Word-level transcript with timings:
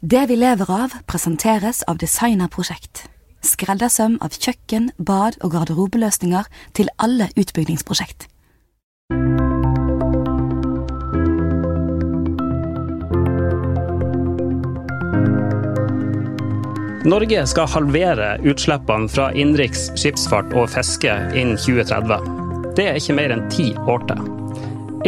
Det 0.00 0.26
vi 0.28 0.36
lever 0.36 0.68
av, 0.70 0.92
presenteres 1.08 1.78
av 1.88 1.96
Designerprosjekt. 1.96 3.06
Skreddersøm 3.40 4.18
av 4.20 4.34
kjøkken, 4.36 4.90
bad 5.00 5.38
og 5.40 5.54
garderobeløsninger 5.54 6.44
til 6.76 6.90
alle 7.00 7.30
utbyggingsprosjekt. 7.32 8.26
Norge 17.08 17.46
skal 17.48 17.70
halvere 17.72 18.34
utslippene 18.44 19.08
fra 19.08 19.30
innenriks 19.32 19.86
skipsfart 19.96 20.52
og 20.52 20.68
fiske 20.74 21.14
innen 21.32 21.56
2030. 21.56 22.28
Det 22.76 22.90
er 22.90 23.00
ikke 23.00 23.16
mer 23.16 23.32
enn 23.32 23.48
ti 23.48 23.70
år 23.88 24.04
til. 24.12 24.20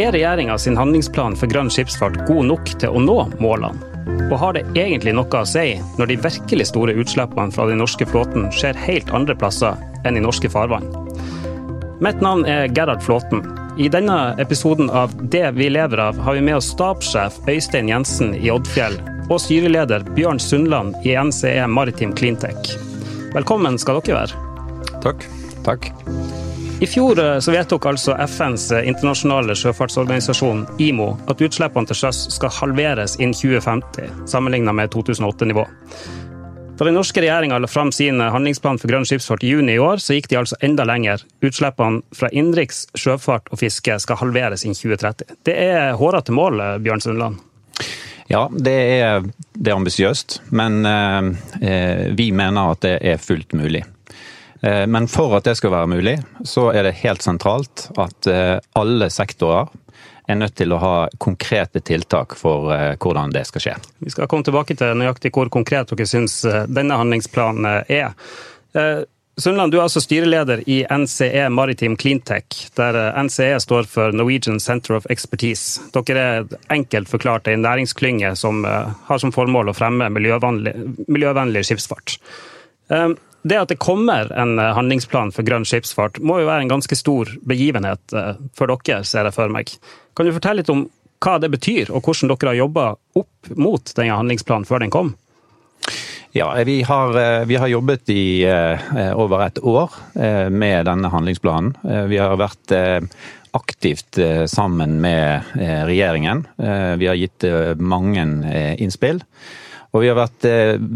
Er 0.01 0.15
regjeringa 0.17 0.57
sin 0.57 0.81
handlingsplan 0.81 1.37
for 1.37 1.51
grønn 1.51 1.69
skipsfart 1.69 2.23
god 2.25 2.49
nok 2.55 2.73
til 2.81 2.89
å 2.89 3.05
nå 3.05 3.19
målene? 3.37 3.88
Og 4.29 4.37
har 4.41 4.55
det 4.55 4.65
egentlig 4.77 5.15
noe 5.17 5.41
å 5.41 5.47
si 5.47 5.73
når 5.97 6.11
de 6.11 6.19
virkelig 6.23 6.69
store 6.69 6.95
utslippene 7.01 7.53
fra 7.55 7.65
den 7.69 7.81
norske 7.81 8.05
flåten 8.09 8.49
skjer 8.53 8.77
helt 8.87 9.09
andre 9.15 9.35
plasser 9.37 9.79
enn 10.05 10.19
i 10.19 10.23
norske 10.23 10.51
farvann? 10.53 10.85
Mitt 11.99 12.21
navn 12.23 12.45
er 12.47 12.69
Gerhard 12.71 13.03
Flåten. 13.03 13.43
I 13.79 13.89
denne 13.91 14.35
episoden 14.39 14.89
av 14.89 15.11
Det 15.31 15.51
vi 15.55 15.69
lever 15.71 15.99
av 16.03 16.19
har 16.19 16.37
vi 16.37 16.43
med 16.45 16.59
oss 16.59 16.71
stabssjef 16.73 17.39
Øystein 17.47 17.91
Jensen 17.91 18.33
i 18.35 18.51
Oddfjell 18.51 18.99
og 19.29 19.39
styreleder 19.43 20.05
Bjørn 20.15 20.41
Sundland 20.41 20.97
i 21.05 21.15
NCE 21.15 21.67
Maritim 21.67 22.15
Cleantech. 22.15 22.75
Velkommen 23.35 23.77
skal 23.81 24.01
dere 24.01 24.23
være. 24.23 24.99
Takk. 25.05 25.27
Takk. 25.67 25.91
I 26.81 26.87
fjor 26.87 27.19
eh, 27.19 27.39
så 27.39 27.51
vedtok 27.51 27.89
altså 27.89 28.13
FNs 28.23 28.69
eh, 28.71 28.85
internasjonale 28.87 29.51
sjøfartsorganisasjon, 29.59 30.61
IMO, 30.79 31.09
at 31.27 31.41
utslippene 31.43 31.89
til 31.89 31.97
sjøs 31.99 32.21
skal 32.31 32.53
halveres 32.55 33.17
innen 33.19 33.35
2050, 33.35 34.23
sammenlignet 34.31 34.77
med 34.77 34.93
2008-nivå. 34.93 35.65
Da 36.79 36.87
den 36.87 36.95
norske 36.95 37.19
regjeringa 37.19 37.57
la 37.59 37.67
fram 37.67 37.91
sin 37.91 38.23
eh, 38.23 38.31
handlingsplan 38.31 38.79
for 38.79 38.93
grønn 38.93 39.03
skipsfart 39.03 39.43
i 39.43 39.51
juni 39.51 39.75
i 39.75 39.83
år, 39.83 39.99
så 39.99 40.15
gikk 40.15 40.31
de 40.31 40.39
altså 40.39 40.55
enda 40.63 40.87
lenger. 40.87 41.27
Utslippene 41.43 41.99
fra 42.15 42.31
innenriks 42.31 42.85
sjøfart 42.95 43.51
og 43.51 43.59
fiske 43.59 43.99
skal 43.99 44.21
halveres 44.23 44.63
innen 44.63 44.79
2030. 44.79 45.35
Det 45.51 45.59
er 45.59 45.99
hårete 45.99 46.31
mål, 46.31 46.63
Bjørn 46.79 47.03
Sundland? 47.03 47.43
Ja, 48.31 48.45
det 48.55 48.79
er, 49.01 49.27
det 49.51 49.67
er 49.67 49.75
ambisiøst, 49.75 50.39
men 50.55 50.79
eh, 50.87 52.11
vi 52.15 52.31
mener 52.31 52.71
at 52.71 52.87
det 52.87 52.99
er 53.03 53.19
fullt 53.19 53.51
mulig. 53.51 53.83
Eh, 54.61 54.87
men 54.87 55.07
for 55.07 55.35
at 55.37 55.43
det 55.47 55.55
skal 55.55 55.71
være 55.71 55.87
mulig, 55.87 56.17
så 56.45 56.69
er 56.73 56.83
det 56.87 56.97
helt 57.03 57.23
sentralt 57.23 57.87
at 57.99 58.27
eh, 58.27 58.57
alle 58.79 59.09
sektorer 59.13 59.69
er 60.29 60.37
nødt 60.37 60.57
til 60.59 60.73
å 60.75 60.81
ha 60.81 60.95
konkrete 61.17 61.81
tiltak 61.81 62.35
for 62.37 62.73
eh, 62.75 62.95
hvordan 62.99 63.31
det 63.33 63.45
skal 63.49 63.65
skje. 63.65 63.77
Vi 64.03 64.13
skal 64.13 64.27
komme 64.29 64.45
tilbake 64.47 64.75
til 64.77 64.99
nøyaktig 64.99 65.31
hvor 65.35 65.51
konkret 65.53 65.93
dere 65.93 66.09
syns 66.09 66.41
denne 66.67 66.99
handlingsplanen 66.99 67.87
er. 67.87 68.11
Sundland, 69.39 69.71
du 69.71 69.77
er 69.77 69.85
altså 69.85 70.01
styreleder 70.03 70.65
i 70.67 70.81
NCE 70.83 71.45
Maritim 71.55 71.95
Cleantech, 71.97 72.65
der 72.75 72.97
NCE 73.23 73.55
står 73.63 73.87
for 73.87 74.11
Norwegian 74.11 74.59
Center 74.59 74.97
of 74.97 75.07
Expertise. 75.09 75.79
Dere 75.95 76.25
er 76.25 76.49
enkelt 76.75 77.07
forklart 77.09 77.47
en 77.47 77.63
næringsklynge 77.63 78.33
som 78.37 78.67
har 78.67 79.23
som 79.23 79.31
formål 79.31 79.71
å 79.71 79.77
fremme 79.77 80.11
miljøvennlig, 80.11 80.75
miljøvennlig 81.07 81.63
skipsfart. 81.71 82.19
Det 83.41 83.55
at 83.55 83.71
det 83.71 83.79
kommer 83.79 84.31
en 84.35 84.57
handlingsplan 84.59 85.31
for 85.31 85.47
grønn 85.47 85.67
skipsfart, 85.67 86.19
må 86.19 86.41
jo 86.41 86.49
være 86.49 86.65
en 86.65 86.73
ganske 86.73 86.95
stor 86.97 87.29
begivenhet 87.47 88.15
for 88.57 88.71
dere, 88.71 89.03
ser 89.07 89.29
jeg 89.29 89.35
for 89.35 89.53
meg. 89.53 89.71
Kan 90.17 90.27
du 90.27 90.35
fortelle 90.35 90.59
litt 90.59 90.73
om 90.73 90.87
hva 91.23 91.37
det 91.39 91.51
betyr, 91.51 91.91
og 91.91 92.03
hvordan 92.03 92.31
dere 92.31 92.51
har 92.51 92.59
jobba 92.61 92.85
opp 93.19 93.51
mot 93.55 93.95
denne 93.95 94.19
handlingsplanen 94.19 94.67
før 94.67 94.83
den 94.83 94.93
kom? 94.93 95.13
Ja, 96.35 96.51
vi 96.63 96.81
har, 96.85 97.15
vi 97.49 97.55
har, 97.57 97.67
jobbet 97.67 98.11
i 98.13 98.45
over 99.17 99.47
et 99.47 99.57
år 99.65 99.95
med 100.53 100.85
denne 100.85 101.09
handlingsplanen. 101.09 101.73
Vi 102.11 102.19
har 102.21 102.37
vært 102.37 102.75
aktivt 103.57 104.19
sammen 104.51 104.99
med 105.01 105.49
regjeringen. 105.89 106.45
Vi 107.01 107.09
har 107.09 107.17
gitt 107.17 107.47
mange 107.81 108.27
innspill. 108.77 109.23
Og 109.89 110.03
vi 110.03 110.09
har 110.11 110.17
vært 110.19 110.45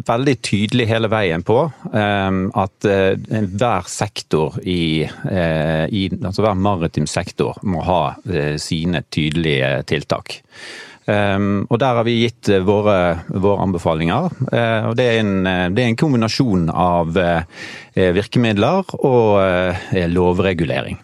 veldig 0.06 0.36
tydelige 0.46 0.92
hele 0.92 1.10
veien 1.10 1.42
på 1.42 1.56
at 1.66 2.86
hver 2.86 3.88
sektor 3.90 4.60
i, 4.70 5.02
i 5.02 6.04
altså 6.14 6.46
hver 6.46 6.60
maritim 6.62 7.08
sektor 7.10 7.58
må 7.66 7.82
ha 7.88 8.02
sine 8.62 9.02
tydelige 9.10 9.72
tiltak. 9.90 10.38
Um, 11.06 11.66
og 11.70 11.80
Der 11.80 11.98
har 11.98 12.06
vi 12.08 12.22
gitt 12.22 12.48
våre, 12.64 13.24
våre 13.28 13.64
anbefalinger. 13.64 14.30
Uh, 14.48 14.90
og 14.90 14.96
det 14.96 15.08
er, 15.10 15.18
en, 15.20 15.34
det 15.76 15.84
er, 15.84 15.90
en, 15.90 16.00
kombinasjon 16.00 16.70
av 16.72 17.18
uh, 17.18 17.64
virkemidler 17.94 18.94
og 19.02 19.42
uh, 19.44 19.90
lovregulering. 20.08 21.02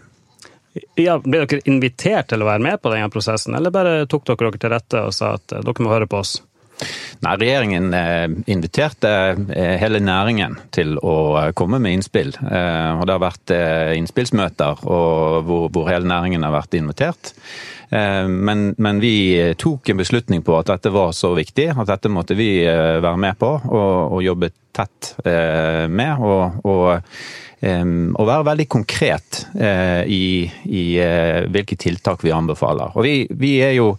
Ja, 0.96 1.18
Ble 1.20 1.44
dere 1.44 1.60
invitert 1.68 2.30
til 2.32 2.44
å 2.44 2.48
være 2.48 2.64
med 2.64 2.80
på 2.80 2.94
denne 2.94 3.12
prosessen, 3.12 3.58
eller 3.58 3.74
bare 3.74 4.06
tok 4.08 4.30
dere 4.30 4.48
dere 4.48 4.62
til 4.62 4.74
rette 4.76 5.04
og 5.10 5.16
sa 5.16 5.34
at 5.36 5.58
dere 5.58 5.84
må 5.84 5.92
høre 5.92 6.08
på 6.08 6.22
oss? 6.22 6.38
Nei, 7.26 7.34
Regjeringen 7.42 7.92
inviterte 8.48 9.10
hele 9.82 10.00
næringen 10.04 10.56
til 10.76 10.96
å 11.04 11.50
komme 11.58 11.82
med 11.84 11.98
innspill. 11.98 12.32
Og 12.40 13.02
Det 13.04 13.16
har 13.16 13.24
vært 13.24 13.54
innspillsmøter 14.00 14.86
hvor, 14.86 15.68
hvor 15.68 15.90
hele 15.92 16.08
næringen 16.08 16.46
har 16.48 16.56
vært 16.56 16.78
invitert. 16.80 17.34
Men, 17.90 18.70
men, 18.78 19.02
vi 19.02 19.34
tok 19.58 19.90
en 19.90 20.00
beslutning 20.00 20.44
på 20.46 20.56
at 20.60 20.70
dette 20.70 20.94
var 20.94 21.12
så 21.18 21.34
viktig 21.34 21.72
at 21.74 21.90
dette 21.90 22.12
måtte 22.14 22.38
vi 22.38 22.62
være 22.64 23.18
med 23.18 23.40
på 23.42 23.50
og, 23.66 24.16
og 24.16 24.24
jobbe 24.24 24.52
tett 24.78 25.14
med. 25.90 26.24
og, 26.24 26.66
og 26.66 27.14
og 27.60 28.24
være 28.24 28.46
veldig 28.48 28.66
konkret 28.72 29.42
i, 30.08 30.48
i 30.48 30.84
hvilke 31.52 31.76
tiltak 31.76 32.22
vi 32.24 32.32
anbefaler. 32.32 32.94
Og 32.96 33.04
vi, 33.04 33.16
vi 33.36 33.58
er 33.60 33.74
jo 33.76 33.90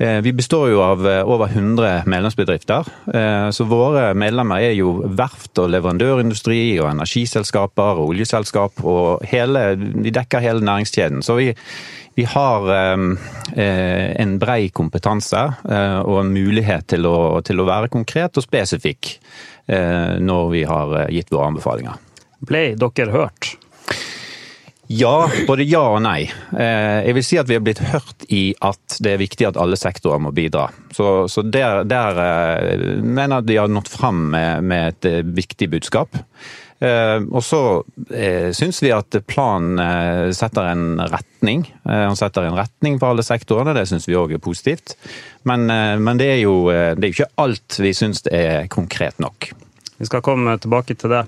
vi 0.00 0.32
består 0.32 0.70
jo 0.72 0.80
av 0.80 1.04
over 1.04 1.50
100 1.52 2.06
medlemsbedrifter. 2.08 2.86
Så 3.52 3.66
våre 3.68 4.14
medlemmer 4.16 4.62
er 4.64 4.72
jo 4.72 4.94
verft 5.04 5.60
og 5.60 5.68
leverandørindustri 5.74 6.78
og 6.80 6.88
energiselskaper 6.94 8.00
og 8.00 8.14
oljeselskap. 8.14 8.80
og 8.80 9.26
hele, 9.28 9.74
vi 9.76 10.12
dekker 10.14 10.40
hele 10.40 10.64
næringskjeden. 10.64 11.20
Så 11.22 11.36
vi, 11.36 11.50
vi 12.16 12.24
har 12.24 12.70
en 13.60 14.36
brei 14.40 14.70
kompetanse 14.72 15.44
og 15.68 16.20
en 16.22 16.32
mulighet 16.32 16.88
til 16.94 17.04
å, 17.04 17.40
til 17.44 17.60
å 17.60 17.68
være 17.68 17.92
konkret 17.92 18.40
og 18.40 18.46
spesifikk 18.46 19.18
når 19.68 20.54
vi 20.54 20.64
har 20.64 20.96
gitt 21.12 21.28
våre 21.28 21.52
anbefalinger. 21.52 22.00
Ble 22.40 22.70
dere 22.80 23.12
hørt? 23.12 23.56
Ja, 24.90 25.30
både 25.46 25.62
ja 25.70 25.84
og 25.92 26.00
nei. 26.02 26.24
Jeg 26.50 27.14
vil 27.14 27.22
si 27.22 27.36
at 27.38 27.46
vi 27.46 27.54
har 27.54 27.62
blitt 27.62 27.82
hørt 27.92 28.24
i 28.26 28.56
at 28.58 28.96
det 28.98 29.12
er 29.12 29.20
viktig 29.20 29.46
at 29.46 29.58
alle 29.60 29.78
sektorer 29.78 30.18
må 30.18 30.32
bidra. 30.34 30.64
Så, 30.90 31.28
så 31.30 31.44
der, 31.46 31.84
der, 31.86 32.18
mener 32.98 33.36
jeg 33.36 33.36
at 33.36 33.46
de 33.46 33.60
har 33.60 33.70
nådd 33.70 33.92
fram 33.92 34.24
med, 34.32 34.66
med 34.66 34.96
et 34.96 35.30
viktig 35.36 35.70
budskap. 35.70 36.18
Og 36.80 37.42
så 37.44 37.62
syns 38.56 38.82
vi 38.82 38.90
at 38.96 39.14
planen 39.30 39.78
setter 40.34 40.72
en 40.72 40.98
retning. 41.12 41.66
Han 41.84 42.18
setter 42.18 42.48
en 42.48 42.58
retning 42.58 42.98
for 42.98 43.12
alle 43.12 43.22
sektorene, 43.22 43.76
det 43.76 43.86
syns 43.86 44.08
vi 44.10 44.18
òg 44.18 44.34
er 44.34 44.42
positivt. 44.42 44.96
Men, 45.46 45.68
men, 45.70 46.18
det 46.18 46.32
er 46.34 46.42
jo 46.42 46.64
det 46.66 47.04
er 47.04 47.12
ikke 47.12 47.30
alt 47.38 47.78
vi 47.78 47.94
syns 47.94 48.24
er 48.26 48.66
konkret 48.72 49.22
nok. 49.22 49.52
Vi 50.00 50.08
skal 50.08 50.22
komme 50.24 50.54
tilbake 50.56 50.94
til 50.96 51.12
det. 51.12 51.24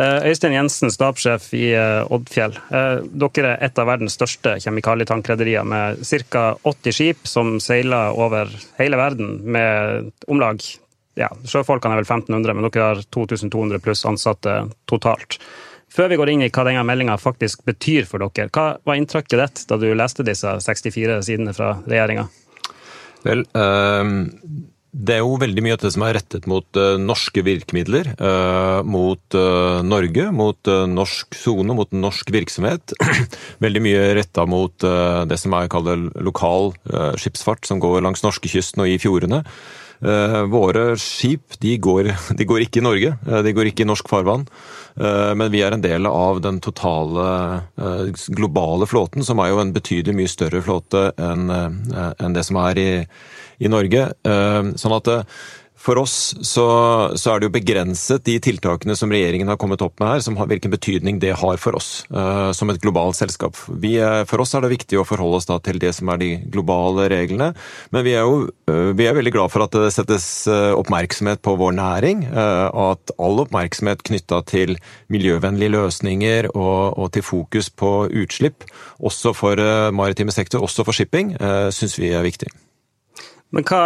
Øystein 0.00 0.54
Jensen, 0.56 0.88
stabssjef 0.90 1.50
i 1.52 1.66
Oddfjell. 1.76 2.56
Dere 2.70 3.50
er 3.50 3.66
et 3.66 3.80
av 3.80 3.90
verdens 3.90 4.16
største 4.16 4.54
kjemikalietankrederier 4.64 5.66
med 5.68 6.00
ca. 6.32 6.46
80 6.64 6.96
skip 6.96 7.28
som 7.28 7.58
seiler 7.60 8.16
over 8.16 8.48
hele 8.78 8.96
verden 8.96 9.36
med 9.44 10.08
om 10.24 10.40
lag 10.40 10.64
ja, 11.18 11.28
Sjøfolkene 11.46 11.94
er 11.94 12.02
vel 12.02 12.08
1500, 12.08 12.56
men 12.56 12.66
dere 12.66 12.88
har 12.88 13.02
2200 13.14 13.82
pluss 13.84 14.04
ansatte 14.08 14.56
totalt. 14.90 15.38
Før 15.94 16.10
vi 16.10 16.18
går 16.18 16.32
inn 16.32 16.42
i 16.42 16.50
hva 16.50 16.64
denne 16.66 16.82
meldinga 16.86 17.14
faktisk 17.22 17.62
betyr 17.68 18.08
for 18.10 18.24
dere, 18.24 18.50
hva 18.50 18.66
var 18.82 18.98
inntrykket 18.98 19.38
ditt 19.38 19.66
da 19.70 19.78
du 19.78 19.90
leste 19.94 20.26
disse 20.26 20.56
64 20.64 21.20
sidene 21.28 21.54
fra 21.54 21.76
regjeringa? 21.86 22.26
Vel, 23.24 23.44
um 23.54 24.16
det 24.94 25.16
er 25.16 25.22
jo 25.24 25.34
veldig 25.42 25.62
mye 25.64 25.74
av 25.74 25.82
det 25.82 25.90
som 25.90 26.04
er 26.06 26.14
rettet 26.14 26.44
mot 26.50 26.78
uh, 26.78 26.94
norske 27.02 27.42
virkemidler. 27.42 28.12
Uh, 28.14 28.80
mot 28.86 29.36
uh, 29.36 29.82
Norge, 29.82 30.28
mot 30.30 30.70
norsk 30.90 31.34
sone, 31.38 31.74
mot 31.74 31.90
norsk 31.90 32.30
virksomhet. 32.34 32.94
veldig 33.64 33.82
mye 33.82 34.04
retta 34.20 34.46
mot 34.46 34.86
det 35.28 35.38
som 35.40 35.54
er 35.56 35.70
kaller 35.72 36.06
lokal 36.22 36.72
skipsfart, 37.20 37.64
som 37.66 37.80
går 37.82 38.02
langs 38.04 38.22
norskekysten 38.24 38.84
og 38.84 38.90
i 38.90 38.98
fjordene. 39.02 39.42
Våre 40.52 40.84
skip 41.00 41.56
de 41.62 41.76
går, 41.80 42.10
de 42.38 42.46
går, 42.48 42.66
ikke 42.66 42.82
i 42.82 42.84
Norge, 42.84 43.14
de 43.46 43.54
går 43.56 43.70
ikke 43.70 43.86
i 43.86 43.88
norsk 43.88 44.10
farvann. 44.10 44.46
Men 44.94 45.50
vi 45.50 45.60
er 45.66 45.74
en 45.74 45.82
del 45.82 46.06
av 46.06 46.38
den 46.44 46.60
totale 46.62 47.24
globale 48.30 48.86
flåten, 48.86 49.24
som 49.26 49.40
er 49.42 49.50
jo 49.50 49.58
en 49.58 49.72
betydelig 49.74 50.14
mye 50.14 50.30
større 50.30 50.60
flåte 50.62 51.08
enn 51.18 52.36
det 52.36 52.44
som 52.46 52.60
er 52.62 52.78
i 52.78 52.90
i 53.62 53.70
Norge. 53.70 54.08
Sånn 54.24 54.96
at 54.96 55.10
For 55.84 56.00
oss 56.00 56.16
så, 56.40 56.64
så, 57.12 57.34
er 57.34 57.40
det 57.40 57.50
jo 57.50 57.54
begrenset 57.58 58.24
de 58.24 58.38
tiltakene 58.42 58.94
som 58.96 59.10
regjeringen 59.12 59.50
har 59.52 59.58
kommet 59.60 59.82
opp 59.84 59.98
med 60.00 60.14
her, 60.14 60.22
som 60.24 60.38
har, 60.40 60.48
hvilken 60.48 60.72
betydning 60.72 61.18
det 61.20 61.34
har 61.36 61.58
for 61.60 61.76
oss 61.76 61.88
uh, 62.08 62.52
som 62.56 62.70
et 62.72 62.80
globalt 62.80 63.18
selskap. 63.18 63.58
Vi, 63.82 63.98
for 64.30 64.40
oss 64.40 64.54
er 64.56 64.64
det 64.64 64.72
viktig 64.72 64.96
å 64.96 65.04
forholde 65.04 65.42
oss 65.42 65.48
da 65.50 65.58
til 65.60 65.76
det 65.82 65.92
som 65.96 66.08
er 66.14 66.22
de 66.22 66.30
globale 66.54 67.10
reglene, 67.12 67.50
men 67.92 68.06
vi 68.06 68.14
er 68.16 68.24
jo 68.24 68.46
uh, 68.70 68.92
vi 68.96 69.04
er 69.04 69.16
veldig 69.18 69.34
glad 69.34 69.52
for 69.52 69.66
at 69.66 69.76
det 69.76 69.92
settes 69.92 70.26
uh, 70.48 70.72
oppmerksomhet 70.78 71.42
på 71.44 71.56
vår 71.60 71.76
næring, 71.76 72.24
og 72.34 72.84
at 72.94 73.12
all 73.20 73.42
oppmerksomhet 73.42 74.02
knytta 74.06 74.40
til 74.48 74.76
miljøvennlige 75.12 75.74
løsninger 75.74 76.48
og, 76.54 76.96
og, 76.96 77.10
til 77.14 77.24
fokus 77.26 77.68
på 77.68 77.90
utslipp, 78.08 78.64
også 79.04 79.34
for 79.36 79.60
maritime 79.92 80.32
sektor, 80.32 80.64
også 80.64 80.86
for 80.86 80.96
shipping, 80.96 81.34
uh, 81.40 81.68
syns 81.74 81.98
vi 82.00 82.14
er 82.14 82.24
viktig. 82.24 82.48
Men 83.54 83.66
hva 83.68 83.82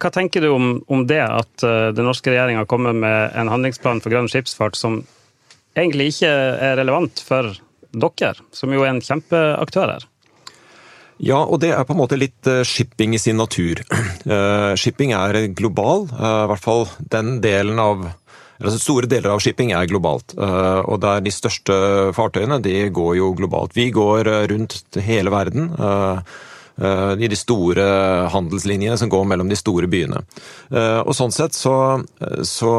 hva 0.00 0.10
tenker 0.12 0.42
du 0.42 0.50
om, 0.52 0.70
om 0.90 1.04
det 1.08 1.22
at 1.22 1.66
uh, 1.66 1.90
den 1.94 2.08
norske 2.08 2.32
regjeringa 2.32 2.66
kommer 2.70 2.96
med 2.96 3.36
en 3.38 3.50
handlingsplan 3.52 4.02
for 4.04 4.14
grønn 4.14 4.30
skipsfart 4.30 4.78
som 4.78 5.02
egentlig 5.78 6.12
ikke 6.12 6.30
er 6.30 6.76
relevant 6.80 7.22
for 7.22 7.54
dere, 7.94 8.34
som 8.54 8.74
jo 8.74 8.82
er 8.82 8.94
en 8.94 9.04
kjempeaktør 9.04 9.94
her? 9.94 10.08
Ja, 11.22 11.38
og 11.44 11.60
det 11.62 11.70
er 11.70 11.86
på 11.86 11.94
en 11.94 12.00
måte 12.02 12.18
litt 12.18 12.50
uh, 12.50 12.64
shipping 12.66 13.14
i 13.14 13.22
sin 13.22 13.38
natur. 13.38 13.84
Uh, 14.26 14.74
shipping 14.82 15.14
er 15.16 15.44
global, 15.54 16.08
i 16.10 16.34
hvert 16.50 16.64
fall 16.64 16.88
den 16.98 17.38
delen 17.44 17.80
av 17.82 18.10
altså 18.54 18.78
Store 18.78 19.08
deler 19.10 19.32
av 19.34 19.40
shipping 19.42 19.72
er 19.74 19.88
globalt, 19.90 20.30
og 20.38 21.00
der 21.02 21.18
de 21.20 21.32
største 21.34 21.74
fartøyene 22.16 22.60
de 22.62 22.86
går 22.94 23.16
jo 23.18 23.32
globalt. 23.36 23.74
Vi 23.76 23.88
går 23.92 24.30
rundt 24.48 24.94
hele 25.04 25.32
verden. 25.34 25.66
Eh, 26.74 27.22
i 27.22 27.30
de 27.30 27.36
store 27.38 27.84
handelslinjene 28.34 28.98
som 28.98 29.10
går 29.10 29.24
mellom 29.30 29.50
de 29.50 29.58
store 29.58 29.86
byene. 29.90 30.24
Eh, 30.74 31.00
og 31.04 31.14
Sånn 31.14 31.34
sett 31.34 31.54
så, 31.54 32.02
så 32.42 32.74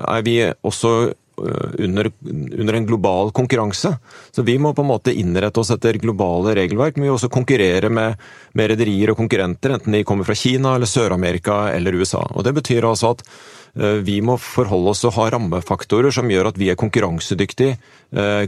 er 0.00 0.22
vi 0.24 0.38
også 0.64 0.92
eh, 1.10 1.74
under, 1.84 2.08
under, 2.24 2.78
en 2.78 2.88
global 2.88 3.34
konkurranse. 3.36 3.92
Så 4.32 4.46
vi 4.46 4.56
må 4.56 4.72
på 4.72 4.86
en 4.86 4.90
måte 4.94 5.12
innrette 5.12 5.60
oss 5.60 5.74
etter 5.74 6.00
globale 6.00 6.56
regelverk, 6.56 6.96
men 6.96 7.10
vi 7.10 7.12
også 7.12 7.32
konkurrere 7.32 7.92
med, 7.92 8.16
med 8.56 8.72
rederier 8.72 9.12
og 9.12 9.20
konkurrenter, 9.20 9.76
enten 9.76 9.98
de 9.98 10.04
kommer 10.08 10.28
fra 10.28 10.38
Kina 10.38 10.78
eller 10.78 10.88
Sør-Amerika 10.88 11.66
eller 11.76 12.00
USA. 12.00 12.24
Og 12.32 12.48
Det 12.48 12.56
betyr 12.62 12.88
altså 12.88 13.12
at 13.18 13.28
vi 13.76 14.22
må 14.24 14.38
forholde 14.40 14.94
oss 14.94 15.04
og 15.04 15.12
ha 15.18 15.26
rammefaktorer 15.34 16.08
som 16.08 16.30
gjør 16.32 16.48
at 16.48 16.56
vi 16.56 16.70
er 16.72 16.78
konkurransedyktige 16.80 17.76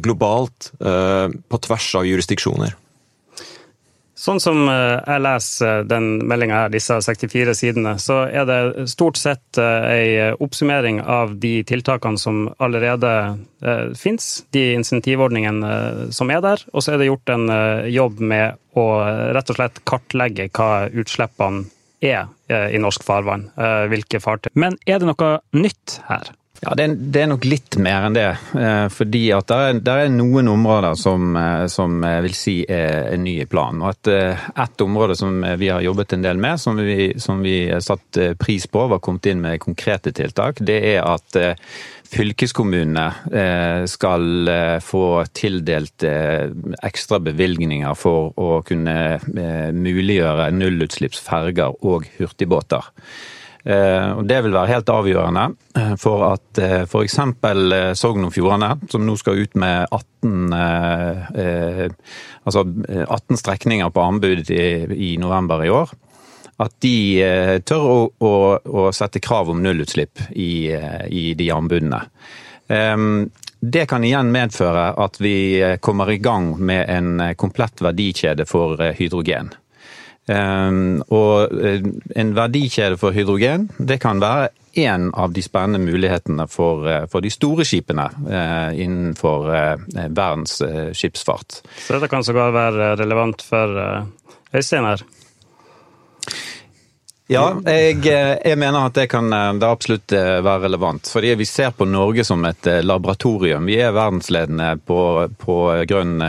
globalt 0.01 0.71
på 0.81 1.61
tvers 1.69 1.89
av 2.01 2.09
jurisdiksjoner. 2.09 2.73
Sånn 4.19 4.41
som 4.43 4.65
eh, 4.67 4.99
jeg 4.99 5.23
leser 5.23 5.85
den 5.87 6.09
meldinga 6.27 6.65
her, 6.65 6.73
disse 6.75 6.97
64 7.05 7.55
sidene, 7.55 7.95
så 8.03 8.25
er 8.27 8.49
det 8.49 8.89
stort 8.91 9.19
sett 9.21 9.61
eh, 9.63 9.87
ei 9.93 10.09
oppsummering 10.35 10.99
av 11.05 11.37
de 11.39 11.61
tiltakene 11.69 12.19
som 12.19 12.49
allerede 12.59 13.13
eh, 13.63 13.85
fins, 13.99 14.43
de 14.57 14.73
insentivordningene 14.75 16.11
som 16.15 16.35
er 16.35 16.43
der, 16.43 16.65
og 16.73 16.83
så 16.83 16.97
er 16.97 16.99
det 16.99 17.13
gjort 17.13 17.35
en 17.35 17.47
jobb 17.93 18.19
med 18.19 18.59
å 18.79 18.89
rett 19.35 19.53
og 19.53 19.59
slett 19.59 19.79
kartlegge 19.89 20.49
hva 20.55 20.89
utslippene 20.91 21.69
er 22.03 22.29
i 22.71 22.79
norsk 22.79 23.03
farvann, 23.03 23.49
hvilke 23.91 24.21
fartøy. 24.23 24.53
Men 24.55 24.77
er 24.87 25.01
det 25.03 25.09
noe 25.09 25.31
nytt 25.59 25.97
her? 26.07 26.31
Ja, 26.59 26.73
det 26.75 26.85
er, 26.85 26.95
det 26.99 27.21
er, 27.23 27.29
nok 27.31 27.45
litt 27.47 27.77
mer 27.79 28.09
enn 28.09 28.17
det. 28.17 28.31
Eh, 28.59 28.87
fordi 28.91 29.29
at 29.35 29.47
det 29.47 29.93
er, 29.93 30.09
er 30.09 30.09
noen 30.11 30.51
områder 30.51 30.97
som, 30.99 31.37
eh, 31.39 31.67
som 31.71 32.01
vil 32.03 32.35
si 32.35 32.57
er, 32.67 33.13
er 33.13 33.21
ny 33.23 33.37
i 33.45 33.47
planen. 33.51 33.85
Og 33.85 33.93
et, 33.95 34.11
eh, 34.11 34.49
et, 34.65 34.83
område 34.83 35.15
som 35.19 35.39
vi 35.61 35.71
har 35.71 35.85
jobbet 35.87 36.17
en 36.17 36.27
del 36.27 36.43
med, 36.43 36.59
som 36.59 36.81
vi, 36.83 37.13
som 37.23 37.45
vi 37.47 37.61
satt 37.85 38.19
pris 38.41 38.67
på, 38.67 38.89
var 38.91 39.03
kommet 39.05 39.31
inn 39.31 39.43
med 39.45 39.63
konkrete 39.63 40.11
tiltak, 40.15 40.59
det 40.67 40.81
er 40.97 41.07
at 41.07 41.39
fylkeskommunene 42.09 43.87
skal 43.91 44.51
få 44.81 45.03
tildelt 45.37 46.07
ekstra 46.07 47.19
bevilgninger 47.21 47.99
for 47.99 48.33
å 48.41 48.63
kunne 48.67 49.19
muliggjøre 49.77 50.49
nullutslippsferger 50.57 51.85
og 51.85 52.09
hurtigbåter. 52.17 52.89
Eh, 53.69 54.11
og 54.17 54.25
Det 54.25 54.39
vil 54.45 54.55
være 54.57 54.73
helt 54.73 54.89
avgjørende 54.89 55.45
eh, 55.77 55.95
for 56.01 56.25
at 56.31 56.61
eh, 56.63 56.85
f.eks. 56.87 57.19
Sogn 58.01 58.25
og 58.25 58.33
Fjordane, 58.33 58.71
som 58.89 59.05
nå 59.05 59.17
skal 59.21 59.43
ut 59.43 59.59
med 59.61 59.85
18, 59.93 60.53
altså 62.49 62.65
18 62.65 63.41
strekninger 63.41 63.91
på 63.93 64.05
anbud 64.05 64.49
i, 64.51 65.11
november 65.21 65.65
i 65.67 65.73
år, 65.73 65.93
at 66.59 66.75
de 66.83 67.61
tør 67.69 67.85
å, 67.87 67.99
å, 68.25 68.33
å 68.57 68.89
sette 68.97 69.21
krav 69.23 69.53
om 69.53 69.61
nullutslipp 69.63 70.25
i, 70.33 70.73
i 71.13 71.25
de 71.39 71.51
anbudene. 71.55 72.01
Det 73.59 73.85
kan 73.91 74.05
igjen 74.05 74.33
medføre 74.35 74.89
at 74.99 75.21
vi 75.23 75.37
kommer 75.85 76.11
i 76.11 76.19
gang 76.23 76.51
med 76.59 76.91
en 76.91 77.23
komplett 77.39 77.83
verdikjede 77.85 78.49
for 78.49 78.81
hydrogen. 78.99 79.53
Ehm, 80.29 81.01
og 81.09 81.55
eh, 81.65 81.85
en 82.21 82.33
verdikjede 82.37 82.99
for 83.01 83.17
hydrogen, 83.17 83.69
det 83.79 84.01
kan 84.03 84.21
være 84.21 84.51
en 84.79 85.09
av 85.17 85.33
de 85.35 85.43
spennende 85.43 85.81
mulighetene 85.81 86.45
for, 86.53 86.85
eh, 86.89 87.07
for 87.11 87.25
de 87.25 87.33
store 87.33 87.65
skipene 87.67 88.09
eh, 88.29 88.81
innenfor 88.85 89.49
verdens 90.09 90.61
skipsfart. 90.93 91.63
Så 91.87 91.97
dette 91.97 92.11
kan 92.13 92.27
sågar 92.27 92.53
være 92.53 92.95
relevant 93.01 93.43
for 93.43 93.81
Øystein 94.53 94.89
her? 94.89 95.07
Ja, 97.29 97.59
jeg, 97.61 97.99
jeg, 98.09 98.57
mener 98.57 98.87
at 98.87 98.97
det 98.97 99.11
kan 99.13 99.29
det 99.29 99.67
absolutt 99.69 100.15
være 100.17 100.63
relevant. 100.63 101.11
Fordi 101.13 101.35
vi 101.37 101.45
ser 101.45 101.75
på 101.77 101.85
Norge 101.85 102.25
som 102.25 102.41
et 102.49 102.65
laboratorium. 102.81 103.69
Vi 103.69 103.77
er 103.85 103.93
verdensledende 103.93 104.71
på, 104.81 105.03
på 105.37 105.59
grønn 105.91 106.25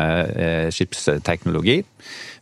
skipsteknologi. 0.76 1.78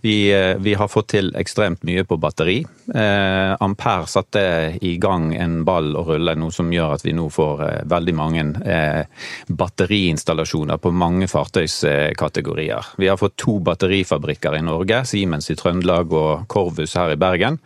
Vi, 0.07 0.31
eh, 0.31 0.55
vi, 0.57 0.73
har 0.73 0.87
fått 0.87 1.09
til 1.11 1.33
ekstremt 1.35 1.81
mye 1.83 2.05
på 2.07 2.15
batteri. 2.15 2.61
Eh, 2.95 3.55
Ampere 3.59 4.07
satte 4.07 4.43
i 4.79 4.93
gang 5.03 5.33
en 5.35 5.57
ball 5.67 5.89
å 5.99 6.05
rulle, 6.07 6.31
noe 6.39 6.55
som 6.55 6.71
gjør 6.71 6.93
at 6.95 7.03
vi 7.03 7.11
nå 7.17 7.25
får 7.27 7.63
eh, 7.65 7.81
veldig 7.91 8.15
mange 8.15 8.45
eh, 8.63 9.03
batteriinstallasjoner 9.51 10.79
på 10.79 10.93
mange 10.95 11.27
fartøyskategorier. 11.27 12.93
Vi 12.95 13.11
har 13.11 13.19
fått 13.19 13.35
to 13.43 13.57
batterifabrikker 13.67 14.55
i 14.55 14.63
Norge, 14.63 15.03
Siemens 15.11 15.51
i 15.51 15.59
Trøndelag 15.59 16.15
og 16.15 16.47
Corvus 16.55 16.95
her 16.95 17.11
i 17.11 17.19
Bergen. 17.19 17.59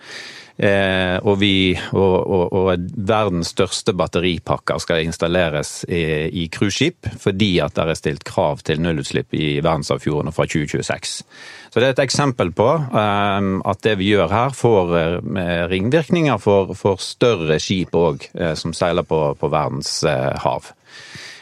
Eh, 0.61 1.17
og, 1.25 1.39
vi, 1.41 1.73
og, 1.97 2.15
og, 2.21 2.53
og, 2.53 2.83
verdens 3.09 3.49
største 3.55 3.95
batteripakker 3.97 4.77
skal 4.83 5.01
installeres 5.07 5.71
i, 5.89 6.45
cruiseskip, 6.53 7.07
fordi 7.23 7.55
at 7.65 7.73
det 7.79 7.87
er 7.87 7.97
stilt 7.97 8.25
krav 8.27 8.61
til 8.67 8.83
nullutslipp 8.83 9.33
i 9.33 9.55
verdensarvfjordene 9.57 10.33
fra 10.35 10.45
2026. 10.45 11.23
Så 11.71 11.79
Det 11.79 11.87
er 11.87 11.95
et 11.95 12.03
eksempel 12.03 12.53
på 12.53 12.69
eh, 12.77 13.49
at 13.73 13.81
det 13.87 13.97
vi 14.03 14.11
gjør 14.11 14.29
her, 14.29 14.53
får 14.53 14.95
eh, 14.99 15.65
ringvirkninger 15.71 16.37
for, 16.37 16.75
for 16.77 17.01
større 17.01 17.57
skip 17.63 17.97
òg, 17.97 18.29
eh, 18.37 18.53
som 18.53 18.77
seiler 18.77 19.07
på, 19.07 19.23
på 19.41 19.49
verdens 19.49 20.03
hav. 20.45 20.69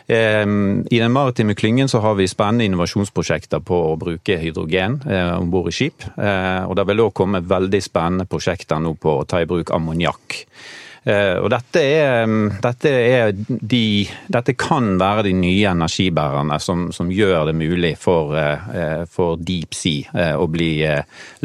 I 0.10 1.00
den 1.00 1.12
maritime 1.12 1.54
klyngen 1.56 1.90
så 1.90 2.00
har 2.00 2.16
vi 2.18 2.28
spennende 2.28 2.66
innovasjonsprosjekter 2.66 3.62
på 3.62 3.78
å 3.92 3.96
bruke 4.00 4.40
hydrogen 4.42 4.98
eh, 5.06 5.36
om 5.38 5.52
bord 5.54 5.70
i 5.70 5.76
skip. 5.76 6.06
Eh, 6.18 6.66
og 6.66 6.74
det 6.80 6.88
vil 6.90 7.04
òg 7.04 7.14
komme 7.20 7.44
veldig 7.46 7.82
spennende 7.86 8.26
prosjekter 8.30 8.82
nå 8.82 8.96
på 8.98 9.20
å 9.20 9.26
ta 9.30 9.44
i 9.44 9.50
bruk 9.50 9.70
ammoniakk. 9.76 10.40
Eh, 11.04 11.36
og 11.38 11.52
dette, 11.54 11.84
er, 11.84 12.34
dette, 12.64 12.90
er 12.90 13.36
de, 13.38 13.84
dette, 14.34 14.58
kan 14.58 14.96
være 14.98 15.28
de 15.30 15.36
nye 15.38 15.76
energibærerne 15.76 16.58
som, 16.64 16.90
som 16.96 17.14
gjør 17.14 17.52
det 17.52 17.56
mulig 17.62 17.94
for, 18.02 18.34
for, 19.14 19.38
deep 19.38 19.78
sea 19.78 20.34
å 20.42 20.50
bli 20.50 20.74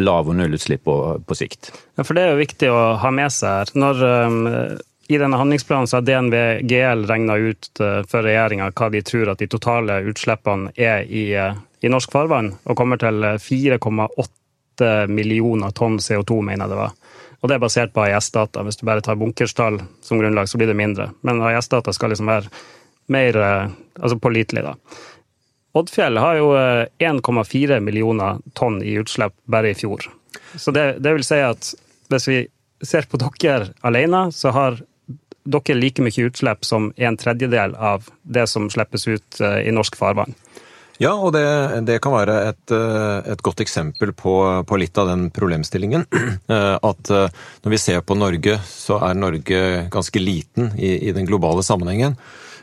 lav- 0.00 0.32
og 0.32 0.40
nullutslipp 0.40 0.88
på, 0.88 0.98
på 1.20 1.36
sikt. 1.38 1.74
Ja, 1.98 2.08
for 2.08 2.16
det 2.16 2.24
er 2.24 2.32
jo 2.32 2.42
viktig 2.42 2.72
å 2.72 2.82
ha 3.04 3.12
med 3.12 3.36
seg 3.36 3.60
her. 3.60 3.76
Når 3.76 4.04
i 5.06 5.18
denne 5.18 5.36
handlingsplanen 5.36 5.86
så 5.86 5.96
har 5.96 6.02
DNV 6.02 6.60
GL 6.60 7.06
regna 7.06 7.36
ut 7.36 7.80
eh, 7.80 8.02
for 8.08 8.24
regjeringa 8.24 8.70
hva 8.72 8.88
de 8.90 9.02
tror 9.04 9.32
at 9.32 9.42
de 9.42 9.48
totale 9.52 10.00
utslippene 10.08 10.72
er 10.76 11.04
i, 11.04 11.26
eh, 11.36 11.56
i 11.84 11.90
norsk 11.92 12.12
farvann, 12.12 12.54
og 12.64 12.78
kommer 12.78 13.00
til 13.00 13.20
4,8 13.20 14.92
millioner 15.12 15.74
tonn 15.76 15.98
CO2, 16.00 16.40
mener 16.48 16.72
det 16.72 16.78
var. 16.78 16.94
Og 17.42 17.50
det 17.50 17.58
er 17.58 17.64
basert 17.66 17.92
på 17.92 18.06
AIS-data. 18.06 18.62
Hvis 18.64 18.80
du 18.80 18.86
bare 18.88 19.04
tar 19.04 19.20
bunkerstall 19.20 19.82
som 20.02 20.20
grunnlag, 20.20 20.48
så 20.48 20.56
blir 20.56 20.72
det 20.72 20.78
mindre. 20.80 21.10
Men 21.20 21.42
AIS-data 21.44 21.92
skal 21.92 22.14
liksom 22.14 22.32
være 22.32 22.48
mer 23.12 23.36
eh, 23.36 23.74
altså 24.00 24.18
pålitelig, 24.18 24.64
da. 24.64 24.74
Oddfjell 25.74 26.16
har 26.22 26.36
jo 26.38 26.52
1,4 27.02 27.80
millioner 27.82 28.38
tonn 28.54 28.78
i 28.86 28.94
utslipp 29.00 29.34
bare 29.50 29.72
i 29.72 29.76
fjor. 29.76 30.06
Så 30.54 30.70
det, 30.70 31.00
det 31.02 31.16
vil 31.16 31.26
si 31.26 31.40
at 31.42 31.72
hvis 32.12 32.28
vi 32.30 32.36
ser 32.86 33.08
på 33.10 33.18
dere 33.18 33.72
alene, 33.82 34.28
så 34.32 34.52
har 34.54 34.78
dere 35.44 35.76
like 35.76 36.02
mye 36.02 36.28
utslipp 36.28 36.64
som 36.64 36.92
en 36.96 37.16
tredjedel 37.16 37.74
av 37.74 38.08
det 38.22 38.46
som 38.50 38.70
slippes 38.70 39.08
ut 39.08 39.40
eh, 39.40 39.60
i 39.68 39.74
norsk 39.74 39.96
farvann. 39.96 40.34
Ja, 41.02 41.10
og 41.18 41.32
det, 41.34 41.42
det 41.88 41.98
kan 42.02 42.14
være 42.14 42.36
et, 42.52 42.70
eh, 42.72 43.32
et, 43.32 43.42
godt 43.42 43.60
eksempel 43.64 44.12
på, 44.14 44.36
på, 44.62 44.78
litt 44.78 44.98
av 44.98 45.10
den 45.10 45.28
problemstillingen. 45.34 46.08
Eh, 46.44 46.76
at 46.76 47.08
når 47.08 47.72
vi 47.72 47.78
ser 47.80 48.02
på 48.04 48.14
Norge, 48.18 48.58
så 48.68 48.98
er 49.06 49.14
Norge 49.16 49.60
ganske 49.90 50.20
liten 50.20 50.74
i, 50.76 50.90
i 51.08 51.12
den 51.16 51.24
globale 51.24 51.62
sammenhengen. 51.64 52.18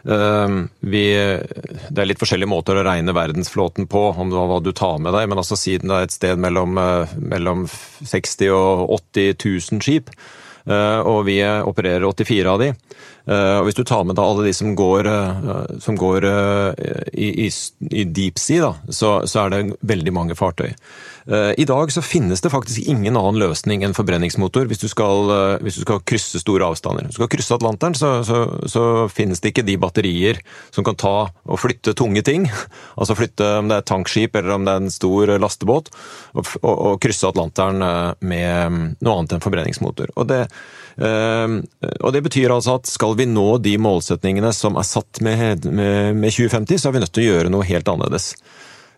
Vi, 0.05 1.01
det 1.13 2.01
er 2.01 2.07
litt 2.09 2.21
forskjellige 2.21 2.50
måter 2.50 2.77
å 2.77 2.83
regne 2.85 3.13
verdensflåten 3.13 3.89
på, 3.89 4.03
om 4.21 4.29
hva 4.33 4.59
du 4.61 4.69
tar 4.77 5.01
med 5.01 5.15
deg, 5.17 5.27
men 5.29 5.41
altså 5.41 5.57
siden 5.57 5.89
det 5.89 5.97
er 5.97 6.07
et 6.07 6.15
sted 6.15 6.41
mellom, 6.41 6.77
mellom 7.17 7.65
60 7.69 8.53
og 8.53 8.93
80 9.00 9.33
000 9.41 9.81
skip, 9.85 10.13
og 10.67 11.23
vi 11.25 11.39
opererer 11.41 12.05
84 12.05 12.51
av 12.51 12.59
de, 12.61 12.67
Eh, 13.20 13.20
og 13.31 13.67
Hvis 13.67 13.77
du 13.77 13.83
tar 13.88 14.03
med 14.07 14.17
da 14.17 14.25
alle 14.25 14.47
de 14.47 14.53
som 14.55 14.73
går, 14.75 15.07
eh, 15.07 15.77
som 15.83 15.97
går 16.00 16.27
eh, 16.27 17.05
i, 17.13 17.29
i, 17.45 17.50
i, 17.91 18.03
deep 18.03 18.41
sea, 18.41 18.71
da, 18.71 18.91
så, 18.91 19.21
så, 19.29 19.45
er 19.45 19.53
det 19.53 19.79
veldig 19.88 20.13
mange 20.15 20.38
fartøy. 20.38 20.73
I 21.31 21.65
dag 21.69 21.91
så 21.93 22.01
finnes 22.01 22.41
det 22.41 22.50
faktisk 22.50 22.88
ingen 22.89 23.13
annen 23.13 23.38
løsning 23.38 23.83
enn 23.85 23.93
forbrenningsmotor 23.93 24.65
hvis 24.67 24.81
du 24.81 24.88
skal, 24.89 25.29
hvis 25.61 25.77
du 25.77 25.83
skal 25.83 26.01
krysse 26.09 26.41
store 26.41 26.65
avstander. 26.65 27.05
Hvis 27.05 27.13
du 27.13 27.21
skal 27.21 27.29
krysse 27.35 27.53
Atlanteren, 27.55 27.93
så, 27.95 28.09
så, 28.25 28.39
så, 28.65 28.83
finnes 29.13 29.39
det 29.39 29.51
ikke 29.53 29.63
de 29.67 29.77
batterier 29.79 30.41
som 30.73 30.83
kan 30.88 30.97
ta 30.97 31.13
og 31.29 31.61
flytte 31.61 31.93
tunge 31.93 32.25
ting. 32.25 32.50
Altså 33.01 33.15
flytte 33.17 33.45
om 33.61 33.69
det 33.69 33.77
er 33.79 33.85
tankskip 33.88 34.35
eller 34.35 34.55
om 34.57 34.65
det 34.65 34.73
er 34.73 34.81
en 34.81 34.93
stor 34.93 35.29
lastebåt, 35.41 35.93
og, 36.33 36.50
og, 36.59 36.73
og 36.73 37.00
krysse 37.05 37.29
Atlanteren 37.29 37.79
med 38.25 38.97
noe 39.00 39.15
annet 39.15 39.38
enn 39.38 39.45
forbrenningsmotor. 39.45 40.11
Og 40.17 40.27
det 40.29 40.43
og 41.00 42.10
Det 42.13 42.21
betyr 42.25 42.51
altså 42.51 42.75
at 42.79 42.89
skal 42.89 43.15
vi 43.17 43.25
nå 43.29 43.45
de 43.63 43.77
målsetningene 43.81 44.51
som 44.53 44.75
er 44.77 44.88
satt 44.88 45.21
med 45.24 45.63
2050, 45.63 46.81
så 46.81 46.89
er 46.89 46.95
vi 46.98 47.03
nødt 47.05 47.13
til 47.15 47.24
å 47.24 47.29
gjøre 47.31 47.53
noe 47.53 47.69
helt 47.69 47.88
annerledes. 47.88 48.33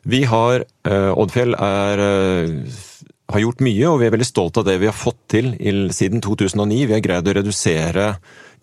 Vi 0.04 0.24
har, 0.24 0.66
eh, 0.84 1.12
Oddfjell 1.16 1.56
er, 1.56 2.00
eh, 2.00 2.50
har 3.34 3.42
gjort 3.42 3.64
mye, 3.66 3.86
og 3.90 4.00
vi 4.02 4.08
er 4.08 4.14
veldig 4.14 4.30
stolt 4.30 4.58
av 4.62 4.68
det 4.68 4.78
vi 4.82 4.90
har 4.90 4.96
fått 4.96 5.20
til 5.34 5.54
siden 5.94 6.22
2009. 6.22 6.86
Vi 6.90 6.96
har 6.96 7.04
greid 7.04 7.30
å 7.30 7.38
redusere 7.40 8.08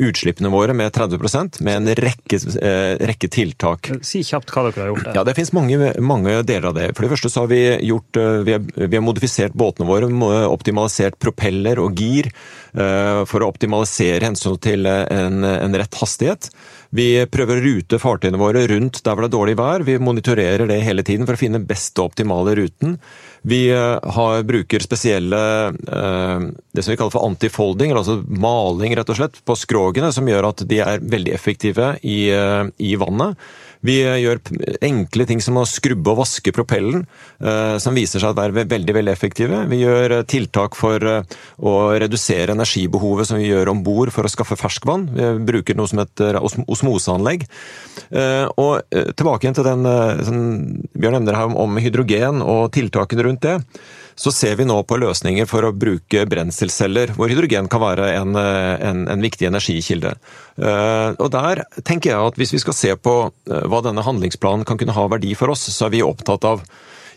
utslippene 0.00 0.49
våre 0.49 0.75
med 0.77 0.93
30% 0.95 1.61
med 1.67 1.77
en 1.77 1.95
rekke, 1.99 2.39
eh, 2.62 2.95
rekke, 3.11 3.29
tiltak. 3.29 3.91
Si 4.07 4.23
kjapt 4.25 4.53
hva 4.55 4.65
dere 4.69 4.87
har 4.87 4.93
gjort. 4.93 5.05
Der. 5.05 5.19
Ja, 5.19 5.25
Det 5.25 5.35
finnes 5.37 5.53
mange, 5.53 6.00
mange, 6.00 6.43
deler 6.47 6.71
av 6.71 6.75
det. 6.75 6.87
For 6.97 7.05
det 7.05 7.12
første 7.12 7.31
så 7.31 7.45
har 7.45 7.50
vi 7.53 7.61
gjort 7.85 8.17
eh, 8.17 8.41
Vi 8.47 8.53
har, 8.53 8.61
vi 8.61 8.97
har 8.97 9.05
modifisert 9.05 9.53
båtene 9.53 9.89
våre, 9.89 10.09
optimalisert 10.49 11.19
propeller 11.19 11.79
og 11.79 12.00
gir 12.00 12.31
eh, 12.31 13.25
for 13.29 13.43
å 13.43 13.50
optimalisere 13.53 14.25
hensyn 14.25 14.57
til 14.59 14.87
en, 14.87 15.45
en 15.45 15.77
rett 15.77 16.00
hastighet. 16.00 16.49
Vi 16.91 17.07
prøver 17.31 17.61
å 17.61 17.63
rute 17.63 17.99
fartøyene 18.03 18.41
våre 18.41 18.65
rundt 18.71 18.99
der 19.07 19.15
hvor 19.15 19.23
det 19.23 19.31
er 19.31 19.37
dårlig 19.37 19.57
vær. 19.61 19.85
Vi 19.87 19.95
monitorerer 20.03 20.67
det 20.67 20.81
hele 20.83 21.05
tiden 21.07 21.29
for 21.29 21.39
å 21.39 21.41
finne 21.41 21.63
best 21.63 21.99
og 22.03 22.11
optimale 22.11 22.57
ruten. 22.59 22.97
Vi 23.47 23.63
eh, 23.71 24.11
har, 24.17 24.43
bruker 24.45 24.83
spesielle 24.83 25.41
eh, 25.71 26.49
det 26.75 26.83
som 26.85 26.93
vi 26.93 26.99
kaller 26.99 27.15
for 27.15 27.29
antifolding, 27.29 27.95
altså 27.95 28.19
maling 28.27 28.97
rett 28.99 29.13
og 29.13 29.21
slett, 29.21 29.39
på 29.47 29.57
skrogene, 29.57 30.11
som 30.13 30.29
gjør 30.29 30.51
at 30.51 30.67
de 30.69 30.83
er 30.83 31.05
veldig 31.15 31.35
effektive 31.37 31.95
i, 32.03 32.25
eh, 32.35 32.65
i 32.83 32.97
vannet. 33.01 33.39
Vi 33.87 33.97
gjør 34.03 34.41
enkle 34.85 35.27
ting 35.29 35.41
som 35.45 35.57
å 35.61 35.67
skrubbe 35.69 36.13
og 36.13 36.21
vaske 36.21 36.53
propellen, 36.53 37.07
som 37.81 37.97
viser 37.97 38.21
seg 38.21 38.35
å 38.35 38.37
være 38.37 38.67
veldig 38.69 38.97
veldig 38.97 39.13
effektive. 39.13 39.63
Vi 39.71 39.81
gjør 39.81 40.19
tiltak 40.29 40.77
for 40.77 41.01
å 41.01 41.75
redusere 42.03 42.53
energibehovet 42.57 43.31
som 43.31 43.41
vi 43.41 43.49
gjør 43.49 43.73
om 43.73 43.81
bord 43.87 44.13
for 44.13 44.29
å 44.29 44.33
skaffe 44.33 44.59
ferskvann. 44.61 45.09
Vi 45.17 45.31
bruker 45.49 45.79
noe 45.79 45.89
som 45.91 46.03
heter 46.03 46.41
osmoseanlegg. 46.41 47.47
Og 48.61 49.01
tilbake 49.17 49.47
igjen 49.47 49.57
til 49.57 49.71
den 49.71 49.89
Bjørn 50.93 51.21
nevner 51.21 51.41
her 51.41 51.57
om 51.65 51.81
hydrogen 51.81 52.45
og 52.45 52.69
tiltakene 52.77 53.27
rundt 53.27 53.49
det 53.49 53.57
så 54.21 54.33
ser 54.35 54.59
vi 54.59 54.67
nå 54.69 54.77
på 54.85 54.99
løsninger 55.00 55.49
for 55.49 55.65
å 55.65 55.73
bruke 55.73 56.27
brenselceller, 56.29 57.15
hvor 57.17 57.33
hydrogen 57.33 57.71
kan 57.73 57.81
være 57.81 58.11
en, 58.19 58.37
en, 58.37 59.07
en 59.09 59.25
viktig 59.25 59.49
energikilde. 59.49 60.12
Eh, 60.61 61.09
og 61.17 61.31
Der 61.33 61.62
tenker 61.81 62.12
jeg 62.12 62.29
at 62.29 62.41
hvis 62.41 62.53
vi 62.53 62.61
skal 62.61 62.77
se 62.77 62.93
på 63.00 63.15
eh, 63.31 63.65
hva 63.71 63.81
denne 63.87 64.05
handlingsplanen 64.05 64.67
kan 64.69 64.81
kunne 64.81 64.97
ha 64.97 65.07
verdi 65.09 65.33
for 65.39 65.55
oss, 65.55 65.65
så 65.73 65.89
er 65.89 65.95
vi 65.97 66.05
opptatt 66.05 66.45
av 66.49 66.61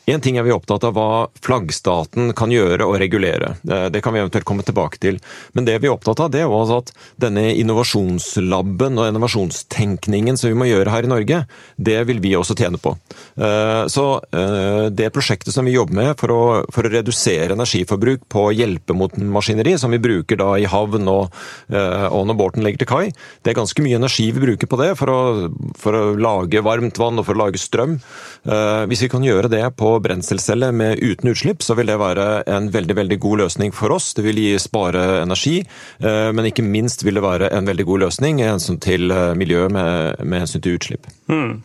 Én 0.05 0.19
ting 0.19 0.35
er 0.35 0.43
vi 0.43 0.51
opptatt 0.51 0.83
av 0.83 0.97
hva 0.97 1.27
flaggstaten 1.43 2.33
kan 2.35 2.51
gjøre 2.51 2.83
og 2.83 2.97
regulere. 2.99 3.53
Det 3.63 4.01
kan 4.03 4.11
vi 4.11 4.19
eventuelt 4.19 4.43
komme 4.43 4.65
tilbake 4.67 4.99
til. 4.99 5.19
Men 5.55 5.63
det 5.63 5.77
vi 5.79 5.87
er 5.87 5.93
opptatt 5.93 6.19
av, 6.19 6.31
det 6.33 6.41
er 6.43 6.51
også 6.51 6.81
at 6.81 6.91
denne 7.23 7.45
innovasjonslaben 7.55 8.99
og 8.99 9.07
innovasjonstenkningen 9.07 10.39
som 10.39 10.51
vi 10.51 10.57
må 10.59 10.67
gjøre 10.67 10.91
her 10.91 11.07
i 11.07 11.11
Norge, 11.11 11.39
det 11.79 11.95
vil 12.09 12.19
vi 12.23 12.33
også 12.35 12.57
tjene 12.59 12.81
på. 12.83 12.97
Eh, 13.39 13.85
så 13.91 14.05
eh, 14.35 14.89
det 14.91 15.07
prosjektet 15.15 15.55
som 15.55 15.63
vi 15.67 15.77
jobber 15.77 15.95
med 16.01 16.11
for 16.19 16.35
å, 16.35 16.41
for 16.73 16.83
å 16.83 16.91
redusere 16.91 17.55
energiforbruk 17.55 18.27
på 18.31 18.49
hjelpemotmaskineri, 18.59 19.77
som 19.79 19.95
vi 19.95 20.01
bruker 20.03 20.41
da 20.43 20.51
i 20.59 20.67
havn 20.67 21.07
og, 21.11 21.39
eh, 21.71 22.07
og 22.09 22.27
når 22.27 22.39
båten 22.43 22.67
legger 22.67 22.83
til 22.83 22.91
kai, 22.91 23.05
det 23.39 23.53
er 23.53 23.59
ganske 23.61 23.87
mye 23.87 24.01
energi 24.01 24.27
vi 24.35 24.43
bruker 24.49 24.67
på 24.67 24.81
det 24.83 24.91
for 24.99 25.15
å, 25.15 25.21
for 25.79 25.95
å 25.95 26.03
lage 26.19 26.65
varmt 26.65 26.99
vann 26.99 27.23
og 27.23 27.29
for 27.29 27.37
å 27.37 27.45
lage 27.45 27.61
strøm. 27.61 27.99
Hvis 28.43 29.03
vi 29.05 29.07
kan 29.11 29.23
gjøre 29.23 29.47
det 29.51 29.61
på 29.79 29.92
brenselcelle 30.03 30.71
med 30.71 31.01
uten 31.03 31.29
utslipp, 31.33 31.61
så 31.63 31.75
vil 31.77 31.91
det 31.91 31.99
være 32.01 32.27
en 32.49 32.71
veldig 32.73 32.95
veldig 33.01 33.19
god 33.19 33.43
løsning 33.43 33.75
for 33.75 33.93
oss. 33.95 34.13
Det 34.17 34.25
vil 34.25 34.41
gi 34.41 34.55
spare 34.61 35.21
energi, 35.21 35.59
eh, 35.99 36.31
men 36.33 36.49
ikke 36.49 36.65
minst 36.65 37.05
vil 37.05 37.19
det 37.19 37.25
være 37.25 37.51
en 37.53 37.69
veldig 37.69 37.85
god 37.91 38.07
løsning 38.07 38.41
i 38.41 38.49
hensyn 38.49 38.79
til 38.81 39.13
miljøet 39.37 39.71
med, 39.71 40.23
med 40.23 40.45
hensyn 40.45 40.63
til 40.63 40.79
utslipp. 40.79 41.07
Mm. 41.27 41.61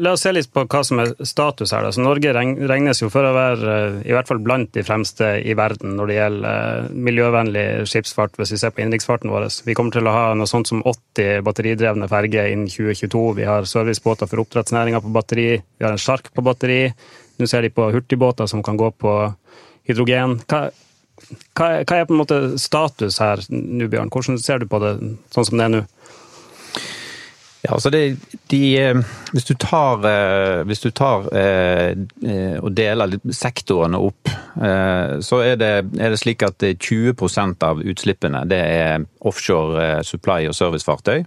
La 0.00 0.14
oss 0.14 0.22
se 0.24 0.30
litt 0.32 0.48
på 0.54 0.62
hva 0.64 0.80
som 0.86 1.00
er 1.02 1.10
status 1.28 1.74
her. 1.74 1.84
Altså, 1.84 2.00
Norge 2.00 2.32
regnes 2.32 3.02
jo 3.02 3.10
for 3.12 3.26
å 3.28 3.34
være 3.36 3.74
i 4.08 4.14
hvert 4.14 4.30
fall 4.30 4.40
blant 4.44 4.70
de 4.72 4.84
fremste 4.86 5.34
i 5.44 5.52
verden 5.58 5.98
når 5.98 6.08
det 6.08 6.16
gjelder 6.16 6.88
miljøvennlig 7.08 7.66
skipsfart, 7.90 8.38
hvis 8.40 8.54
vi 8.54 8.60
ser 8.62 8.72
på 8.72 8.82
innenriksfarten 8.82 9.32
vår. 9.32 9.50
Vi 9.68 9.76
kommer 9.76 9.92
til 9.92 10.08
å 10.08 10.14
ha 10.16 10.24
noe 10.38 10.48
sånt 10.48 10.70
som 10.72 10.80
80 10.80 11.44
batteridrevne 11.46 12.08
ferger 12.08 12.48
innen 12.54 12.72
2022. 12.72 13.22
Vi 13.36 13.48
har 13.48 13.68
servicebåter 13.68 14.30
for 14.30 14.46
oppdrettsnæringa 14.46 15.04
på 15.04 15.12
batteri, 15.12 15.50
vi 15.60 15.86
har 15.86 15.92
en 15.92 16.02
sjark 16.02 16.32
på 16.32 16.46
batteri. 16.46 16.80
Nå 17.36 17.48
ser 17.50 17.66
de 17.66 17.72
på 17.74 17.90
hurtigbåter 17.92 18.48
som 18.50 18.62
kan 18.64 18.78
gå 18.80 18.90
på 18.96 19.12
hydrogen. 19.88 20.38
Hva, 20.48 20.68
hva, 21.56 21.68
er 21.82 22.08
på 22.08 22.14
en 22.14 22.22
måte 22.22 22.40
status 22.60 23.20
her 23.22 23.42
nå, 23.50 23.88
Bjørn? 23.92 24.12
Hvordan 24.12 24.40
ser 24.40 24.62
du 24.62 24.68
på 24.70 24.80
det 24.82 24.96
sånn 25.34 25.48
som 25.48 25.58
det 25.58 25.66
er 25.66 25.74
nå? 25.76 25.84
Ja, 27.66 27.72
altså 27.74 27.90
det, 27.90 28.00
de, 28.52 28.60
eh, 28.78 28.98
hvis 29.34 29.48
du 29.48 29.54
tar, 29.58 30.04
eh, 30.06 30.60
hvis 30.68 30.84
du 30.84 30.90
tar 30.94 31.26
eh, 31.34 31.96
og 32.60 32.70
deler 32.78 33.16
sektorene 33.34 33.98
opp, 33.98 34.30
så 34.56 35.40
er 35.44 35.58
det, 35.60 35.72
er 36.00 36.12
det 36.14 36.16
slik 36.16 36.40
at 36.46 36.62
20% 36.62 37.64
av 37.66 37.82
utslippene 37.84 38.40
det 38.48 38.60
er 38.62 39.02
offshore 39.28 40.04
supply- 40.06 40.46
og 40.48 40.54
servicefartøy. 40.56 41.26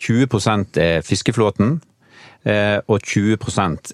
20 0.00 0.78
er 0.78 1.02
fiskeflåten, 1.02 1.80
Eh, 1.80 1.89
og 2.88 3.02
20 3.02 3.36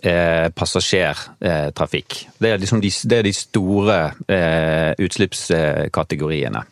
er 0.02 0.52
passasjertrafikk. 0.54 2.18
Det 2.38 2.50
er, 2.50 2.60
liksom 2.62 2.80
de, 2.80 2.90
det 3.10 3.18
er 3.18 3.26
de 3.26 3.32
store 3.34 3.98
eh, 4.28 4.92
utslippskategoriene. 5.02 6.62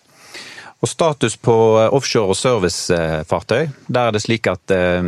Og 0.84 0.88
status 0.88 1.36
på 1.40 1.52
offshore- 1.96 2.28
og 2.28 2.36
servicefartøy. 2.36 3.68
Der 3.88 4.08
er 4.08 4.12
det 4.12 4.20
slik 4.20 4.44
at 4.50 4.68
eh, 4.74 5.06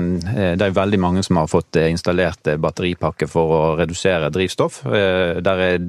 det 0.56 0.64
er 0.64 0.73
veldig 0.73 0.99
mange 1.02 1.25
som 1.26 1.37
har 1.37 1.50
fått 1.52 1.76
installert 1.83 2.49
batteripakke 2.62 3.28
for 3.28 3.52
å 3.52 3.59
redusere 3.76 4.30
drivstoff. 4.33 4.78
Eh, 4.88 5.42
der 5.45 5.61
er 5.66 5.85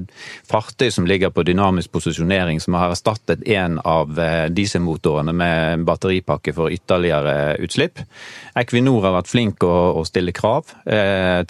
fartøy 0.51 0.91
som 0.91 1.07
ligger 1.07 1.31
på 1.31 1.45
dynamisk 1.47 1.93
posisjonering 1.95 2.59
som 2.59 2.75
har 2.75 2.91
erstattet 2.91 3.45
en 3.47 3.77
av 3.79 4.19
eh, 4.19 4.49
dieselmotorene 4.51 5.31
med 5.31 5.87
batteripakke 5.87 6.51
for 6.57 6.75
ytterligere 6.75 7.55
utslipp. 7.63 8.03
Equinor 8.59 9.07
har 9.07 9.15
vært 9.21 9.31
flink 9.31 9.63
å, 9.63 10.03
stille 10.07 10.35
krav 10.35 10.67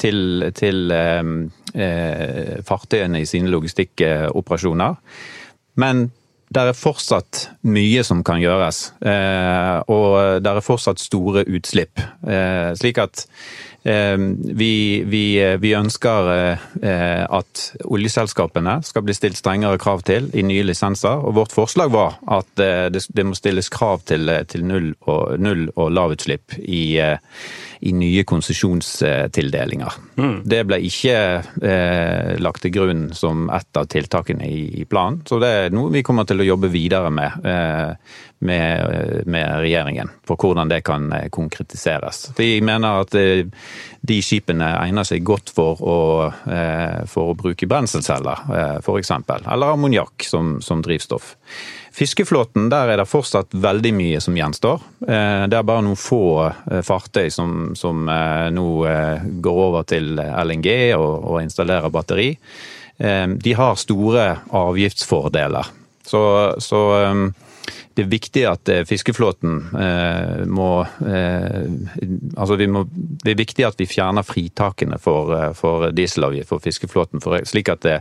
til, 0.01 0.45
til 0.57 0.93
fartøyene 2.67 3.21
i 3.21 3.27
sine 3.29 3.49
logistikkoperasjoner. 3.53 4.97
Men 5.81 6.09
det 6.47 6.63
er 6.63 6.77
fortsatt 6.77 7.47
mye 7.67 8.03
som 8.07 8.23
kan 8.25 8.39
gjøres, 8.39 8.91
eh, 9.03 9.79
og 9.91 10.43
det 10.43 10.51
er 10.51 10.63
fortsatt 10.63 11.01
store 11.03 11.43
utslipp. 11.43 11.99
Eh, 12.23 12.71
slik 12.79 13.01
at 13.03 13.25
eh, 13.83 14.15
vi, 14.15 14.71
vi, 15.03 15.23
vi 15.59 15.73
ønsker 15.75 16.31
at 17.27 17.63
oljeselskapene 17.83 18.77
skal 18.87 19.03
bli 19.03 19.15
stilt 19.17 19.39
strengere 19.39 19.79
krav 19.81 20.05
til 20.07 20.29
i 20.31 20.45
nye 20.47 20.63
lisenser. 20.69 21.19
Og 21.27 21.35
vårt 21.41 21.55
forslag 21.55 21.91
var 21.91 22.15
at 22.39 22.49
det 22.55 23.27
må 23.27 23.35
stilles 23.35 23.71
krav 23.73 24.05
til, 24.07 24.31
til 24.47 24.63
null, 24.67 24.93
og, 25.03 25.35
null 25.43 25.67
og 25.75 25.91
lavutslipp 25.91 26.55
i 26.63 27.01
i 27.79 27.93
nye 27.93 28.23
konsesjonstildelinger. 28.27 29.97
Mm. 30.17 30.37
Det 30.49 30.63
ble 30.67 30.79
ikke 30.87 31.17
eh, 31.61 32.31
lagt 32.41 32.63
til 32.65 32.73
grunn 32.73 33.03
som 33.17 33.47
et 33.53 33.79
av 33.79 33.89
tiltakene 33.91 34.47
i, 34.47 34.63
i, 34.81 34.85
planen, 34.89 35.21
så 35.27 35.39
det 35.41 35.51
er 35.51 35.75
noe 35.75 35.93
vi 35.93 36.03
kommer 36.05 36.27
til 36.27 36.41
å 36.41 36.49
jobbe 36.53 36.71
videre 36.73 37.13
med. 37.13 37.45
Eh, 37.45 38.17
med, 38.39 39.23
med, 39.25 39.47
regjeringen 39.63 40.11
på 40.29 40.35
hvordan 40.37 40.69
det 40.69 40.83
kan 40.85 41.09
konkretiseres. 41.33 42.27
Vi 42.37 42.59
mener 42.61 43.01
at 43.01 43.15
de 44.07 44.21
skipene 44.23 44.69
egner 44.79 45.07
seg 45.07 45.25
godt 45.27 45.51
for 45.53 45.81
å, 45.83 45.97
for 47.11 47.31
å 47.31 47.35
bruke 47.37 47.67
brenselceller, 47.69 48.45
f.eks. 48.79 49.11
Eller 49.11 49.73
ammoniakk 49.73 50.23
som, 50.27 50.57
som 50.63 50.81
drivstoff. 50.85 51.35
Fiskeflåten, 51.97 52.67
der 52.69 52.91
er 52.93 52.99
det 53.01 53.07
fortsatt 53.09 53.55
veldig 53.57 53.89
mye 53.97 54.19
som 54.21 54.35
gjenstår. 54.37 54.83
Eh, 55.01 55.45
det 55.49 55.57
er 55.57 55.65
bare 55.65 55.81
noen 55.81 55.97
få 55.97 56.21
eh, 56.45 56.83
fartøy 56.85 57.31
som, 57.33 57.71
som 57.79 58.05
eh, 58.13 58.49
nå 58.53 58.67
går 59.41 59.61
over 59.63 59.87
til 59.89 60.11
LNG 60.21 60.69
og, 60.93 61.15
og 61.31 61.39
installerer 61.41 61.93
batteri. 61.93 62.35
De 62.97 63.51
har 63.53 63.75
store 63.77 64.23
avgiftsfordeler. 64.57 65.67
Så, 66.01 66.21
så 66.65 66.79
det 67.97 68.03
er 68.05 68.09
viktig 68.11 68.43
at 68.45 68.69
eh, 68.69 68.83
fiskeflåten 68.85 69.55
eh, 69.73 70.43
må, 70.45 70.69
eh, 70.85 71.63
altså 72.37 72.57
må 72.69 72.83
Det 72.93 73.33
er 73.33 73.39
viktig 73.39 73.65
at 73.65 73.79
vi 73.81 73.87
fjerner 73.89 74.25
fritakene 74.25 74.99
for, 75.01 75.33
for 75.57 75.89
dieselavgift 75.97 76.51
for 76.51 76.61
fiskeflåten, 76.61 77.23
for, 77.23 77.41
slik 77.49 77.71
at 77.73 77.81
det, 77.87 77.95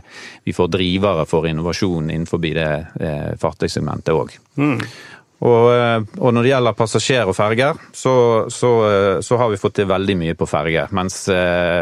vi 0.45 0.53
får 0.53 0.69
drivere 0.75 1.25
for 1.25 1.49
innovasjon 1.49 2.11
innenfor 2.13 2.43
det 2.45 2.69
fartøysegmentet 3.41 4.13
òg. 4.13 4.37
Mm. 4.61 4.77
Og, 5.47 5.65
og, 6.17 6.29
når 6.33 6.45
det 6.45 6.51
gjelder 6.51 6.77
passasjer 6.77 7.29
og 7.29 7.35
ferger, 7.37 7.81
så, 7.93 8.13
så, 8.53 8.71
så, 9.25 9.37
har 9.41 9.51
vi 9.51 9.59
fått 9.61 9.79
til 9.81 9.89
veldig 9.89 10.15
mye 10.21 10.37
på 10.37 10.47
ferger. 10.49 10.93
Mens 10.97 11.25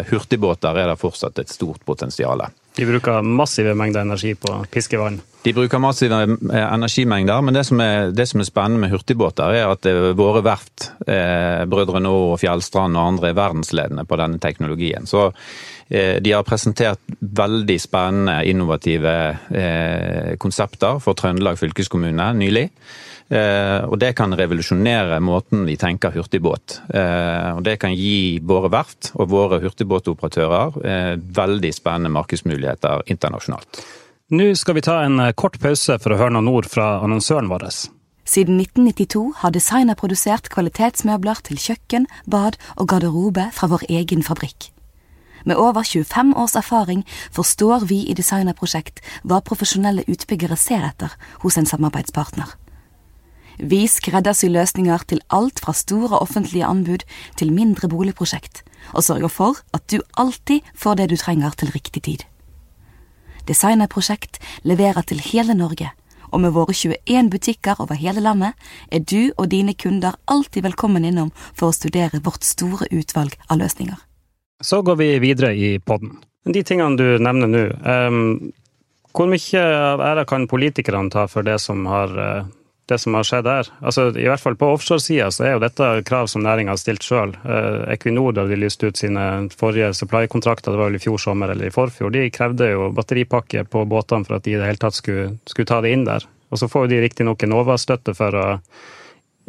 hurtigbåter 0.09 0.81
er 0.81 0.91
det 0.91 0.97
fortsatt 0.99 1.43
et 1.43 1.53
stort 1.53 1.83
potensial. 1.87 2.47
De 2.75 2.87
bruker 2.89 3.23
massive 3.23 3.75
mengder 3.77 4.07
energi 4.07 4.33
på 4.39 4.57
piskevann? 4.71 5.21
De 5.45 5.53
bruker 5.53 5.77
massive 5.77 6.17
eh, 6.25 6.73
energimengder, 6.73 7.41
men 7.45 7.53
det 7.53 7.67
som, 7.67 7.81
er, 7.83 8.09
det 8.17 8.25
som 8.31 8.41
er 8.41 8.47
spennende 8.47 8.81
med 8.81 8.93
hurtigbåter, 8.95 9.53
er 9.53 9.69
at 9.69 9.85
eh, 9.85 10.09
våre 10.17 10.41
verft, 10.45 10.87
eh, 11.05 11.61
Brødre 11.69 12.01
Nå 12.01 12.13
og 12.31 12.39
Fjellstrand 12.41 12.97
og 12.97 13.11
andre, 13.11 13.29
er 13.29 13.37
verdensledende 13.37 14.07
på 14.09 14.17
denne 14.17 14.41
teknologien. 14.41 15.05
Så 15.05 15.27
eh, 15.29 16.17
de 16.17 16.33
har 16.33 16.47
presentert 16.47 16.97
veldig 17.21 17.75
spennende, 17.81 18.39
innovative 18.49 19.13
eh, 19.53 20.31
konsepter 20.41 20.97
for 21.03 21.17
Trøndelag 21.19 21.59
fylkeskommune 21.61 22.31
nylig. 22.39 22.71
Eh, 23.29 23.85
og 23.85 23.99
det 24.01 24.15
kan 24.17 24.33
revolusjonere 24.37 25.19
måten 25.21 25.67
vi 25.69 25.75
tenker 25.81 26.13
hurtigbåt. 26.13 26.79
og 26.89 27.61
det 27.65 27.77
kan 27.81 27.93
gi 27.93 28.39
våre 28.41 28.69
verft 28.73 29.11
og 29.13 29.29
våre 29.29 29.61
hurtigbåtoperatører 29.61 31.21
veldig 31.37 31.71
spennende 31.73 32.13
markedsmuligheter 32.17 33.05
internasjonalt. 33.13 33.85
Nå 34.35 34.49
skal 34.57 34.75
vi 34.75 34.81
ta 34.83 34.97
en 35.05 35.19
eh, 35.21 35.31
kort 35.37 35.59
pause 35.63 35.95
for 36.01 36.11
å 36.11 36.17
høre 36.19 36.33
noen 36.35 36.49
ord 36.51 36.65
fra 36.67 36.97
annonsøren 37.05 37.47
vår. 37.47 37.69
Siden 38.27 38.57
1992 38.59 39.21
har 39.39 39.53
designer 39.55 39.95
produsert 39.95 40.49
kvalitetsmøbler 40.51 41.39
til 41.45 41.61
kjøkken, 41.61 42.07
bad 42.25 42.57
og 42.75 42.89
garderobe 42.91 43.45
fra 43.55 43.69
vår 43.71 43.85
egen 44.01 44.25
fabrikk. 44.25 44.71
Med 45.45 45.61
over 45.61 45.85
25 45.85 46.33
års 46.41 46.57
erfaring 46.57 47.05
forstår 47.31 47.85
vi 47.87 48.01
i 48.09 48.17
Designerprosjekt 48.17 48.99
hva 49.23 49.39
profesjonelle 49.45 50.03
utbyggere 50.09 50.57
ser 50.59 50.83
etter 50.89 51.13
hos 51.45 51.61
en 51.61 51.69
samarbeidspartner. 51.69 52.49
Vi 53.61 53.85
skreddersyr 53.87 54.51
løsninger 54.51 55.05
til 55.07 55.21
alt 55.29 55.61
fra 55.63 55.77
store 55.77 56.17
offentlige 56.17 56.67
anbud 56.67 57.05
til 57.39 57.55
mindre 57.55 57.87
boligprosjekt, 57.93 58.65
og 58.91 59.05
sørger 59.05 59.31
for 59.31 59.63
at 59.71 59.85
du 59.93 60.01
alltid 60.17 60.65
får 60.75 60.99
det 60.99 61.11
du 61.13 61.21
trenger 61.21 61.55
til 61.55 61.77
riktig 61.77 62.09
tid. 62.09 62.25
Designerprosjekt 63.45 64.39
leverer 64.65 65.05
til 65.05 65.21
hele 65.21 65.53
Norge, 65.57 65.91
og 66.33 66.41
med 66.41 66.55
våre 66.55 66.73
21 66.73 67.29
butikker 67.31 67.79
over 67.83 67.97
hele 67.99 68.23
landet 68.23 68.57
er 68.91 69.03
du 69.05 69.31
og 69.37 69.49
dine 69.53 69.75
kunder 69.77 70.17
alltid 70.25 70.65
velkommen 70.65 71.05
innom 71.05 71.31
for 71.53 71.69
å 71.69 71.75
studere 71.75 72.23
vårt 72.25 72.43
store 72.43 72.89
utvalg 72.91 73.37
av 73.47 73.61
løsninger. 73.61 73.97
Så 74.63 74.81
går 74.81 74.97
vi 74.99 75.09
videre 75.19 75.53
i 75.53 75.75
podden. 75.79 76.17
De 76.45 76.61
tingene 76.63 76.97
du 76.97 77.21
nevner 77.21 77.49
nå, 77.49 77.63
um, 77.85 78.51
hvor 79.15 79.29
mye 79.29 79.61
av 79.61 80.01
æra 80.03 80.25
kan 80.27 80.47
politikerne 80.49 81.13
ta 81.13 81.25
for 81.29 81.45
det 81.45 81.59
som 81.61 81.85
har 81.89 82.13
uh, 82.17 82.47
det 82.85 82.99
som 83.01 83.15
har 83.17 83.25
skjedd 83.25 83.47
her. 83.49 83.69
Altså, 83.81 84.07
I 84.13 84.27
hvert 84.29 84.41
fall 84.41 84.57
på 84.59 84.67
offshoresida 84.75 85.31
så 85.33 85.45
er 85.47 85.55
jo 85.55 85.61
dette 85.63 85.87
krav 86.05 86.29
som 86.29 86.43
næringa 86.45 86.75
har 86.75 86.81
stilt 86.81 87.05
sjøl. 87.05 87.33
Eh, 87.41 87.79
Equinor, 87.95 88.35
da 88.37 88.45
de 88.45 88.59
lyste 88.59 88.91
ut 88.91 88.99
sine 88.99 89.23
forrige 89.57 89.89
supply-kontrakter, 89.97 90.71
det 90.71 90.81
var 90.81 90.91
vel 90.91 90.99
i 90.99 91.01
fjor 91.01 91.21
sommer 91.21 91.53
eller 91.53 91.69
i 91.69 91.73
forfjor, 91.73 92.13
de 92.13 92.27
krevde 92.33 92.69
jo 92.71 92.91
batteripakke 92.95 93.65
på 93.69 93.85
båtene 93.89 94.27
for 94.27 94.37
at 94.37 94.45
de 94.45 94.53
i 94.53 94.59
det 94.59 94.69
hele 94.69 94.81
tatt 94.81 94.97
skulle, 94.97 95.31
skulle 95.49 95.69
ta 95.71 95.81
det 95.81 95.95
inn 95.95 96.05
der. 96.05 96.27
Og 96.53 96.61
så 96.61 96.69
får 96.69 96.85
jo 96.85 96.93
de 96.93 97.01
riktignok 97.07 97.47
Enova-støtte 97.47 98.13
for 98.17 98.37
å 98.37 98.45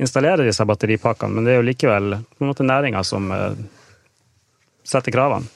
installere 0.01 0.46
disse 0.46 0.64
batteripakkene, 0.68 1.37
men 1.37 1.44
det 1.44 1.55
er 1.55 1.61
jo 1.61 1.68
likevel 1.68 2.16
på 2.20 2.44
en 2.44 2.53
måte 2.53 2.64
næringa 2.66 3.05
som 3.05 3.29
eh, 3.37 3.61
setter 4.87 5.12
kravene. 5.12 5.56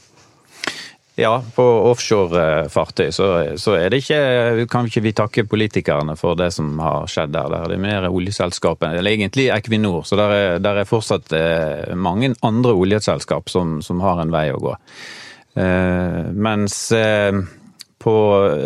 Ja, 1.20 1.42
på 1.54 1.64
offshorefartøy 1.90 3.10
så, 3.12 3.26
så 3.60 3.74
er 3.76 3.90
det 3.92 4.00
ikke, 4.00 4.66
kan 4.72 4.86
ikke 4.88 5.02
vi 5.04 5.12
takke 5.16 5.44
politikerne 5.48 6.14
for 6.16 6.38
det 6.38 6.48
som 6.56 6.70
har 6.80 7.10
skjedd 7.10 7.34
der. 7.34 7.56
Det 7.68 7.76
er 7.76 7.82
mer 7.82 8.06
oljeselskapene, 8.08 8.96
eller 8.96 9.12
egentlig 9.12 9.50
Equinor. 9.52 10.06
Så 10.08 10.16
der 10.16 10.32
er, 10.32 10.56
der 10.64 10.80
er 10.80 10.88
fortsatt 10.88 11.34
eh, 11.36 11.92
mange 11.92 12.32
andre 12.46 12.72
oljeselskap 12.72 13.52
som, 13.52 13.80
som, 13.84 14.00
har 14.00 14.22
en 14.22 14.32
vei 14.32 14.46
å 14.54 14.62
gå. 14.62 14.72
Eh, 15.60 16.32
mens 16.32 16.80
eh, 16.96 17.36
på, 18.00 18.16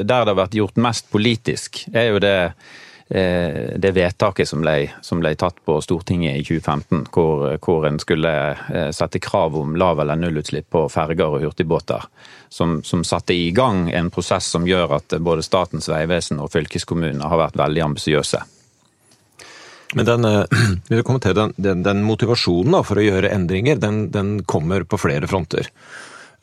der 0.04 0.06
det 0.06 0.34
har 0.36 0.42
vært 0.44 0.58
gjort 0.60 0.78
mest 0.78 1.10
politisk, 1.10 1.86
er 1.94 2.12
jo 2.12 2.22
det 2.22 2.38
det 3.14 3.90
vedtaket 3.94 4.48
som 4.48 4.62
ble, 4.64 4.88
som 5.04 5.20
ble, 5.20 5.34
tatt 5.38 5.58
på 5.68 5.74
Stortinget 5.84 6.38
i 6.40 6.44
2015, 6.48 7.02
hvor, 7.12 7.42
hvor 7.62 7.84
en 7.86 7.98
skulle 8.00 8.32
sette 8.96 9.20
krav 9.22 9.58
om 9.60 9.76
lav- 9.78 10.00
eller 10.00 10.16
nullutslipp 10.16 10.70
på 10.72 10.86
ferger 10.90 11.36
og 11.36 11.44
hurtigbåter. 11.44 12.08
Som, 12.54 12.84
som, 12.86 13.00
satte 13.02 13.34
i 13.34 13.48
gang 13.50 13.88
en 13.90 14.12
prosess 14.14 14.46
som 14.46 14.66
gjør 14.68 14.92
at 15.00 15.16
både 15.18 15.42
Statens 15.42 15.88
vegvesen 15.90 16.38
og 16.38 16.52
fylkeskommunene 16.52 17.26
har 17.26 17.40
vært 17.40 17.56
veldig 17.58 17.82
ambisiøse. 17.82 18.44
Men 19.98 20.06
den, 20.06 20.28
eh, 20.28 20.44
den, 21.34 21.54
den, 21.56 21.82
den 21.82 22.04
motivasjonen 22.06 22.78
for 22.86 23.02
å 23.02 23.06
gjøre 23.08 23.32
endringer, 23.34 23.82
den 23.82 24.36
kommer 24.46 24.86
på 24.86 25.02
flere 25.02 25.26
fronter. 25.26 25.66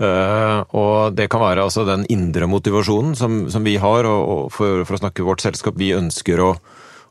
Uh, 0.01 0.63
og 0.73 1.13
det 1.13 1.27
kan 1.29 1.43
være 1.43 1.61
altså 1.67 1.83
den 1.85 2.07
indre 2.09 2.47
motivasjonen 2.49 3.13
som, 3.17 3.43
som 3.53 3.65
vi 3.65 3.75
har, 3.77 4.07
og, 4.09 4.21
og 4.33 4.47
for, 4.53 4.81
for, 4.87 4.97
å 4.97 5.01
snakke 5.03 5.25
vårt 5.27 5.43
selskap, 5.43 5.77
vi 5.77 5.91
ønsker 5.93 6.41
å, 6.41 6.55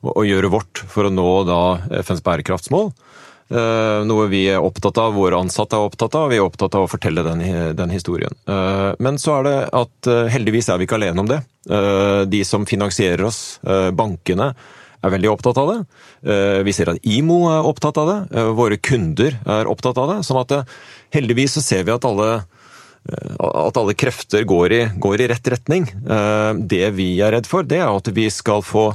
å, 0.02 0.08
å, 0.10 0.24
gjøre 0.26 0.50
vårt 0.50 0.82
for 0.90 1.06
å 1.06 1.12
nå 1.14 1.28
da 1.46 1.60
FNs 2.00 2.24
bærekraftsmål. 2.26 2.90
Uh, 3.50 4.06
noe 4.06 4.28
vi 4.30 4.44
er 4.50 4.62
opptatt 4.62 4.98
av, 5.02 5.16
våre 5.18 5.40
ansatte 5.42 5.78
er 5.78 5.88
opptatt 5.88 6.14
av, 6.18 6.28
vi 6.30 6.38
er 6.38 6.46
opptatt 6.46 6.76
av 6.78 6.86
å 6.86 6.90
fortelle 6.90 7.24
den, 7.26 7.42
den 7.78 7.94
historien. 7.94 8.36
Uh, 8.48 8.92
men 9.02 9.18
så 9.18 9.40
er 9.40 9.48
det 9.48 9.56
at 9.80 10.10
heldigvis 10.34 10.70
er 10.70 10.80
vi 10.80 10.86
ikke 10.88 11.00
alene 11.00 11.24
om 11.24 11.30
det. 11.30 11.40
De 12.30 12.38
som 12.48 12.62
finansierer 12.64 13.20
oss, 13.26 13.60
bankene, 13.92 14.54
er 15.04 15.12
veldig 15.12 15.28
opptatt 15.28 15.58
av 15.60 15.68
det. 15.68 15.76
Vi 16.64 16.72
ser 16.72 16.88
at 16.92 17.04
IMO 17.04 17.42
er 17.52 17.68
opptatt 17.68 18.00
av 18.00 18.08
det. 18.08 18.44
Våre 18.56 18.78
kunder 18.80 19.36
er 19.44 19.68
opptatt 19.68 20.00
av 20.00 20.08
det. 20.14 20.16
sånn 20.24 20.40
at 20.40 20.54
heldigvis 21.12 21.58
så 21.58 21.62
ser 21.64 21.84
vi 21.84 21.92
at 21.92 22.06
alle 22.08 22.30
Eh, 23.08 23.36
at 23.38 23.78
alle 23.80 23.96
krefter 23.96 24.44
går 24.44 24.72
i, 24.72 24.82
går 25.00 25.24
i, 25.24 25.28
rett 25.32 25.48
retning. 25.54 25.88
Eh, 25.88 26.52
det 26.72 26.90
vi 26.96 27.12
er 27.20 27.34
redd 27.36 27.48
for, 27.48 27.64
det 27.64 27.80
er 27.80 27.88
at 27.88 28.10
vi 28.14 28.28
skal 28.32 28.64
få 28.66 28.90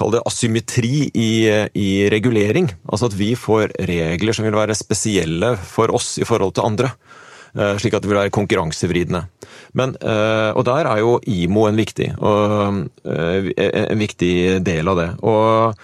Kall 0.00 0.14
det 0.14 0.24
asymmetri 0.28 1.10
i, 1.12 1.32
i, 1.76 1.90
regulering. 2.12 2.70
Altså 2.88 3.10
at 3.10 3.16
vi 3.18 3.34
får 3.36 3.74
regler 3.90 4.36
som 4.36 4.46
vil 4.48 4.56
være 4.56 4.78
spesielle 4.78 5.54
for 5.60 5.92
oss 5.96 6.14
i 6.20 6.26
forhold 6.28 6.56
til 6.56 6.64
andre. 6.70 6.94
Eh, 7.52 7.76
slik 7.82 7.98
at 7.98 8.04
det 8.04 8.08
vil 8.08 8.20
være 8.22 8.32
konkurransevridende. 8.32 9.26
Men, 9.76 9.92
og 9.94 10.64
der 10.66 10.88
er 10.90 10.98
jo 10.98 11.12
IMO 11.30 11.68
en 11.68 11.76
viktig, 11.78 12.08
en 12.18 14.00
viktig 14.00 14.32
del 14.66 14.90
av 14.90 14.98
det. 14.98 15.06
Og 15.22 15.78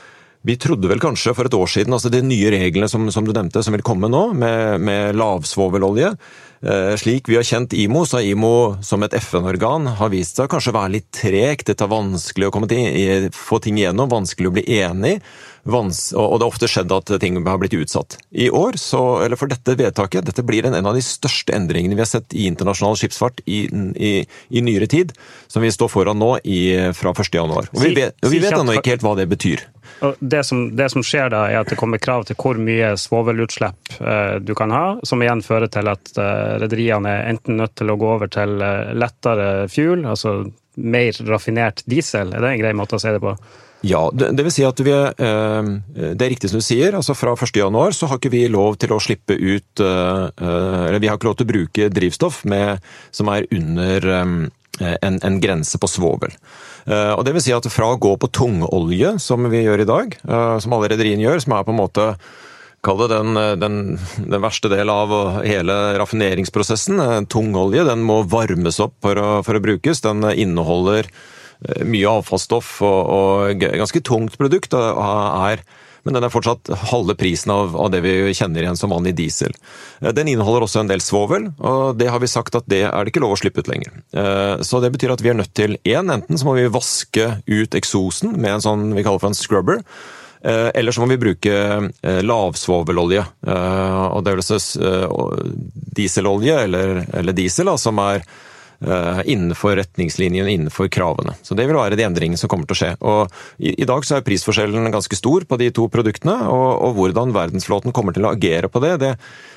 vi 0.46 0.56
trodde 0.58 0.90
vel 0.90 1.02
kanskje 1.02 1.34
for 1.36 1.46
et 1.46 1.54
år 1.54 1.70
siden, 1.70 1.94
altså 1.94 2.10
de 2.10 2.18
nye 2.22 2.50
reglene 2.50 2.88
som, 2.90 3.06
som 3.14 3.22
du 3.26 3.30
nevnte, 3.30 3.62
som 3.62 3.74
vil 3.76 3.86
komme 3.86 4.10
nå, 4.10 4.24
med, 4.34 4.82
med 4.82 5.14
lavsvovelolje, 5.18 6.16
Eh, 6.55 6.55
slik 6.98 7.28
vi 7.30 7.36
har 7.38 7.46
kjent 7.46 7.74
IMO, 7.76 8.04
så 8.06 8.18
har 8.18 8.26
IMO 8.26 8.54
som 8.84 9.04
et 9.06 9.14
FN-organ 9.20 9.86
har 9.98 10.10
vist 10.12 10.38
seg 10.38 10.48
å 10.48 10.52
kanskje 10.56 10.74
være 10.74 10.94
litt 10.96 11.10
tregt. 11.14 11.68
Det 11.68 11.76
tar 11.78 11.90
vanskelig 11.92 12.48
å 12.48 12.54
komme 12.54 12.68
til, 12.70 13.28
få 13.34 13.60
ting 13.62 13.78
igjennom, 13.78 14.10
vanskelig 14.10 14.50
å 14.50 14.56
bli 14.56 14.64
enig. 14.80 15.18
Vans, 15.66 16.12
og 16.14 16.38
det 16.38 16.46
har 16.46 16.52
ofte 16.52 16.68
skjedd 16.70 16.92
at 16.94 17.10
ting 17.22 17.40
har 17.42 17.58
blitt 17.58 17.74
utsatt. 17.74 18.16
I 18.30 18.46
år, 18.54 18.78
så, 18.78 19.00
eller 19.24 19.38
for 19.38 19.50
dette 19.50 19.74
vedtaket, 19.78 20.28
dette 20.28 20.44
blir 20.46 20.68
en, 20.68 20.76
en 20.78 20.90
av 20.90 20.94
de 20.94 21.02
største 21.02 21.54
endringene 21.56 21.98
vi 21.98 22.04
har 22.04 22.10
sett 22.10 22.36
i 22.38 22.46
internasjonal 22.46 22.94
skipsfart 23.00 23.42
i, 23.50 23.64
i, 23.98 24.12
i 24.50 24.62
nyere 24.62 24.86
tid, 24.90 25.14
som 25.50 25.66
vi 25.66 25.72
står 25.74 25.90
foran 25.90 26.22
nå 26.22 26.36
i, 26.46 26.60
fra 26.94 27.10
1.1. 27.10 27.56
Og 27.74 27.82
vi 27.82 27.94
vet, 27.98 28.14
og 28.22 28.30
vi 28.30 28.42
vet 28.44 28.54
ennå 28.54 28.78
ikke 28.78 28.94
helt 28.94 29.06
hva 29.06 29.16
det 29.18 29.26
betyr. 29.32 29.66
Det 30.20 30.42
som, 30.44 30.76
det 30.76 30.90
som, 30.92 31.04
skjer 31.04 31.30
da, 31.32 31.46
er 31.50 31.62
at 31.62 31.72
det 31.72 31.78
kommer 31.80 32.00
krav 32.02 32.26
til 32.28 32.36
hvor 32.40 32.58
mye 32.60 32.92
svovelutslipp 33.00 33.98
eh, 34.00 34.36
du 34.44 34.54
kan 34.58 34.72
ha, 34.74 34.84
som 35.06 35.22
igjen 35.24 35.44
fører 35.44 35.70
til 35.72 35.88
at 35.92 36.12
eh, 36.20 36.56
rederiene 36.62 37.12
er 37.12 37.30
enten 37.32 37.60
nødt 37.60 37.76
til 37.78 37.92
å 37.92 37.98
gå 38.00 38.10
over 38.18 38.32
til 38.32 38.58
eh, 38.62 38.94
lettere 38.96 39.68
fuel, 39.72 40.04
altså 40.08 40.42
mer 40.76 41.22
raffinert 41.28 41.80
diesel. 41.88 42.34
Er 42.34 42.44
det 42.44 42.50
en 42.52 42.60
grei 42.64 42.74
måte 42.76 42.98
å 42.98 43.00
si 43.00 43.14
det 43.14 43.22
på? 43.22 43.32
Ja, 43.86 44.02
det, 44.12 44.32
det, 44.34 44.44
vil 44.44 44.54
si 44.54 44.64
at 44.66 44.80
vi 44.82 44.92
eh, 44.92 45.66
Det 45.94 46.24
er 46.24 46.30
riktig 46.32 46.50
som 46.50 46.60
du 46.60 46.64
sier. 46.64 46.96
altså 46.96 47.14
Fra 47.16 47.36
1.1 47.36 47.96
så 47.96 48.08
har 48.10 48.20
ikke 48.20 48.32
vi 48.32 48.46
lov 48.50 48.78
til 48.80 48.94
å 48.96 49.00
slippe 49.00 49.36
ut 49.36 49.82
Eller 49.84 50.96
vi 50.98 51.10
har 51.10 51.18
ikke 51.18 51.28
lov 51.28 51.36
til 51.38 51.46
å 51.46 51.52
bruke 51.52 51.88
drivstoff 51.92 52.40
med, 52.48 52.80
som 53.14 53.28
er 53.30 53.46
under 53.52 54.08
en, 54.80 55.20
en 55.24 55.38
grense 55.42 55.78
på 55.80 55.88
svovel. 55.90 56.34
Og 56.86 57.22
det 57.26 57.32
vil 57.34 57.42
si 57.42 57.54
at 57.56 57.66
fra 57.72 57.88
å 57.90 57.98
gå 57.98 58.12
på 58.20 58.28
tungolje, 58.30 59.16
som 59.18 59.48
vi 59.50 59.64
gjør 59.64 59.82
i 59.82 59.86
dag, 59.88 60.12
som 60.62 60.76
alle 60.76 60.92
rederiene 60.92 61.24
gjør, 61.24 61.40
som 61.42 61.56
er 61.56 61.64
på 61.66 61.74
en 61.74 61.80
måte 61.80 62.10
Kall 62.86 63.00
det 63.00 63.06
den, 63.10 63.38
den, 63.58 63.78
den, 64.20 64.42
verste 64.44 64.68
del 64.70 64.92
av 64.92 65.10
hele 65.42 65.74
raffineringsprosessen. 65.98 67.00
Tungolje 67.32 67.82
den 67.88 68.04
må 68.06 68.20
varmes 68.30 68.78
opp 68.84 68.94
for 69.02 69.18
å, 69.18 69.30
for 69.42 69.58
å 69.58 69.62
brukes. 69.64 70.04
Den 70.04 70.22
inneholder 70.30 71.08
Eh, 71.64 71.84
mye 71.88 72.10
avfallsstoff 72.18 72.76
og, 72.84 73.12
og 73.16 73.64
ganske 73.64 74.02
tungt 74.04 74.36
produkt. 74.40 74.74
er 74.76 75.62
men 76.06 76.14
den 76.14 76.24
er 76.26 76.32
fortsatt 76.32 76.70
halve 76.92 77.16
prisen 77.18 77.50
av, 77.50 77.74
av, 77.76 77.90
det 77.90 78.00
vi 78.04 78.14
kjenner 78.30 78.62
igjen 78.62 78.78
som 78.78 78.92
vanlig 78.94 79.16
diesel. 79.18 79.54
Eh, 80.00 80.12
den 80.14 80.30
inneholder 80.30 80.66
også 80.66 80.84
en 80.84 80.92
del 80.92 81.02
svovel, 81.02 81.50
og 81.58 81.98
det 81.98 82.10
har 82.12 82.22
vi 82.22 82.30
sagt 82.30 82.54
at 82.58 82.68
det 82.70 82.84
er 82.86 82.94
det 82.94 83.12
ikke 83.12 83.24
lov 83.24 83.34
å 83.34 83.40
slippe 83.40 83.64
ut 83.64 83.72
lenger. 83.72 83.98
Eh, 84.14 84.62
så 84.66 84.80
det 84.84 84.92
betyr 84.94 85.16
at 85.16 85.24
vi 85.24 85.32
er 85.34 85.40
nødt 85.40 85.54
til 85.58 85.78
én, 85.82 86.12
enten 86.14 86.38
så 86.38 86.46
må 86.46 86.54
vi 86.60 86.68
vaske 86.70 87.28
ut 87.42 87.74
eksosen 87.78 88.36
med 88.38 88.54
en 88.54 88.64
sånn 88.64 88.88
vi 88.94 89.02
kaller 89.02 89.22
for 89.22 89.32
en 89.32 89.38
scrubber. 89.38 89.82
Eller 90.46 90.94
så 90.94 91.02
må 91.02 91.08
vi 91.10 91.16
bruke 91.18 91.52
lavsvovelolje. 92.22 93.22
Og 93.50 94.20
det 94.22 94.34
er 94.36 94.42
dieselolje, 95.96 96.58
eller, 96.68 97.00
eller 97.18 97.34
diesel, 97.34 97.66
da, 97.66 97.74
som 97.80 97.98
er 98.04 98.22
Eh, 98.22 98.54
innenfor 98.80 99.76
retningslinjene, 99.78 100.50
innenfor 100.52 100.90
kravene. 100.92 101.32
Så 101.42 101.56
Det 101.56 101.64
vil 101.66 101.78
være 101.78 101.96
de 101.96 102.04
endringene 102.04 102.40
som 102.40 102.50
kommer 102.52 102.68
til 102.68 102.76
å 102.76 102.80
skje. 102.80 102.92
Og 103.00 103.36
I, 103.58 103.86
dag 103.88 104.04
så 104.04 104.18
er 104.18 104.26
prisforskjellen 104.26 104.92
ganske 104.92 105.16
stor 105.16 105.46
på 105.48 105.58
de 105.60 105.70
to 105.74 105.88
produktene, 105.92 106.36
og, 106.52 106.68
og 106.84 106.96
hvordan 106.98 107.32
verdensflåten 107.36 107.94
kommer 107.96 108.16
til 108.16 108.28
å 108.28 108.34
agere 108.36 108.68
på 108.68 108.82
det, 108.84 108.96
det, 109.00 109.12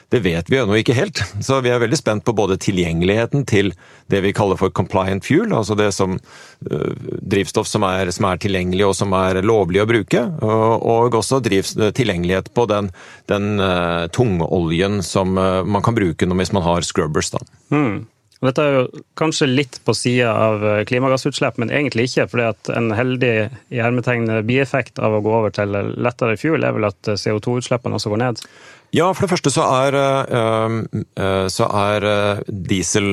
det 0.09 0.21
vet 0.25 0.49
vi 0.49 0.57
ennå 0.57 0.77
ikke 0.79 0.95
helt. 0.97 1.21
Så 1.45 1.59
vi 1.65 1.71
er 1.73 1.81
veldig 1.81 1.99
spent 1.99 2.25
på 2.25 2.35
både 2.37 2.57
tilgjengeligheten 2.61 3.45
til 3.49 3.73
det 4.09 4.23
vi 4.25 4.33
kaller 4.35 4.59
for 4.59 4.73
compliant 4.73 5.25
fuel, 5.25 5.53
altså 5.53 5.77
det 5.77 5.91
som 5.95 6.17
uh, 6.17 6.93
drivstoff 7.21 7.69
som 7.69 7.85
er, 7.87 8.09
som 8.15 8.29
er, 8.29 8.41
tilgjengelig 8.41 8.87
og 8.87 8.95
som 8.97 9.13
er 9.17 9.41
lovlig 9.45 9.83
å 9.83 9.89
bruke, 9.89 10.23
og, 10.41 10.85
og 10.89 11.19
også 11.21 11.41
drivs, 11.45 11.75
tilgjengelighet 11.97 12.51
på 12.55 12.65
den, 12.71 12.89
den 13.29 13.59
uh, 13.61 14.07
tungoljen 14.15 15.03
som 15.05 15.37
uh, 15.37 15.61
man 15.65 15.85
kan 15.85 15.97
bruke 15.97 16.29
hvis 16.29 16.53
man 16.55 16.65
har 16.65 16.85
scrubbers. 16.85 17.33
da. 17.33 17.43
Mm. 17.73 18.07
Dette 18.39 18.63
er 18.63 18.75
jo 18.77 19.01
kanskje 19.19 19.49
litt 19.51 19.81
på 19.83 19.93
sida 19.97 20.31
av 20.31 20.61
eh, 20.63 20.81
klimagassutslipp, 20.87 21.57
men 21.59 21.73
egentlig 21.75 22.07
ikke. 22.07 22.29
fordi 22.31 22.71
en 22.71 22.93
heldig 22.95 23.33
i 23.75 23.81
hermetegn 23.83 24.31
bieffekt 24.47 25.01
av 25.03 25.17
å 25.17 25.23
gå 25.25 25.33
over 25.41 25.51
til 25.55 25.75
lettere 25.99 26.37
fuel 26.39 26.63
er 26.63 26.77
vel 26.77 26.87
at 26.87 27.11
eh, 27.11 27.19
CO2-utslippene 27.19 27.99
også 27.99 28.13
går 28.13 28.21
ned? 28.23 28.39
Ja, 28.95 29.09
for 29.11 29.25
det 29.25 29.33
første 29.33 29.51
så 29.53 29.67
er, 29.83 29.99
eh, 29.99 31.43
så 31.51 31.67
er 31.67 32.07
diesel, 32.47 33.11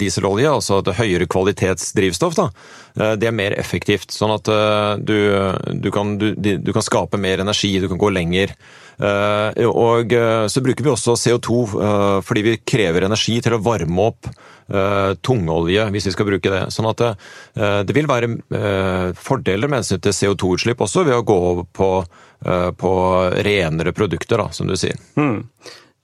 dieselolje, 0.00 0.48
altså 0.50 0.80
det 0.82 0.96
høyere 0.98 1.28
kvalitetsdrivstoff, 1.30 2.34
da, 2.40 2.48
det 3.20 3.28
er 3.28 3.36
mer 3.36 3.54
effektivt. 3.60 4.10
Sånn 4.10 4.32
at 4.34 4.48
du, 4.98 5.16
du, 5.76 5.92
kan, 5.94 6.16
du, 6.18 6.32
du 6.34 6.72
kan 6.72 6.82
skape 6.82 7.20
mer 7.20 7.44
energi, 7.44 7.76
du 7.78 7.86
kan 7.92 8.00
gå 8.00 8.10
lenger. 8.16 8.56
Eh, 8.98 9.66
og 9.70 10.12
eh, 10.12 10.44
så 10.50 10.62
bruker 10.64 10.82
vi 10.82 10.90
også 10.90 11.14
CO2 11.14 11.58
eh, 11.78 12.16
fordi 12.26 12.42
vi 12.42 12.54
krever 12.66 13.06
energi 13.06 13.36
til 13.44 13.54
å 13.54 13.62
varme 13.62 14.10
opp 14.12 14.30
tungolje, 15.24 15.86
hvis 15.94 16.04
vi 16.10 16.10
skal 16.12 16.26
bruke 16.28 16.50
det. 16.52 16.58
Sånn 16.74 16.90
at 16.90 17.00
det, 17.88 17.94
vil 17.96 18.04
være 18.04 18.26
fordeler 19.16 19.64
med 19.64 19.78
hensyn 19.80 20.02
til 20.04 20.12
CO2-utslipp 20.12 20.82
også 20.84 21.06
ved 21.06 21.16
å 21.16 21.22
gå 21.24 21.36
over 21.52 21.64
på, 21.72 21.88
på 22.76 22.92
renere 23.48 23.94
produkter, 23.96 24.42
da, 24.44 24.50
som 24.52 24.68
du 24.68 24.74
sier. 24.76 25.00
Mm. 25.16 25.38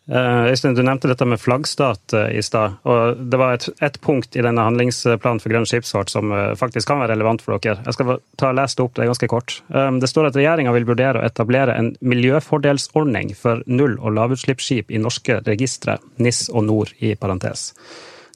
Eh, 0.04 0.50
Øystein, 0.52 0.74
du 0.76 0.82
nevnte 0.84 1.08
dette 1.08 1.24
med 1.24 1.40
flaggstat 1.40 2.12
eh, 2.12 2.34
i 2.36 2.42
stad. 2.44 2.76
og 2.84 3.16
Det 3.16 3.38
var 3.40 3.54
et, 3.56 3.68
et, 3.80 3.96
punkt 4.04 4.36
i 4.36 4.42
denne 4.44 4.60
handlingsplanen 4.66 5.40
for 5.40 5.48
grønn 5.48 5.64
skipsfart 5.64 6.12
som 6.12 6.32
eh, 6.32 6.52
faktisk 6.60 6.90
kan 6.90 7.00
være 7.00 7.14
relevant 7.14 7.40
for 7.40 7.56
dere. 7.56 7.80
Jeg 7.86 7.96
skal 7.96 8.18
ta 8.36 8.50
og 8.50 8.58
lese 8.58 8.76
det 8.76 8.84
opp, 8.84 8.92
det 8.94 9.04
er 9.04 9.12
ganske 9.14 9.28
kort. 9.32 9.54
Det 9.72 10.10
står 10.10 10.28
at 10.28 10.36
regjeringa 10.36 10.74
vil 10.76 10.88
vurdere 10.90 11.22
å 11.22 11.24
etablere 11.24 11.76
en 11.78 11.94
miljøfordelsordning 12.04 13.32
for 13.38 13.62
null- 13.64 13.96
og 13.96 14.12
lavutslippsskip 14.18 14.92
i 14.92 15.00
norske 15.00 15.38
registre, 15.46 15.96
NIS 16.20 16.50
og 16.52 16.66
NOR 16.68 16.92
i 17.00 17.14
parentes. 17.16 17.70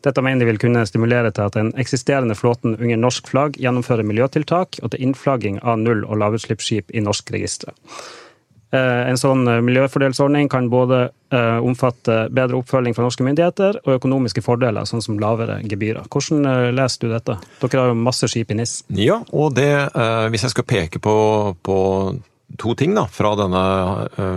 Dette 0.07 0.23
mener 0.23 0.41
de 0.41 0.49
vil 0.49 0.61
kunne 0.63 0.87
stimulere 0.89 1.33
til 1.35 1.51
at 1.51 1.59
den 1.59 1.73
eksisterende 1.77 2.37
flåten 2.39 2.79
under 2.79 3.01
norsk 3.03 3.29
flagg 3.29 3.59
gjennomfører 3.61 4.07
miljøtiltak, 4.09 4.79
og 4.81 4.95
til 4.95 5.05
innflagging 5.05 5.61
av 5.61 5.83
null- 5.83 6.07
og 6.07 6.23
lavutslippsskip 6.23 6.95
i 6.95 7.05
norsk 7.05 7.35
registre. 7.35 7.77
Eh, 8.69 9.03
en 9.09 9.17
sånn 9.17 9.47
eh, 9.49 9.63
miljøfordelsordning 9.65 10.51
kan 10.53 10.67
både 10.69 11.07
eh, 11.33 11.57
omfatte 11.65 12.27
bedre 12.29 12.59
oppfølging 12.59 12.93
fra 12.97 13.07
norske 13.07 13.25
myndigheter 13.25 13.81
og 13.81 13.95
økonomiske 13.95 14.45
fordeler, 14.45 14.85
sånn 14.89 15.05
som 15.05 15.17
lavere 15.23 15.63
gebyrer. 15.65 16.05
Hvordan 16.13 16.75
leser 16.77 17.07
du 17.07 17.15
dette? 17.15 17.39
Dere 17.63 17.81
har 17.81 17.95
jo 17.95 17.97
masse 17.97 18.29
skip 18.29 18.53
i 18.53 18.59
NIS. 18.59 18.83
Ja, 18.93 19.23
og 19.33 19.57
det, 19.57 19.71
hvis 20.33 20.45
jeg 20.45 20.57
skal 20.57 20.69
peke 20.69 21.01
på, 21.01 21.17
på 21.65 21.79
to 22.61 22.77
ting 22.77 22.97
da, 22.97 23.09
fra 23.13 23.35
denne 23.41 23.65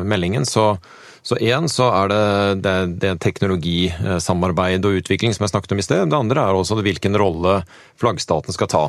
meldingen, 0.08 0.48
så 0.48 0.76
så 1.22 1.36
én 1.38 1.67
så 1.70 1.86
er 1.94 2.08
det, 2.10 2.22
det, 2.65 2.72
det 3.04 3.12
teknologisamarbeid 3.22 4.88
og 4.89 4.96
utvikling 5.04 5.36
som 5.36 5.44
jeg 5.46 5.52
snakket 5.52 5.76
om 5.76 5.82
i 5.84 5.86
sted. 5.86 6.08
Det 6.10 6.17
andre 6.17 6.48
er 6.50 6.58
også 6.58 6.80
hvilken 6.82 7.13
rolle 7.22 7.60
flaggstaten 8.02 8.56
skal 8.56 8.72
ta. 8.72 8.82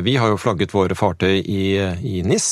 Vi 0.00 0.14
har 0.16 0.32
jo 0.32 0.40
flagget 0.40 0.72
våre 0.72 0.96
fartøy 0.96 1.36
i, 1.36 1.66
i 1.76 2.22
NIS. 2.24 2.48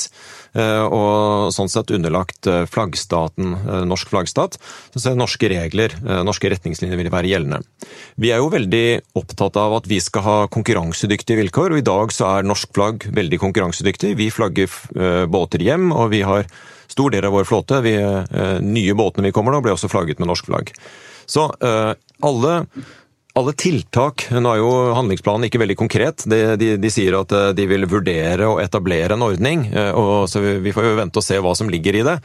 Eh, 0.54 0.84
og 0.86 1.50
sånn 1.54 1.70
sett 1.70 1.90
underlagt 1.94 2.46
eh, 2.46 2.62
flaggstaten, 2.70 3.56
eh, 3.58 3.80
norsk 3.90 4.12
flaggstat. 4.12 4.58
Så 4.94 5.14
norske 5.18 5.50
regler, 5.50 5.94
norske 6.26 6.50
retningslinjer 6.52 7.00
vil 7.00 7.10
være 7.12 7.30
gjeldende. 7.32 7.88
Vi 8.20 8.30
er 8.30 8.42
jo 8.42 8.52
veldig 8.52 9.16
opptatt 9.18 9.58
av 9.58 9.74
at 9.80 9.88
vi 9.90 9.98
skal 10.02 10.24
ha 10.26 10.36
konkurransedyktige 10.54 11.40
vilkår, 11.42 11.74
og 11.74 11.80
i 11.80 11.86
dag 11.86 12.14
så 12.14 12.30
er 12.36 12.46
norsk 12.46 12.70
flagg 12.76 13.08
veldig 13.14 13.40
konkurransedyktig. 13.42 14.14
Vi 14.20 14.30
flagger 14.34 14.70
båter 15.30 15.62
hjem, 15.64 15.90
og 15.92 16.12
vi 16.14 16.22
har 16.26 16.46
stor 16.90 17.14
del 17.14 17.26
av 17.26 17.34
vår 17.34 17.48
flåte. 17.48 17.80
Vi, 17.84 17.94
nye 18.62 18.96
båtene 18.98 19.28
vi 19.28 19.34
kommer 19.34 19.54
nå, 19.54 19.62
ble 19.64 19.74
også 19.74 19.90
flagget 19.90 20.22
med 20.22 20.30
norsk 20.30 20.50
flagg. 20.50 20.70
Så 21.26 21.48
alle 21.58 22.54
alle 23.34 23.54
tiltak 23.58 24.28
Nå 24.30 24.50
er 24.52 24.60
jo 24.60 24.70
handlingsplanen 24.94 25.48
ikke 25.48 25.60
veldig 25.62 25.76
konkret. 25.78 26.24
De, 26.30 26.40
de, 26.60 26.74
de, 26.80 26.90
sier 26.92 27.16
at 27.18 27.34
eh, 27.34 27.50
de 27.56 27.66
vil 27.70 27.86
vurdere 27.90 28.46
å 28.46 28.60
etablere 28.62 29.16
en 29.16 29.26
ordning. 29.26 29.66
Eh, 29.74 29.90
og 29.90 30.28
så 30.30 30.42
Vi 30.62 30.74
får 30.74 30.90
jo 30.90 30.98
vente 31.00 31.20
og 31.20 31.26
se 31.26 31.40
hva 31.42 31.54
som 31.58 31.70
ligger 31.72 31.98
i 31.98 32.04
det. 32.06 32.18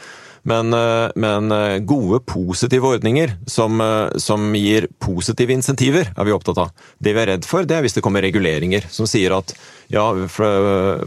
Men, 0.43 0.73
eh, 0.73 1.09
men 1.15 1.51
eh, 1.51 1.77
gode, 1.77 2.19
positive 2.19 2.87
ordninger 2.87 3.35
som, 3.47 3.81
eh, 3.81 4.17
som, 4.17 4.55
gir 4.55 4.87
positive 4.99 5.53
insentiver, 5.53 6.13
er 6.15 6.25
vi 6.25 6.33
opptatt 6.35 6.57
av. 6.57 6.71
Det 6.97 7.13
vi 7.13 7.21
er 7.23 7.33
redd 7.33 7.47
for, 7.47 7.67
det 7.67 7.75
er 7.75 7.83
hvis 7.85 7.97
det 7.97 8.03
kommer 8.05 8.23
reguleringer 8.23 8.87
som 8.91 9.07
sier 9.09 9.35
at 9.35 9.53
ja, 9.89 10.05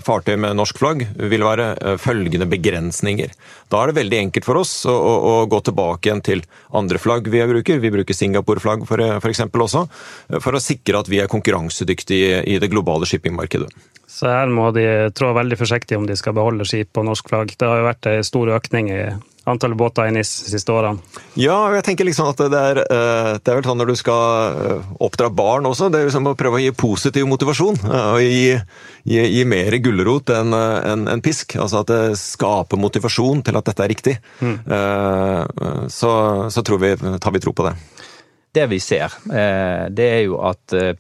fartøy 0.03 0.35
med 0.43 0.57
norsk 0.59 0.81
flagg 0.81 1.05
vil 1.15 1.45
være 1.47 1.97
følgende 2.03 2.49
begrensninger. 2.51 3.31
Da 3.71 3.79
er 3.79 3.93
det 3.93 4.01
veldig 4.01 4.19
enkelt 4.25 4.49
for 4.49 4.59
oss 4.59 4.73
å, 4.91 4.95
å, 4.97 5.13
å 5.31 5.35
gå 5.47 5.61
tilbake 5.69 6.11
igjen 6.11 6.25
til 6.27 6.43
andre 6.75 6.99
flagg 6.99 7.31
vi 7.31 7.45
bruker. 7.47 7.79
Vi 7.79 7.93
bruker 7.95 8.19
Singapore-flagg 8.19 8.83
f.eks. 8.89 9.45
også, 9.47 9.87
for 10.43 10.59
å 10.59 10.63
sikre 10.63 10.99
at 10.99 11.13
vi 11.13 11.23
er 11.23 11.31
konkurransedyktige 11.31 12.43
i 12.43 12.59
det 12.59 12.73
globale 12.75 13.07
shippingmarkedet. 13.07 13.71
Så 14.13 14.29
her 14.29 14.51
må 14.53 14.69
de 14.77 14.85
trå 15.17 15.33
veldig 15.33 15.57
forsiktig 15.57 15.97
om 15.97 16.07
de 16.09 16.17
skal 16.21 16.35
beholde 16.37 16.67
skip 16.69 16.91
på 16.93 17.05
norsk 17.07 17.31
flagg. 17.33 17.55
Det 17.57 17.69
har 17.69 17.81
jo 17.81 17.87
vært 17.89 18.09
en 18.11 18.27
stor 18.27 18.51
økning 18.59 18.91
i 18.93 19.05
antallet 19.49 19.79
båter 19.79 20.07
i 20.07 20.13
NIS 20.15 20.31
de 20.45 20.53
siste 20.53 20.71
årene. 20.71 21.01
Ja, 21.41 21.57
og 21.65 21.75
jeg 21.75 21.87
tenker 21.87 22.07
liksom 22.07 22.29
at 22.31 22.43
det 22.53 22.61
er, 22.61 22.81
eh, 22.85 23.31
det 23.41 23.51
er 23.51 23.57
vel 23.59 23.67
sånn 23.67 23.81
når 23.81 23.91
du 23.91 23.97
skal 23.99 24.61
eh, 24.67 24.93
oppdra 25.03 25.33
barn 25.35 25.67
også, 25.67 25.89
det 25.91 25.99
er 25.99 26.11
liksom 26.11 26.29
å 26.31 26.37
prøve 26.39 26.61
å 26.61 26.63
gi 26.63 26.75
positiv 26.77 27.27
motivasjon. 27.31 27.81
Og 28.13 28.21
gi, 28.23 28.53
gi, 29.09 29.25
gi 29.39 29.43
mer 29.49 29.79
gulrot 29.83 30.31
enn 30.37 30.55
en, 30.55 31.09
en 31.11 31.25
pisk. 31.25 31.57
Altså 31.57 31.81
at 31.81 31.91
det 31.91 32.21
skaper 32.21 32.79
motivasjon 32.79 33.43
til 33.49 33.59
at 33.59 33.73
dette 33.73 33.87
er 33.87 33.93
riktig. 33.97 34.19
Mm. 34.45 34.57
Så, 35.91 36.13
så 36.53 36.63
tror 36.63 36.85
vi, 36.85 36.95
tar 37.01 37.35
vi 37.35 37.43
tro 37.43 37.57
på 37.57 37.67
det 37.67 37.75
det 38.53 38.67
vi 38.67 38.81
ser, 38.81 39.13
eh, 39.33 39.89
det 39.89 40.09
er 40.13 40.23
jo 40.27 40.39
at 40.45 40.75
eh, 40.77 40.95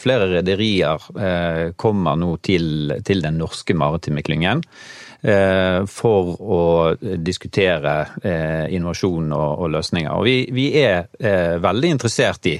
flere 0.00 0.26
rederier 0.32 1.04
eh, 1.14 1.64
kommer 1.78 2.18
nå 2.18 2.36
til, 2.42 2.96
til, 3.06 3.22
den 3.22 3.38
norske 3.38 3.76
maritime 3.78 4.26
klyngen 4.26 4.64
for 5.90 6.28
å 6.38 6.58
diskutere 7.24 7.94
innovasjon 8.70 9.32
og, 9.34 9.62
løsninger. 9.72 10.12
Og 10.12 10.22
vi, 10.22 10.34
vi 10.54 10.66
er 10.78 11.08
veldig 11.58 11.90
interessert 11.96 12.46
i 12.46 12.52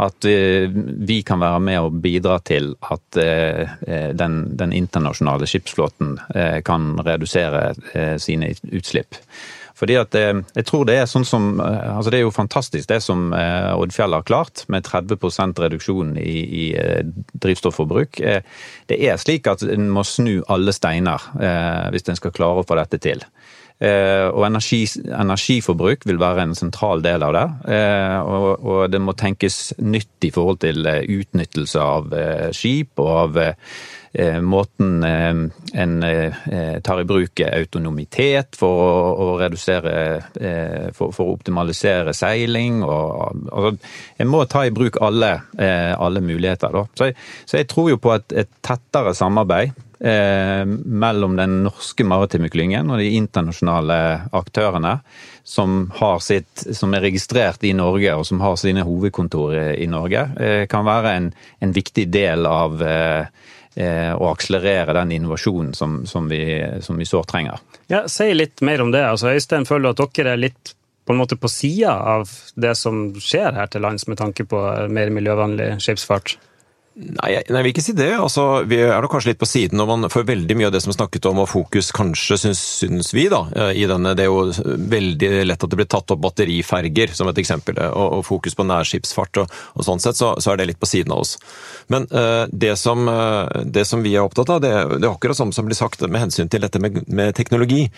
at 0.00 0.24
vi 0.24 1.18
kan 1.26 1.42
være 1.42 1.60
med 1.66 1.80
og 1.82 1.98
bidra 2.06 2.38
til 2.46 2.70
at 2.88 3.18
den, 4.22 4.38
den 4.56 4.72
internasjonale 4.78 5.50
skipsflåten 5.50 6.14
kan 6.64 6.88
redusere 7.04 7.66
sine 8.22 8.54
utslipp. 8.70 9.20
Fordi 9.76 9.98
at 10.00 10.14
Jeg 10.16 10.64
tror 10.64 10.86
det 10.88 10.94
er 10.96 11.08
sånn 11.10 11.24
som 11.28 11.60
altså 11.60 12.10
Det 12.10 12.18
er 12.18 12.24
jo 12.24 12.32
fantastisk 12.32 12.88
det 12.88 13.02
som 13.04 13.32
Oddfjell 13.32 14.16
har 14.16 14.24
klart, 14.24 14.64
med 14.72 14.86
30 14.86 15.60
reduksjon 15.60 16.14
i, 16.16 16.36
i 16.64 16.64
drivstofforbruk. 17.44 18.16
Det 18.88 18.96
er 18.96 19.20
slik 19.20 19.46
at 19.52 19.62
en 19.62 19.90
må 19.92 20.04
snu 20.04 20.40
alle 20.48 20.72
steiner 20.72 21.28
hvis 21.92 22.08
en 22.08 22.16
skal 22.16 22.32
klare 22.32 22.64
å 22.64 22.66
få 22.66 22.80
dette 22.80 23.02
til. 23.04 23.24
Eh, 23.76 24.26
og 24.32 24.46
energi, 24.46 24.86
energiforbruk 25.04 26.06
vil 26.08 26.20
være 26.20 26.46
en 26.46 26.54
sentral 26.56 27.02
del 27.04 27.24
av 27.26 27.34
det. 27.36 27.44
Eh, 27.76 28.18
og, 28.24 28.46
og, 28.64 28.78
det 28.88 29.02
må 29.04 29.12
tenkes 29.12 29.74
nytt 29.84 30.24
i 30.24 30.32
forhold 30.32 30.62
til 30.64 30.88
eh, 30.88 31.04
utnyttelse 31.18 31.82
av 31.82 32.16
skip 32.56 32.96
og 33.04 33.10
av 33.12 33.42
måten 34.40 35.04
en 35.04 35.96
tar 36.82 37.00
i 37.02 37.06
bruk 37.08 37.40
autonomitet 37.44 38.56
for 38.56 39.18
å 39.20 39.26
redusere 39.40 39.92
for, 40.96 41.12
for, 41.12 41.26
å 41.26 41.34
optimalisere 41.34 42.14
seiling. 42.16 42.80
Og, 42.86 43.42
altså, 43.50 43.90
en 44.22 44.30
må 44.32 44.44
ta 44.48 44.64
i 44.64 44.72
bruk 44.74 44.96
alle, 45.04 45.34
alle 45.58 46.24
muligheter. 46.24 46.72
Da. 46.72 46.86
Så, 46.96 47.10
jeg, 47.10 47.18
så 47.44 47.60
jeg 47.60 47.68
tror 47.72 47.92
jo 47.92 48.00
på 48.00 48.14
et, 48.16 48.38
et 48.44 48.52
tettere 48.64 49.12
samarbeid 49.16 49.76
eh, 50.00 50.64
mellom 50.84 51.36
den 51.36 51.62
norske 51.64 52.04
maritime 52.04 52.50
klyngen 52.52 52.90
og 52.90 53.00
de 53.00 53.12
internasjonale 53.16 53.98
aktørene 54.36 54.98
som, 55.46 55.86
sitt, 56.20 56.66
som, 56.76 56.94
er 56.94 57.06
registrert 57.06 57.64
i 57.64 57.74
Norge 57.76 58.14
og 58.18 58.26
som 58.26 58.42
har 58.44 58.56
sine 58.60 58.84
hovedkontor 58.86 59.56
i 59.76 59.86
Norge, 59.90 60.28
eh, 60.40 60.64
kan 60.70 60.86
være 60.86 61.16
en, 61.20 61.32
en, 61.60 61.74
viktig 61.76 62.08
del 62.12 62.48
av 62.50 62.82
eh, 62.82 63.26
eh 63.76 64.12
å 64.16 64.30
akselerere 64.32 64.94
den 64.96 65.12
innovasjonen 65.12 65.74
som, 65.74 66.00
som, 66.06 66.28
vi, 66.28 66.40
som 66.80 66.96
vi 66.96 67.06
sårt 67.06 67.28
trenger. 67.28 67.60
Ja, 67.92 68.06
Si 68.08 68.32
litt 68.34 68.60
mer 68.60 68.82
om 68.82 68.90
det. 68.90 69.04
Altså, 69.04 69.34
Øystein, 69.36 69.68
føler 69.68 69.92
du 69.92 70.02
at 70.02 70.16
dere 70.16 70.32
er 70.32 70.44
litt 70.48 70.74
på 71.06 71.12
en 71.12 71.20
måte 71.20 71.36
på 71.38 71.48
sida 71.48 71.92
av 72.16 72.30
det 72.58 72.74
som 72.74 73.12
skjer 73.14 73.54
her 73.54 73.68
til 73.70 73.84
lands 73.84 74.08
med 74.10 74.18
tanke 74.18 74.44
på 74.48 74.62
mer 74.90 75.12
miljøvennlig 75.14 75.76
skipsfart? 75.84 76.34
Nei, 76.96 77.28
jeg, 77.28 77.44
nei, 77.50 77.58
jeg 77.60 77.64
vil 77.66 77.72
ikke 77.74 77.82
si 77.84 77.92
det. 77.92 78.08
Altså, 78.16 78.42
vi 78.64 78.78
er 78.80 79.02
nok 79.04 79.12
kanskje 79.12 79.34
litt 79.34 79.40
på 79.42 79.48
siden. 79.48 79.80
og 79.82 79.90
man 79.90 80.08
får 80.08 80.24
veldig 80.30 80.54
mye 80.56 80.70
av 80.70 80.72
det 80.72 80.80
som 80.80 80.94
er 80.94 80.96
snakket 80.96 81.26
om 81.28 81.42
og 81.42 81.50
fokus, 81.50 81.90
kanskje 81.92 82.38
syns, 82.40 82.62
syns 82.80 83.10
vi, 83.12 83.26
da, 83.28 83.42
eh, 83.52 83.72
i 83.82 83.84
denne. 83.90 84.14
Det 84.16 84.24
er 84.24 84.30
jo 84.30 84.78
veldig 84.94 85.30
lett 85.44 85.66
at 85.66 85.74
det 85.74 85.76
blir 85.76 85.90
tatt 85.92 86.14
opp 86.14 86.22
batteriferger 86.24 87.12
som 87.12 87.28
et 87.28 87.40
eksempel, 87.42 87.76
eh, 87.76 87.92
og, 87.92 88.16
og 88.16 88.24
fokus 88.24 88.56
på 88.56 88.64
nærskipsfart. 88.64 89.42
og, 89.42 89.58
og 89.76 89.84
Sånn 89.84 90.00
sett 90.00 90.16
så, 90.16 90.32
så, 90.40 90.54
er 90.54 90.62
det 90.62 90.70
litt 90.70 90.80
på 90.80 90.88
siden 90.88 91.12
av 91.12 91.26
oss. 91.26 91.36
Men 91.92 92.08
uh, 92.16 92.48
det, 92.48 92.72
som, 92.80 93.04
uh, 93.12 93.44
det, 93.60 93.84
som, 93.84 94.00
vi 94.00 94.16
er 94.16 94.24
opptatt 94.24 94.54
av, 94.56 94.64
det, 94.64 94.72
det 94.96 95.04
er 95.04 95.12
akkurat 95.12 95.36
samme 95.36 95.52
som 95.52 95.68
blir 95.68 95.76
sagt 95.76 96.00
med 96.08 96.24
hensyn 96.24 96.48
til 96.48 96.64
dette 96.64 96.80
med, 96.80 97.02
med 97.12 97.36
teknologi. 97.36 97.90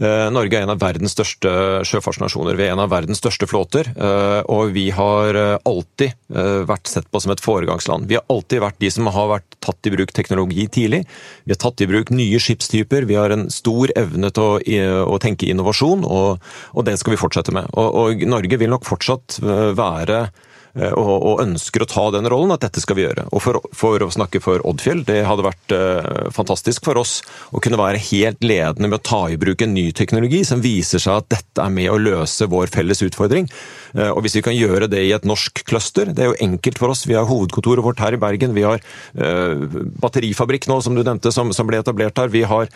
Eh, 0.00 0.28
Norge 0.32 0.56
er 0.56 0.64
en 0.64 0.72
av 0.72 0.80
verdens 0.80 1.14
største 1.14 1.50
sjøfartsnasjoner. 1.88 2.56
Vi 2.56 2.66
er 2.66 2.74
en 2.74 2.82
av 2.84 2.92
verdens 2.92 3.20
største 3.20 3.48
flåter. 3.50 3.90
Eh, 3.92 4.40
og 4.52 4.72
vi 4.76 4.88
har 4.94 5.38
eh, 5.38 5.56
alltid 5.68 6.18
vært 6.32 6.88
sett 6.88 7.10
på 7.12 7.20
som 7.20 7.34
et 7.34 7.42
foregangsland. 7.44 8.06
Vi 8.08 8.16
har 8.16 8.24
alltid 8.32 8.62
vært 8.62 8.78
de 8.80 8.88
som 8.92 9.08
har 9.12 9.28
vært 9.28 9.56
tatt 9.60 9.88
i 9.88 9.92
bruk 9.92 10.14
teknologi 10.16 10.64
tidlig. 10.72 11.02
Vi 11.44 11.52
har 11.52 11.60
tatt 11.60 11.82
i 11.84 11.88
bruk 11.90 12.12
nye 12.14 12.40
skipstyper. 12.40 13.04
Vi 13.08 13.18
har 13.18 13.34
en 13.34 13.50
stor 13.52 13.92
evne 13.98 14.30
til 14.32 14.46
å, 14.56 15.02
å 15.12 15.18
tenke 15.20 15.50
innovasjon, 15.52 16.06
og, 16.08 16.40
og, 16.72 16.86
det 16.88 16.96
skal 17.00 17.14
vi 17.14 17.20
fortsette 17.20 17.52
med. 17.52 17.68
Og, 17.76 17.98
og 18.00 18.24
Norge 18.32 18.58
vil 18.62 18.72
nok 18.72 18.88
fortsatt 18.88 19.42
være 19.76 20.24
og, 20.72 21.10
og, 21.12 21.40
ønsker 21.42 21.84
å 21.84 21.88
ta 21.88 22.06
den 22.14 22.28
rollen, 22.32 22.54
at 22.54 22.62
dette 22.64 22.80
skal 22.80 22.96
vi 22.96 23.04
gjøre. 23.04 23.26
Og 23.36 23.42
for, 23.44 23.60
for 23.76 24.00
å 24.00 24.10
snakke 24.12 24.40
for 24.40 24.62
Oddfjell, 24.68 25.02
det 25.08 25.18
hadde 25.28 25.44
vært 25.44 25.74
uh, 25.76 26.30
fantastisk 26.32 26.86
for 26.86 27.00
oss 27.02 27.18
å 27.52 27.60
kunne 27.62 27.80
være 27.80 28.00
helt 28.08 28.40
ledende 28.44 28.88
med 28.88 29.00
å 29.00 29.04
ta 29.04 29.22
i 29.28 29.36
bruk 29.40 29.64
en 29.64 29.74
ny 29.76 29.90
teknologi 29.96 30.40
som 30.48 30.62
viser 30.64 31.02
seg 31.02 31.20
at 31.20 31.28
dette 31.34 31.64
er 31.64 31.74
med 31.74 31.90
å 31.92 32.00
løse 32.00 32.48
vår 32.48 32.72
felles 32.72 33.04
utfordring. 33.04 33.50
Uh, 33.92 34.14
og 34.14 34.22
hvis 34.24 34.38
vi 34.38 34.44
kan 34.46 34.56
gjøre 34.56 34.88
det 34.92 35.02
i 35.04 35.12
et 35.12 35.28
norsk 35.28 35.60
cluster, 35.68 36.08
det 36.08 36.24
er 36.24 36.32
jo 36.32 36.40
enkelt 36.48 36.80
for 36.80 36.94
oss. 36.94 37.04
Vi 37.08 37.18
har 37.18 37.28
hovedkontoret 37.28 37.84
vårt 37.84 38.00
her 38.00 38.16
i 38.16 38.22
Bergen. 38.22 38.56
Vi 38.56 38.64
har 38.64 38.80
batterifabrikk 39.12 40.66
nå, 40.70 40.78
som 40.84 40.96
du 40.96 41.02
nevnte, 41.02 41.32
som, 41.34 41.50
som 41.54 41.68
ble 41.68 41.80
etablert 41.82 42.16
her. 42.18 42.30
Vi 42.32 42.42
har 42.48 42.70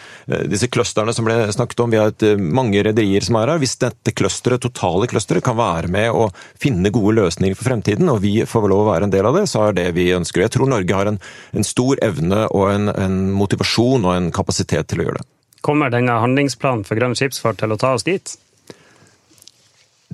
disse 0.51 0.69
clusterne 0.73 1.15
som 1.17 1.27
ble 1.27 1.39
snakket 1.55 1.81
om. 1.83 1.93
Vi 1.93 2.01
har 2.01 2.13
et, 2.13 2.25
mange 2.37 2.83
rederier 2.85 3.25
som 3.25 3.39
er 3.41 3.55
her. 3.55 3.63
Hvis 3.63 3.77
dette 3.81 4.13
clusteret, 4.17 4.63
totale 4.65 5.09
clusteret, 5.11 5.45
kan 5.47 5.57
være 5.59 5.91
med 5.93 6.13
å 6.13 6.29
finne 6.61 6.93
gode 6.95 7.17
løsninger 7.21 7.57
for 7.57 7.71
fremtiden, 7.71 7.86
fremtiden, 7.87 8.11
og 8.11 8.23
vi 8.23 8.45
får 8.47 8.69
lov 8.69 8.87
å 8.87 8.93
være 8.93 9.07
en 9.07 9.13
del 9.13 9.27
av 9.27 9.37
det, 9.37 9.47
så 9.49 9.69
er 9.69 9.77
det 9.77 9.95
vi 9.95 10.15
ønsker. 10.15 10.43
Jeg 10.43 10.55
tror 10.57 10.69
Norge 10.69 10.95
har 10.95 11.07
en, 11.07 11.21
en 11.53 11.65
stor 11.65 11.97
evne 12.03 12.49
og 12.51 12.71
en, 12.73 12.89
en, 12.91 13.33
motivasjon 13.37 14.05
og 14.05 14.17
en 14.17 14.33
kapasitet 14.33 14.89
til 14.89 15.01
å 15.01 15.07
gjøre 15.07 15.21
det. 15.21 15.29
Kommer 15.63 15.91
denne 15.91 16.19
handlingsplanen 16.21 16.85
for 16.87 16.97
grønn 16.99 17.17
skipsfart 17.17 17.59
til 17.59 17.73
å 17.73 17.79
ta 17.79 17.95
oss 17.97 18.07
dit? 18.07 18.37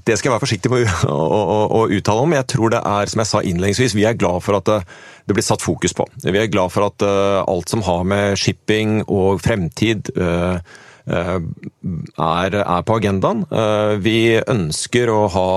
Det 0.03 0.17
skal 0.17 0.31
jeg 0.31 0.33
være 0.33 0.43
forsiktig 0.43 0.71
med 0.73 0.89
å, 1.07 1.15
å, 1.15 1.59
å, 1.79 1.83
uttale 1.93 2.25
om. 2.25 2.33
Jeg 2.35 2.49
tror 2.51 2.73
det 2.73 2.81
er, 2.81 3.11
som 3.11 3.23
jeg 3.23 3.31
sa 3.31 3.43
innledningsvis, 3.45 3.95
vi 3.95 4.07
er 4.09 4.17
glad 4.19 4.43
for 4.43 4.59
at 4.59 4.67
det, 4.67 4.79
det 5.29 5.37
blir 5.37 5.47
satt 5.47 5.63
fokus 5.63 5.95
på. 5.95 6.09
Vi 6.25 6.41
er 6.41 6.51
glad 6.51 6.73
for 6.75 6.89
at 6.89 7.05
uh, 7.05 7.45
alt 7.45 7.71
som 7.71 7.85
har 7.87 8.03
med 8.09 8.41
shipping 8.41 9.03
og 9.05 9.43
fremtid 9.45 10.11
uh, 10.17 10.59
uh, 11.07 11.39
er, 12.17 12.59
er, 12.65 12.83
på 12.89 12.99
agendaen. 12.99 13.45
vi 14.03 14.41
ønsker 14.41 15.13
å 15.13 15.21
ha 15.37 15.49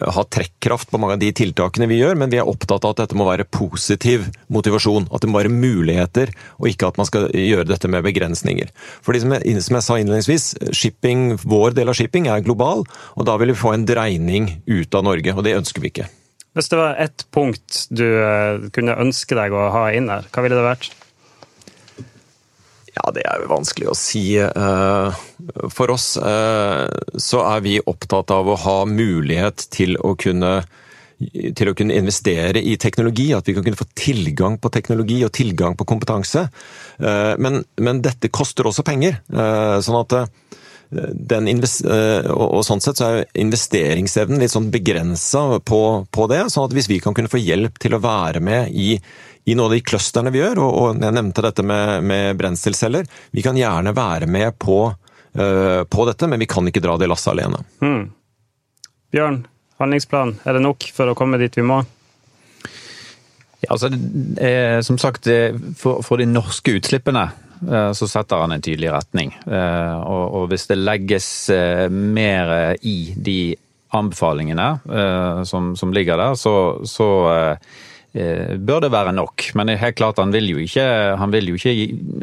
ha 0.00 0.24
trekkraft 0.24 0.90
på 0.90 1.00
mange 1.00 1.16
av 1.16 1.22
de 1.22 1.30
tiltakene 1.36 1.88
vi 1.90 2.00
gjør, 2.00 2.16
men 2.20 2.32
vi 2.32 2.40
er 2.40 2.48
opptatt 2.48 2.86
av 2.86 2.94
at 2.94 3.02
dette 3.04 3.18
må 3.18 3.26
være 3.28 3.48
positiv 3.50 4.28
motivasjon. 4.52 5.08
At 5.12 5.24
det 5.24 5.30
må 5.30 5.40
være 5.40 5.52
muligheter, 5.52 6.32
og 6.58 6.70
ikke 6.70 6.92
at 6.92 7.00
man 7.00 7.08
skal 7.08 7.28
gjøre 7.36 7.68
dette 7.70 7.90
med 7.92 8.04
begrensninger. 8.06 8.72
For 9.04 9.18
som 9.22 9.36
jeg, 9.36 9.58
som 9.64 9.78
jeg 9.78 9.86
sa 9.86 9.98
innledningsvis, 10.00 10.48
shipping, 10.76 11.36
vår 11.42 11.76
del 11.78 11.92
av 11.92 11.98
shipping 11.98 12.30
er 12.30 12.44
global, 12.44 12.86
og 13.16 13.28
da 13.28 13.36
vil 13.40 13.52
vi 13.52 13.60
få 13.60 13.74
en 13.76 13.86
dreining 13.88 14.50
ut 14.70 14.98
av 14.98 15.06
Norge, 15.06 15.36
og 15.36 15.46
det 15.46 15.58
ønsker 15.60 15.84
vi 15.84 15.92
ikke. 15.92 16.08
Hvis 16.52 16.68
det 16.68 16.80
var 16.80 16.98
ett 17.00 17.24
punkt 17.32 17.86
du 17.88 18.04
eh, 18.04 18.68
kunne 18.76 18.98
ønske 19.00 19.36
deg 19.38 19.54
å 19.56 19.70
ha 19.72 19.86
inn 19.96 20.10
her, 20.12 20.26
hva 20.28 20.44
ville 20.44 20.58
det 20.58 20.66
vært? 20.66 20.90
Ja, 22.92 23.08
det 23.16 23.22
er 23.24 23.40
jo 23.40 23.48
vanskelig 23.54 23.88
å 23.88 23.96
si. 23.96 24.36
Eh, 24.36 25.22
for 25.70 25.92
oss 25.94 26.16
eh, 26.16 26.86
så 27.18 27.42
er 27.46 27.64
vi 27.64 27.78
opptatt 27.80 28.32
av 28.34 28.48
å 28.48 28.58
ha 28.64 28.78
mulighet 28.88 29.68
til 29.72 29.98
å 30.00 30.14
kunne 30.18 30.62
til 31.22 31.68
å 31.70 31.74
kunne 31.78 31.94
investere 31.94 32.58
i 32.66 32.72
teknologi, 32.82 33.28
at 33.30 33.46
vi 33.46 33.52
kan 33.54 33.62
kunne 33.62 33.78
få 33.78 33.86
tilgang 33.94 34.56
på 34.58 34.72
teknologi 34.74 35.20
og 35.22 35.30
tilgang 35.30 35.76
på 35.78 35.86
kompetanse. 35.86 36.48
Eh, 36.98 37.34
men, 37.38 37.60
men 37.78 38.00
dette 38.02 38.32
koster 38.34 38.66
også 38.66 38.82
penger. 38.82 39.20
Sånn 39.30 40.00
at 40.00 40.16
den 40.90 41.46
og, 41.52 42.58
sånn 42.66 42.82
sett 42.82 42.98
så 42.98 43.06
er 43.06 43.38
investeringsevnen 43.38 44.42
litt 44.42 44.52
sånn 44.52 44.66
begrensa 44.74 45.60
på, 45.62 45.82
på, 46.10 46.26
det. 46.32 46.42
sånn 46.50 46.66
at 46.66 46.74
hvis 46.74 46.90
vi 46.90 46.98
kan 47.04 47.14
kunne 47.14 47.30
få 47.30 47.40
hjelp 47.40 47.78
til 47.80 47.94
å 47.94 48.02
være 48.02 48.42
med 48.42 48.74
i 48.74 48.96
i 49.44 49.56
noen 49.56 49.72
av 49.72 49.74
de 49.74 49.82
clusterne 49.82 50.30
vi 50.30 50.38
gjør, 50.38 50.60
og, 50.62 50.74
og 50.78 51.02
jeg 51.02 51.16
nevnte 51.16 51.42
dette 51.42 51.64
med, 51.66 52.04
med 52.06 52.36
brenselceller. 52.38 53.08
Vi 53.34 53.42
kan 53.42 53.58
gjerne 53.58 53.94
være 53.96 54.28
med 54.30 54.54
på, 54.62 54.84
på, 55.32 56.04
dette, 56.04 56.28
men 56.28 56.42
vi 56.42 56.48
kan 56.50 56.66
ikke 56.68 56.82
dra 56.84 56.98
det 57.00 57.08
lasset 57.08 57.32
alene. 57.32 57.62
Hmm. 57.80 58.02
Bjørn, 59.12 59.38
handlingsplan, 59.80 60.34
er 60.44 60.58
det 60.58 60.64
nok 60.64 60.84
for 60.92 61.12
å 61.12 61.16
komme 61.16 61.40
dit 61.40 61.56
vi 61.56 61.64
må? 61.64 61.78
Ja, 63.62 63.70
altså, 63.74 63.88
eh, 64.42 64.80
som 64.84 64.98
sagt, 65.00 65.28
for, 65.78 66.02
for, 66.04 66.20
de 66.20 66.26
norske 66.28 66.74
utslippene 66.76 67.24
eh, 67.28 67.90
så 67.96 68.08
setter 68.10 68.42
han 68.42 68.52
en 68.56 68.64
tydelig 68.64 68.90
retning. 68.92 69.32
Eh, 69.46 69.96
og, 70.00 70.24
og, 70.26 70.48
hvis 70.52 70.66
det 70.68 70.80
legges 70.80 71.28
eh, 71.54 71.86
mer 71.88 72.74
i 72.82 73.14
de 73.16 73.54
anbefalingene 73.92 74.68
eh, 74.88 75.42
som, 75.48 75.72
som, 75.78 75.92
ligger 75.94 76.20
der, 76.20 76.36
så, 76.40 76.54
så 76.88 77.08
Eh, 77.32 77.56
bør 78.12 78.82
det 78.84 78.90
være 78.92 79.14
nok. 79.16 79.46
Men 79.56 79.68
det 79.68 79.76
er 79.76 79.84
helt 79.86 79.96
klart 79.96 80.20
han 80.20 80.34
vil 80.34 80.50
jo 80.50 80.60
ikke, 80.60 80.84
vil 81.32 81.52
jo 81.52 81.56
ikke 81.56 81.72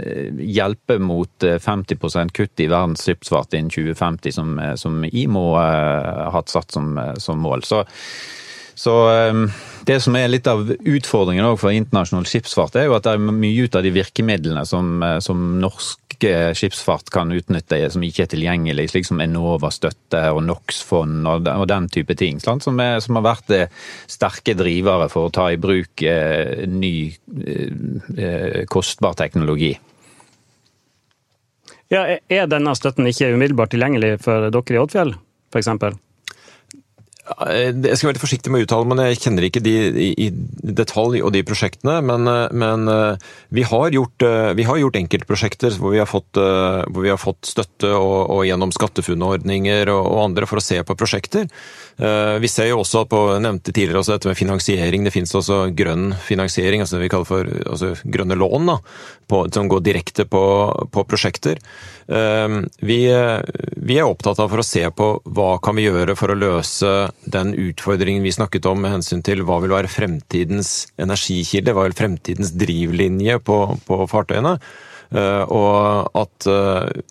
eh, 0.05 0.43
hjelpe 0.45 0.99
mot 1.01 1.45
50 1.45 1.97
eh, 1.97 2.33
kutt 2.35 2.61
i 2.61 2.69
verdens 2.69 3.07
skipsfart 3.07 3.57
innen 3.57 3.73
2050, 3.73 4.35
som, 4.35 4.53
som 4.77 5.01
IMO 5.09 5.47
har 5.57 6.29
hatt 6.35 6.53
satt 6.53 6.77
som, 6.77 6.93
som 7.17 7.41
mål. 7.41 7.65
Så, 7.65 7.83
så, 8.77 8.95
det 9.89 9.97
som 10.05 10.15
er 10.19 10.29
litt 10.29 10.47
av 10.49 10.67
utfordringen 10.69 11.57
for 11.57 11.73
internasjonal 11.73 12.27
skipsfart, 12.29 12.77
er 12.77 12.89
jo 12.89 12.97
at 12.97 13.07
det 13.07 13.15
er 13.15 13.23
mye 13.25 13.65
ut 13.65 13.77
av 13.77 13.85
de 13.85 13.93
virkemidlene 13.95 14.65
som, 14.69 15.01
som 15.25 15.47
norsk 15.61 16.09
skipsfart 16.53 17.09
kan 17.09 17.31
utnytte 17.31 17.79
som 17.91 18.03
ikke 18.03 18.25
er 18.25 18.31
tilgjengelig, 18.33 18.89
slik 18.91 19.07
som 19.07 19.21
Enova-støtte 19.23 20.25
og 20.35 20.41
NOx-fond 20.43 21.27
og, 21.27 21.47
og, 21.47 21.65
den 21.71 21.87
type 21.89 22.15
ting. 22.19 22.41
Som, 22.43 22.79
er, 22.79 22.99
som, 22.99 23.15
har 23.19 23.25
vært 23.25 23.53
eh, 23.55 23.71
sterke 24.09 24.55
drivere 24.59 25.09
for 25.09 25.29
å 25.29 25.33
ta 25.33 25.49
i 25.51 25.59
bruk 25.61 26.03
eh, 26.03 26.65
ny, 26.67 26.93
eh, 27.45 27.71
eh 28.17 28.65
kostbar 28.69 29.15
teknologi. 29.15 29.71
Ja, 31.89 32.03
er 32.05 32.51
denne 32.51 32.75
støtten 32.77 33.07
ikke 33.09 33.31
umiddelbart 33.33 33.71
tilgjengelig 33.73 34.19
for 34.21 34.51
dere 34.51 34.75
i 34.75 34.81
Oddfjell, 34.83 35.15
f.eks.? 35.49 35.99
Jeg 37.29 37.97
skal 37.99 38.09
være 38.09 38.21
forsiktig 38.21 38.51
med 38.51 38.63
å 38.63 38.65
uttale, 38.65 38.87
men 38.89 39.01
jeg 39.03 39.19
kjenner 39.21 39.45
ikke 39.45 39.61
de 39.61 39.73
i 40.09 40.29
detalj 40.79 41.21
og 41.21 41.33
de 41.35 41.43
prosjektene. 41.45 41.99
Men, 42.05 42.29
men 42.57 42.89
vi, 43.53 43.65
har 43.69 43.93
gjort, 43.93 44.25
vi, 44.57 44.65
har 44.65 44.79
gjort, 44.81 44.97
enkeltprosjekter 44.99 45.77
hvor 45.77 45.93
vi 45.93 46.01
har 46.01 46.09
fått, 46.09 46.39
vi 46.39 47.11
har 47.11 47.21
fått 47.21 47.51
støtte 47.51 47.91
og, 47.93 48.17
og 48.33 48.41
gjennom 48.49 48.73
SkatteFUNN-ordninger 48.73 49.93
og, 49.93 50.01
og, 50.01 50.23
andre 50.25 50.49
for 50.49 50.61
å 50.61 50.65
se 50.65 50.81
på 50.81 50.97
prosjekter. 50.97 51.45
Vi 51.99 52.47
ser 52.47 52.69
jo 52.69 52.77
også 52.79 53.01
på, 53.11 53.17
nevnte 53.43 53.73
tidligere 53.75 53.99
også 53.99 54.15
dette 54.15 54.29
med 54.29 54.37
finansiering. 54.39 55.03
Det 55.03 55.11
finnes 55.11 55.35
også 55.35 55.57
grønn 55.75 56.13
finansiering, 56.23 56.79
altså 56.79 56.95
det 56.95 57.01
vi 57.03 57.09
kaller 57.11 57.27
for 57.27 57.49
altså 57.73 57.89
grønne 58.07 58.37
lån, 58.39 58.69
da, 58.69 58.77
på, 59.27 59.41
som 59.51 59.67
går 59.67 59.83
direkte 59.83 60.23
på, 60.31 60.43
på 60.95 61.03
prosjekter. 61.09 61.59
Vi, 62.07 62.99
vi 63.89 63.99
er 63.99 64.07
opptatt 64.07 64.39
av 64.39 64.47
for 64.53 64.63
å 64.63 64.65
se 64.65 64.85
på 64.95 65.09
hva 65.27 65.49
kan 65.63 65.75
vi 65.75 65.89
gjøre 65.89 66.15
for 66.15 66.31
å 66.31 66.39
løse 66.39 66.93
den 67.27 67.51
utfordringen 67.67 68.23
vi 68.23 68.31
snakket 68.37 68.69
om 68.71 68.79
med 68.79 68.95
hensyn 68.95 69.25
til 69.25 69.43
hva 69.43 69.59
vil 69.59 69.75
være 69.75 69.91
fremtidens 69.91 70.87
energikilde, 70.95 71.75
hva 71.75 71.89
vil 71.89 71.99
fremtidens 71.99 72.55
drivlinje 72.55 73.41
på, 73.43 73.59
på 73.89 74.05
fartøyene. 74.07 74.55
Eh, 75.09 75.43
og 75.49 76.09
at, 76.17 76.47
eh, 76.47 77.01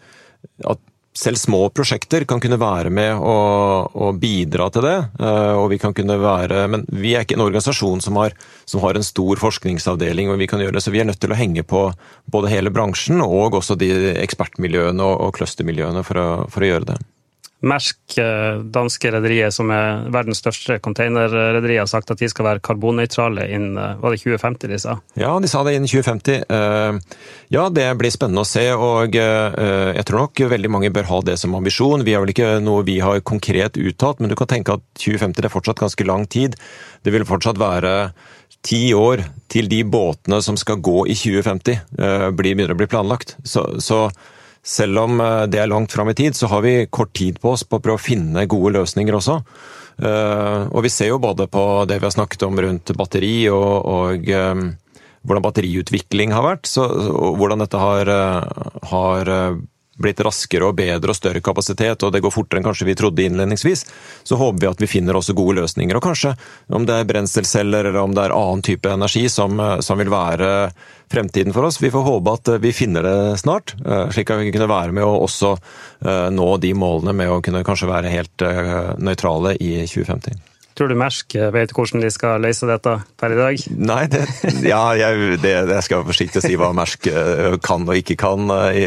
at, 0.70 0.84
selv 1.18 1.40
små 1.40 1.60
prosjekter 1.74 2.24
kan 2.28 2.40
kunne 2.42 2.60
være 2.60 2.92
med 2.94 3.18
og, 3.18 3.90
og, 3.96 4.20
bidra 4.22 4.68
til 4.74 4.86
det. 4.86 4.96
Eh, 5.18 5.54
og 5.58 5.68
vi 5.72 5.80
kan 5.82 5.94
kunne 5.96 6.18
være, 6.22 6.66
Men 6.70 6.86
vi 6.88 7.14
er 7.14 7.26
ikke 7.26 7.38
en 7.38 7.46
organisasjon 7.46 8.02
som 8.04 8.16
har, 8.20 8.36
som 8.66 8.82
har 8.84 8.98
en 8.98 9.06
stor 9.06 9.40
forskningsavdeling, 9.42 10.30
og 10.30 10.38
vi 10.38 10.48
kan 10.50 10.62
gjøre 10.62 10.78
det, 10.78 10.84
så 10.84 10.94
vi 10.94 11.02
er 11.02 11.08
nødt 11.10 11.20
til 11.20 11.34
å 11.34 11.38
henge 11.38 11.66
på 11.66 11.88
både 12.30 12.52
hele 12.52 12.70
bransjen 12.70 13.22
og 13.24 13.58
også 13.58 13.78
de 13.78 13.90
ekspertmiljøene 14.18 15.02
og, 15.02 15.20
og 15.26 15.38
clustermiljøene 15.38 16.04
for 16.06 16.18
for 16.52 16.64
å 16.64 16.68
gjøre 16.68 16.92
det. 16.92 16.98
Mersk, 17.58 17.98
eh, 18.22 18.60
danske 18.70 19.10
rederiet 19.10 19.50
som 19.50 19.72
er 19.74 20.04
verdens 20.14 20.38
største 20.38 20.76
containerrederi, 20.78 21.80
har 21.80 21.88
sagt 21.90 22.12
at 22.14 22.20
de 22.20 22.28
skal 22.30 22.46
være 22.46 22.62
karbonnøytrale 22.62 23.48
innen 23.50 23.74
eh, 23.82 23.96
var 23.98 24.14
det 24.14 24.20
2050 24.22 24.70
de 24.70 24.78
sa? 24.78 24.94
Ja, 25.18 25.32
de 25.42 25.50
sa 25.50 25.64
det 25.66 25.74
innen 25.74 25.90
2050. 25.90 26.44
Eh, 26.54 27.18
ja, 27.56 27.66
det 27.74 27.88
blir 27.98 28.14
spennende 28.14 28.46
å 28.46 28.48
se. 28.48 28.62
Og 28.78 29.18
jeg 29.18 30.06
tror 30.06 30.22
nok 30.22 30.44
veldig 30.52 30.70
mange 30.70 30.92
bør 30.94 31.10
ha 31.10 31.20
det 31.26 31.38
som 31.42 31.56
ambisjon. 31.58 32.06
Vi 32.06 32.14
har 32.14 32.22
vel 32.22 32.34
ikke 32.34 32.54
noe 32.62 32.86
vi 32.86 33.00
har 33.02 33.18
konkret 33.26 33.80
uttalt, 33.80 34.22
men 34.22 34.30
du 34.30 34.38
kan 34.38 34.50
tenke 34.50 34.78
at 34.78 34.86
2050 35.02 35.48
er 35.48 35.52
fortsatt 35.52 35.82
ganske 35.82 36.06
lang 36.06 36.28
tid. 36.30 36.54
Det 37.02 37.14
vil 37.14 37.26
fortsatt 37.26 37.58
være 37.58 38.12
ti 38.62 38.92
år 38.94 39.24
til 39.50 39.66
de 39.70 39.82
båtene 39.82 40.38
som 40.44 40.58
skal 40.60 40.78
gå 40.84 41.08
i 41.10 41.18
2050 41.18 42.34
begynner 42.38 42.74
å 42.74 42.78
bli 42.78 42.90
planlagt. 42.90 43.34
Så, 43.42 43.66
så 43.82 44.06
selv 44.64 45.04
om 45.04 45.20
eh, 45.20 45.44
det 45.50 45.62
er 45.62 45.70
langt 45.70 45.92
fram 45.94 46.10
i 46.12 46.16
tid, 46.18 46.36
så 46.36 46.50
har 46.52 46.64
vi 46.64 46.86
kort 46.90 47.14
tid 47.16 47.40
på 47.40 47.54
oss 47.54 47.64
på 47.64 47.78
å 47.78 47.84
prøve 47.84 48.00
å 48.00 48.02
finne 48.02 48.46
gode 48.50 48.74
løsninger 48.78 49.18
også. 49.18 49.38
Eh, 49.98 50.68
og 50.68 50.84
vi 50.84 50.92
ser 50.92 51.12
jo 51.12 51.22
både 51.22 51.48
på 51.50 51.64
det 51.90 52.00
vi 52.00 52.08
har 52.08 52.14
snakket 52.14 52.46
om 52.46 52.60
rundt 52.62 52.94
batteri 52.98 53.48
og, 53.52 53.72
og 53.88 54.28
eh, 54.30 54.62
hvordan 55.26 55.44
batteriutvikling 55.44 56.34
har 56.36 56.46
vært, 56.46 56.70
så, 56.70 56.86
og 56.88 57.40
hvordan 57.40 57.64
dette 57.64 57.80
har, 57.80 58.10
har 58.92 59.30
blitt 59.98 60.20
raskere 60.24 60.68
og 60.68 60.76
bedre 60.78 61.12
og 61.12 61.18
større 61.18 61.42
kapasitet, 61.44 62.02
og 62.02 62.14
det 62.14 62.22
går 62.24 62.34
fortere 62.34 62.60
enn 62.60 62.68
kanskje 62.68 62.88
vi 62.88 62.96
trodde 62.98 63.24
innledningsvis, 63.24 63.84
så 64.26 64.38
håper 64.40 64.62
vi 64.62 64.70
at 64.70 64.84
vi 64.84 64.90
finner 64.90 65.18
også 65.18 65.36
gode 65.38 65.58
løsninger. 65.60 65.98
Og 65.98 66.04
kanskje 66.04 66.34
om 66.74 66.86
det 66.88 66.96
er 66.96 67.08
brenselceller 67.08 67.90
eller 67.90 68.02
om 68.02 68.14
det 68.16 68.26
er 68.26 68.36
annen 68.36 68.64
type 68.66 68.90
energi 68.92 69.26
som, 69.32 69.60
som 69.84 70.00
vil 70.00 70.12
være 70.12 70.70
fremtiden 71.08 71.52
for 71.56 71.68
oss. 71.68 71.80
Vi 71.82 71.90
får 71.90 72.06
håpe 72.06 72.34
at 72.36 72.52
vi 72.62 72.72
finner 72.76 73.06
det 73.06 73.38
snart, 73.40 73.74
eh, 73.84 74.08
slik 74.14 74.30
at 74.30 74.42
vi 74.42 74.52
kunne 74.52 74.70
være 74.70 74.94
med 74.96 75.06
å 75.06 75.22
også 75.24 75.54
eh, 75.56 76.28
nå 76.34 76.50
de 76.62 76.74
målene 76.76 77.16
med 77.16 77.32
å 77.32 77.40
kunne 77.44 77.64
kanskje 77.66 77.90
være 77.90 78.12
helt 78.12 78.44
eh, 78.44 78.94
nøytrale 78.98 79.56
i 79.56 79.74
2050. 79.86 80.47
Tror 80.78 80.92
du 80.92 80.94
Mersk 80.94 81.34
vet 81.50 81.72
hvordan 81.74 82.04
de 82.04 82.08
skal 82.14 82.38
løse 82.38 82.66
dette 82.68 82.92
per 83.18 83.32
i 83.34 83.38
dag? 83.38 83.62
Nei, 83.74 84.04
det, 84.12 84.20
ja, 84.62 84.82
jeg, 84.94 85.40
det, 85.42 85.50
jeg 85.72 85.82
skal 85.82 86.04
være 86.04 86.10
forsiktig 86.12 86.38
å 86.38 86.44
si 86.44 86.58
hva 86.60 86.68
Mersk 86.76 87.08
eh, 87.10 87.56
kan 87.66 87.82
og 87.82 87.98
ikke 87.98 88.14
kan 88.20 88.46
eh, 88.54 88.78
i, 88.78 88.84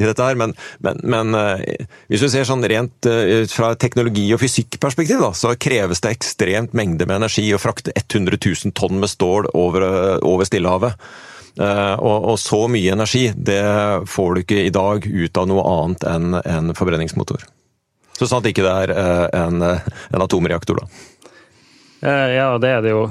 i 0.00 0.06
dette 0.08 0.24
her. 0.24 0.38
Men, 0.40 0.54
men, 0.80 1.02
men, 1.04 1.36
eh, 1.36 1.84
hvis 2.08 2.24
du 2.24 2.30
ser 2.32 2.48
sånn 2.48 2.64
rent 2.64 3.10
fra 3.52 3.74
teknologi- 3.76 4.30
og 4.32 4.40
fysikkperspektiv, 4.40 5.20
da, 5.20 5.34
så 5.36 5.52
kreves 5.60 6.00
det 6.00 6.14
ekstremt 6.16 6.72
mengde 6.72 7.04
med 7.04 7.20
energi 7.20 7.44
å 7.52 7.60
frakte 7.60 7.92
100 7.92 8.40
000 8.40 8.72
tonn 8.78 8.96
med 9.02 9.12
stål 9.12 9.52
over, 9.52 9.84
over 10.24 10.48
Stillehavet. 10.48 10.96
Og, 11.60 12.16
og, 12.32 12.38
så 12.40 12.64
mye 12.72 12.96
energi, 12.96 13.28
det 13.36 13.60
får 14.10 14.32
du 14.32 14.40
ikke 14.42 14.64
i 14.64 14.72
dag 14.74 15.04
ut 15.04 15.38
av 15.38 15.50
noe 15.50 15.66
annet 15.70 16.08
enn 16.08 16.38
en 16.40 16.72
forbrenningsmotor. 16.74 17.44
Så 18.16 18.26
sant 18.30 18.46
ikke 18.48 18.64
det 18.64 18.72
er 18.86 18.94
en, 19.44 19.62
en 19.62 20.24
atomreaktor, 20.24 20.80
da. 20.80 21.04
Eh, 22.04 22.30
ja, 22.36 22.50
det 22.60 22.70
er 22.70 22.84
det 22.84 22.92
jo. 22.92 23.06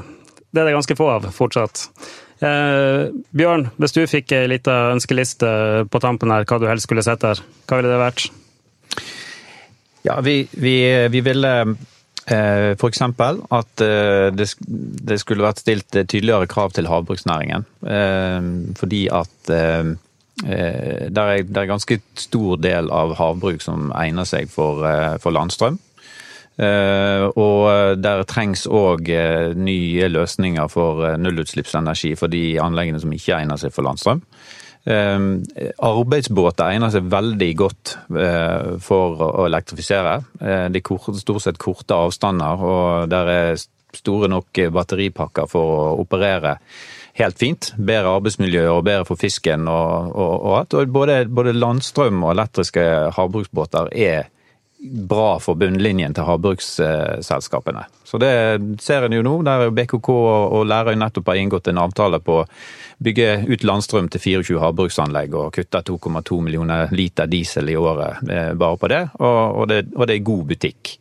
Det 0.53 0.61
er 0.61 0.69
det 0.69 0.75
ganske 0.75 0.97
få 0.97 1.09
av 1.15 1.25
fortsatt. 1.33 1.87
Eh, 2.43 3.09
Bjørn, 3.33 3.69
hvis 3.81 3.95
du 3.95 4.03
fikk 4.09 4.35
ei 4.37 4.45
lita 4.51 4.91
ønskeliste 4.93 5.49
på 5.89 6.01
tampen 6.03 6.33
her, 6.33 6.45
hva 6.45 6.59
du 6.61 6.67
helst 6.69 6.89
skulle 6.89 7.05
sett 7.05 7.23
der, 7.23 7.41
hva 7.69 7.79
ville 7.79 7.93
det 7.93 8.01
vært? 8.01 8.27
Ja, 10.03 10.19
vi, 10.21 10.43
vi, 10.51 10.75
vi 11.09 11.21
ville 11.23 11.51
eh, 11.63 12.73
f.eks. 12.75 13.01
at 13.01 13.83
eh, 13.85 14.27
det, 14.35 14.49
det, 14.59 15.19
skulle 15.21 15.45
vært 15.47 15.63
stilt 15.63 15.89
tydeligere 15.95 16.49
krav 16.51 16.75
til 16.75 16.89
havbruksnæringen. 16.91 17.65
Eh, 17.87 18.49
fordi 18.77 19.05
at 19.15 19.53
eh, 19.53 19.93
det 20.43 21.23
er, 21.23 21.45
det 21.47 21.65
ganske 21.69 21.99
stor 22.19 22.59
del 22.59 22.89
av 22.91 23.13
havbruk 23.15 23.61
som 23.63 23.93
egner 23.95 24.27
seg 24.27 24.51
for, 24.51 24.83
for 25.23 25.31
landstrøm. 25.31 25.77
Eh, 26.53 27.23
og 27.33 27.97
der 27.97 28.21
trengs 28.29 28.67
òg 28.69 29.09
eh, 29.09 29.53
nye 29.57 30.09
løsninger 30.11 30.69
for 30.69 31.01
eh, 31.07 31.15
nullutslippsenergi 31.17 32.13
for 32.19 32.29
de 32.29 32.59
anleggene 32.61 33.01
som 33.01 33.13
ikke 33.15 33.39
egner 33.39 33.57
seg 33.61 33.73
for 33.73 33.87
landstrøm. 33.87 34.21
Arbeidsbåter 34.83 36.73
egner 36.73 36.91
seg 36.91 37.05
veldig 37.07 37.47
godt 37.55 37.93
for 38.83 39.21
å 39.23 39.45
elektrifisere. 39.45 40.17
Det 40.75 40.81
er 40.81 41.21
stort 41.21 41.45
sett 41.45 41.55
korte 41.61 41.95
avstander, 41.95 42.59
og 42.59 43.07
der 43.07 43.31
er 43.31 43.61
store 43.95 44.27
nok 44.27 44.59
batteripakker 44.75 45.47
for 45.47 45.71
å 45.71 45.87
operere 46.03 46.57
helt 47.15 47.39
fint. 47.39 47.71
Bedre 47.79 48.17
arbeidsmiljø 48.17 48.65
og 48.73 48.83
bedre 48.89 49.07
for 49.07 49.23
fisken 49.23 49.71
og, 49.71 50.11
alt. 50.57 50.75
Både, 50.91 51.21
både 51.31 51.55
landstrøm 51.55 52.19
og 52.19 52.33
elektriske 52.35 52.83
havbruksbåter 53.15 53.87
er 53.95 54.27
bra 54.83 55.39
for 55.39 55.55
bunnlinjen 55.55 56.13
til 56.15 56.27
havbruksselskapene. 56.27 57.85
Så 58.03 58.19
det 58.21 58.33
ser 58.83 59.07
en 59.07 59.15
jo 59.15 59.23
nå, 59.25 59.37
der 59.47 59.71
BKK 59.73 60.09
og 60.13 60.65
Lærøy 60.67 60.97
nettopp 60.99 61.31
har 61.31 61.39
inngått 61.39 61.69
en 61.71 61.81
avtale 61.81 62.19
på 62.23 62.41
å 62.41 62.47
bygge 63.03 63.29
ut 63.47 63.63
landstrøm 63.67 64.09
til 64.11 64.21
24 64.43 64.59
havbruksanlegg 64.63 65.37
og 65.39 65.53
kutte 65.55 65.83
2,2 65.87 66.41
millioner 66.43 66.91
liter 66.95 67.29
diesel 67.31 67.71
i 67.71 67.77
året 67.79 68.21
eh, 68.29 68.51
bare 68.59 68.79
på 68.79 68.91
det, 68.91 69.05
og, 69.19 69.63
det, 69.71 69.85
og 69.95 70.07
det 70.09 70.19
er 70.19 70.27
god 70.27 70.43
butikk. 70.51 70.97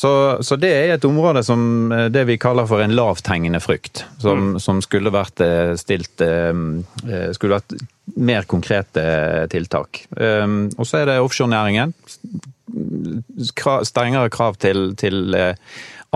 Så, 0.00 0.10
så, 0.46 0.56
det 0.56 0.70
er 0.70 0.94
et 0.94 1.04
område 1.04 1.42
som 1.44 1.90
eh, 1.92 2.06
det 2.12 2.26
vi 2.28 2.38
kaller 2.40 2.68
for 2.68 2.84
en 2.84 2.94
lavthengende 2.94 3.60
frukt. 3.60 4.04
Som, 4.22 4.52
mm. 4.52 4.60
som 4.62 4.84
skulle 4.84 5.12
vært 5.12 5.42
eh, 5.44 5.72
stilt 5.80 6.20
Skulle 6.20 7.58
vært 7.58 7.74
mer 8.20 8.46
konkrete 8.48 9.02
tiltak. 9.52 10.04
Og 10.10 10.86
så 10.86 11.00
er 11.00 11.10
det 11.10 11.20
offshorenæringen 11.22 11.94
strengere 13.86 14.30
krav 14.32 14.58
til, 14.60 14.94
til 15.00 15.34
eh, 15.34 15.54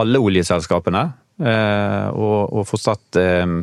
alle 0.00 0.22
oljeselskapene. 0.22 1.04
Eh, 1.34 2.08
og, 2.14 2.52
og 2.54 2.66
fortsatt 2.70 3.18
eh, 3.18 3.54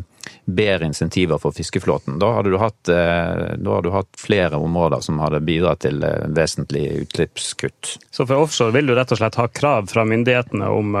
bedre 0.44 0.88
insentiver 0.90 1.40
for 1.40 1.56
fiskeflåten. 1.56 2.18
Da 2.20 2.32
hadde, 2.36 2.52
du 2.52 2.58
hatt, 2.60 2.80
da 2.86 3.54
hadde 3.56 3.86
du 3.86 3.92
hatt 3.94 4.10
flere 4.18 4.58
områder 4.60 5.02
som 5.04 5.20
hadde 5.22 5.40
bidratt 5.46 5.82
til 5.86 6.02
vesentlig 6.36 6.84
utslippskutt. 7.04 7.96
Så 8.10 8.26
for 8.26 8.44
offshore 8.44 8.74
vil 8.76 8.90
du 8.90 8.94
rett 8.98 9.14
og 9.14 9.22
slett 9.22 9.38
ha 9.40 9.48
krav 9.50 9.88
fra 9.90 10.04
myndighetene 10.06 10.68
om 10.70 10.98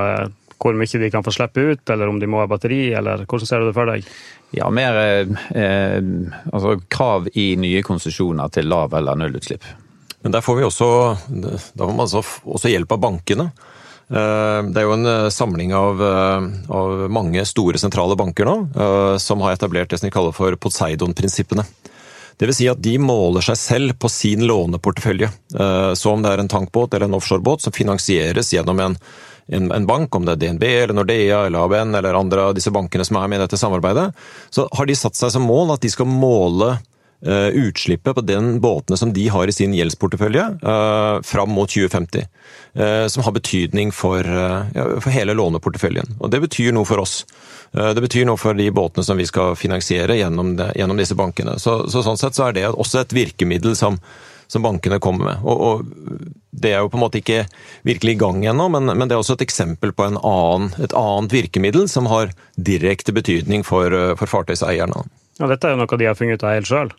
hvor 0.62 0.78
mye 0.78 1.00
de 1.02 1.10
kan 1.10 1.24
få 1.26 1.34
slippe 1.34 1.60
ut, 1.72 1.90
eller 1.90 2.08
om 2.08 2.20
de 2.22 2.28
må 2.30 2.42
ha 2.42 2.48
batteri, 2.50 2.92
eller 2.94 3.26
hvordan 3.26 3.48
ser 3.48 3.62
du 3.62 3.70
det 3.70 3.76
for 3.76 3.90
deg? 3.90 4.06
Ja, 4.54 4.68
mer 4.70 4.98
eh, 5.00 5.98
altså 6.52 6.76
krav 6.92 7.28
i 7.34 7.52
nye 7.60 7.82
konsesjoner 7.86 8.52
til 8.52 8.68
lav- 8.70 8.94
eller 8.98 9.18
nullutslipp. 9.18 9.64
Men 10.22 10.34
der 10.34 10.44
får 10.44 10.58
vi 10.58 10.66
også, 10.66 10.88
får 11.76 11.94
altså 11.98 12.22
også 12.22 12.70
hjelp 12.70 12.94
av 12.94 13.02
bankene. 13.02 13.50
Eh, 14.12 14.60
det 14.68 14.80
er 14.80 14.84
jo 14.84 14.96
en 14.96 15.08
eh, 15.08 15.30
samling 15.32 15.72
av, 15.74 16.02
eh, 16.04 16.48
av 16.74 17.04
mange 17.12 17.44
store 17.48 17.80
sentrale 17.80 18.16
banker 18.18 18.48
nå, 18.48 18.56
som 19.22 19.40
har 19.44 19.56
etablert 19.56 19.90
det 19.90 20.00
som 20.00 20.08
de 20.08 20.14
kaller 20.14 20.36
for 20.36 20.56
Poseidon-prinsippene. 20.60 21.64
Vil 22.42 22.50
si 22.56 22.66
at 22.66 22.80
de 22.82 22.96
måler 22.98 23.44
seg 23.44 23.58
selv 23.60 23.94
på 24.02 24.08
sin 24.10 24.40
låneportefølje. 24.48 25.28
Så 25.94 26.10
om 26.10 26.24
det 26.24 26.32
er 26.32 26.40
en 26.42 26.48
tankbåt 26.50 26.96
eller 26.96 27.06
en 27.06 27.14
offshorebåt 27.14 27.62
som 27.62 27.74
finansieres 27.76 28.50
gjennom 28.50 28.80
en, 28.82 28.96
en, 29.46 29.68
en, 29.70 29.86
bank, 29.86 30.16
om 30.16 30.26
det 30.26 30.34
er 30.34 30.40
DNB 30.40 30.64
eller 30.66 30.96
Nordea 30.96 31.44
eller 31.46 31.68
ABN 31.68 31.94
eller 32.00 32.18
andre 32.18 32.48
av 32.48 32.56
disse 32.56 32.72
bankene 32.74 33.06
som 33.06 33.20
er 33.20 33.30
med 33.30 33.38
i 33.38 33.44
dette 33.44 33.60
samarbeidet, 33.60 34.08
så 34.50 34.66
har 34.74 34.90
de 34.90 34.96
satt 34.98 35.20
seg 35.20 35.30
som 35.36 35.46
mål 35.46 35.76
at 35.76 35.86
de 35.86 35.92
skal 35.92 36.10
måle 36.10 36.72
utslippet 37.22 38.16
på 38.16 38.24
den 38.26 38.56
båtene 38.60 38.96
som 38.98 39.12
de 39.14 39.28
har 39.30 39.46
i 39.46 39.54
sin 39.54 39.74
gjeldsportefølje 39.76 40.42
fram 41.22 41.52
mot 41.54 41.70
2050. 41.70 42.26
Som 43.08 43.22
har 43.22 43.34
betydning 43.36 43.92
for, 43.94 44.26
ja, 44.26 44.86
for 44.98 45.14
hele 45.14 45.36
låneporteføljen. 45.38 46.16
Og 46.18 46.32
det 46.34 46.40
betyr 46.42 46.72
noe 46.74 46.88
for 46.88 47.02
oss. 47.02 47.20
Det 47.72 48.02
betyr 48.02 48.26
noe 48.26 48.40
for 48.40 48.58
de 48.58 48.66
båtene 48.74 49.06
som 49.06 49.20
vi 49.20 49.28
skal 49.28 49.54
finansiere 49.56 50.18
gjennom, 50.18 50.56
det, 50.58 50.72
gjennom 50.76 50.98
disse 50.98 51.14
bankene. 51.16 51.58
Så, 51.62 51.84
så, 51.92 52.02
sånn 52.04 52.18
sett 52.20 52.36
så 52.36 52.48
er 52.48 52.58
det 52.58 52.66
også 52.68 53.04
et 53.04 53.14
virkemiddel 53.16 53.76
som, 53.78 54.00
som 54.52 54.64
bankene 54.64 55.00
kommer 55.00 55.30
med. 55.30 55.44
Og, 55.44 55.60
og, 55.60 56.28
Det 56.62 56.74
er 56.74 56.82
jo 56.84 56.90
på 56.92 56.98
en 56.98 57.04
måte 57.06 57.22
ikke 57.22 57.46
virkelig 57.88 58.12
i 58.12 58.20
gang 58.20 58.44
ennå, 58.44 58.68
men, 58.74 58.92
men, 58.92 59.08
det 59.08 59.16
er 59.16 59.22
også 59.22 59.38
et 59.38 59.46
eksempel 59.46 59.94
på 59.96 60.04
annen, 60.10 60.68
et 60.84 60.92
annet 60.92 61.32
virkemiddel 61.32 61.88
som 61.88 62.10
har 62.12 62.34
direkte 62.60 63.14
betydning 63.16 63.64
for, 63.64 63.88
for 64.20 64.28
fartøyseierne. 64.30 65.06
Ja, 65.40 65.48
dette 65.48 65.66
er 65.66 65.74
jo 65.74 65.80
noe 65.80 65.98
de 65.98 66.10
har 66.10 66.18
funnet 66.18 66.38
ut 66.38 66.44
av 66.44 66.58
helt 66.58 66.68
sjøl? 66.68 66.92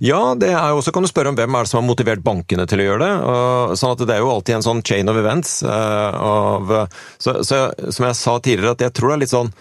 Ja, 0.00 0.20
det 0.32 0.48
er 0.48 0.70
jo 0.72 0.78
også 0.80 0.94
kan 0.96 1.04
du 1.04 1.10
spørre 1.10 1.28
om 1.28 1.36
hvem 1.36 1.56
er 1.56 1.66
det 1.66 1.68
som 1.68 1.82
har 1.82 1.88
motivert 1.90 2.22
bankene 2.24 2.64
til 2.68 2.80
å 2.80 2.86
gjøre 2.86 3.02
det. 3.02 3.10
Og, 3.20 3.74
sånn 3.76 3.92
at 3.92 4.04
Det 4.08 4.14
er 4.14 4.22
jo 4.22 4.30
alltid 4.32 4.56
en 4.56 4.64
sånn 4.64 4.80
chain 4.86 5.12
of 5.12 5.18
events. 5.20 5.58
Uh, 5.60 6.08
av, 6.16 6.72
så, 7.20 7.42
så, 7.44 7.66
som 7.92 8.08
jeg 8.08 8.16
sa 8.16 8.38
tidligere, 8.40 8.72
at 8.78 8.86
jeg 8.86 8.94
tror 8.96 9.12
det 9.12 9.18
er 9.18 9.22
litt 9.26 9.34
sånn 9.34 9.52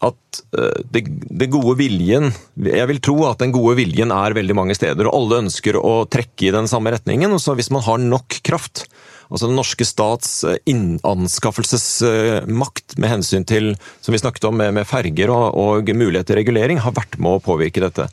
at 0.00 0.40
uh, 0.56 0.80
det, 0.88 1.02
det, 1.12 1.50
gode 1.52 1.74
viljen 1.76 2.30
Jeg 2.56 2.88
vil 2.88 3.02
tro 3.04 3.18
at 3.28 3.42
den 3.42 3.52
gode 3.52 3.76
viljen 3.82 4.14
er 4.16 4.36
veldig 4.38 4.56
mange 4.56 4.78
steder, 4.78 5.10
og 5.10 5.18
alle 5.18 5.42
ønsker 5.44 5.76
å 5.76 6.06
trekke 6.08 6.48
i 6.48 6.54
den 6.56 6.70
samme 6.70 6.94
retningen. 6.96 7.36
og 7.36 7.44
så 7.44 7.52
Hvis 7.58 7.68
man 7.74 7.84
har 7.84 8.00
nok 8.00 8.40
kraft, 8.46 8.86
altså 9.30 9.46
den 9.46 9.58
norske 9.58 9.84
stats 9.86 10.44
innanskaffelsesmakt 10.68 12.98
med 12.98 13.08
hensyn 13.12 13.44
til 13.46 13.76
som 14.02 14.12
vi 14.14 14.18
snakket 14.20 14.44
om 14.48 14.56
med, 14.58 14.74
med 14.74 14.86
ferger 14.88 15.30
og, 15.30 15.54
og 15.54 15.88
mulighet 15.94 16.26
til 16.28 16.36
regulering, 16.40 16.78
har 16.82 16.92
vært 16.96 17.18
med 17.22 17.32
å 17.38 17.44
påvirke 17.44 17.80
dette. 17.84 18.04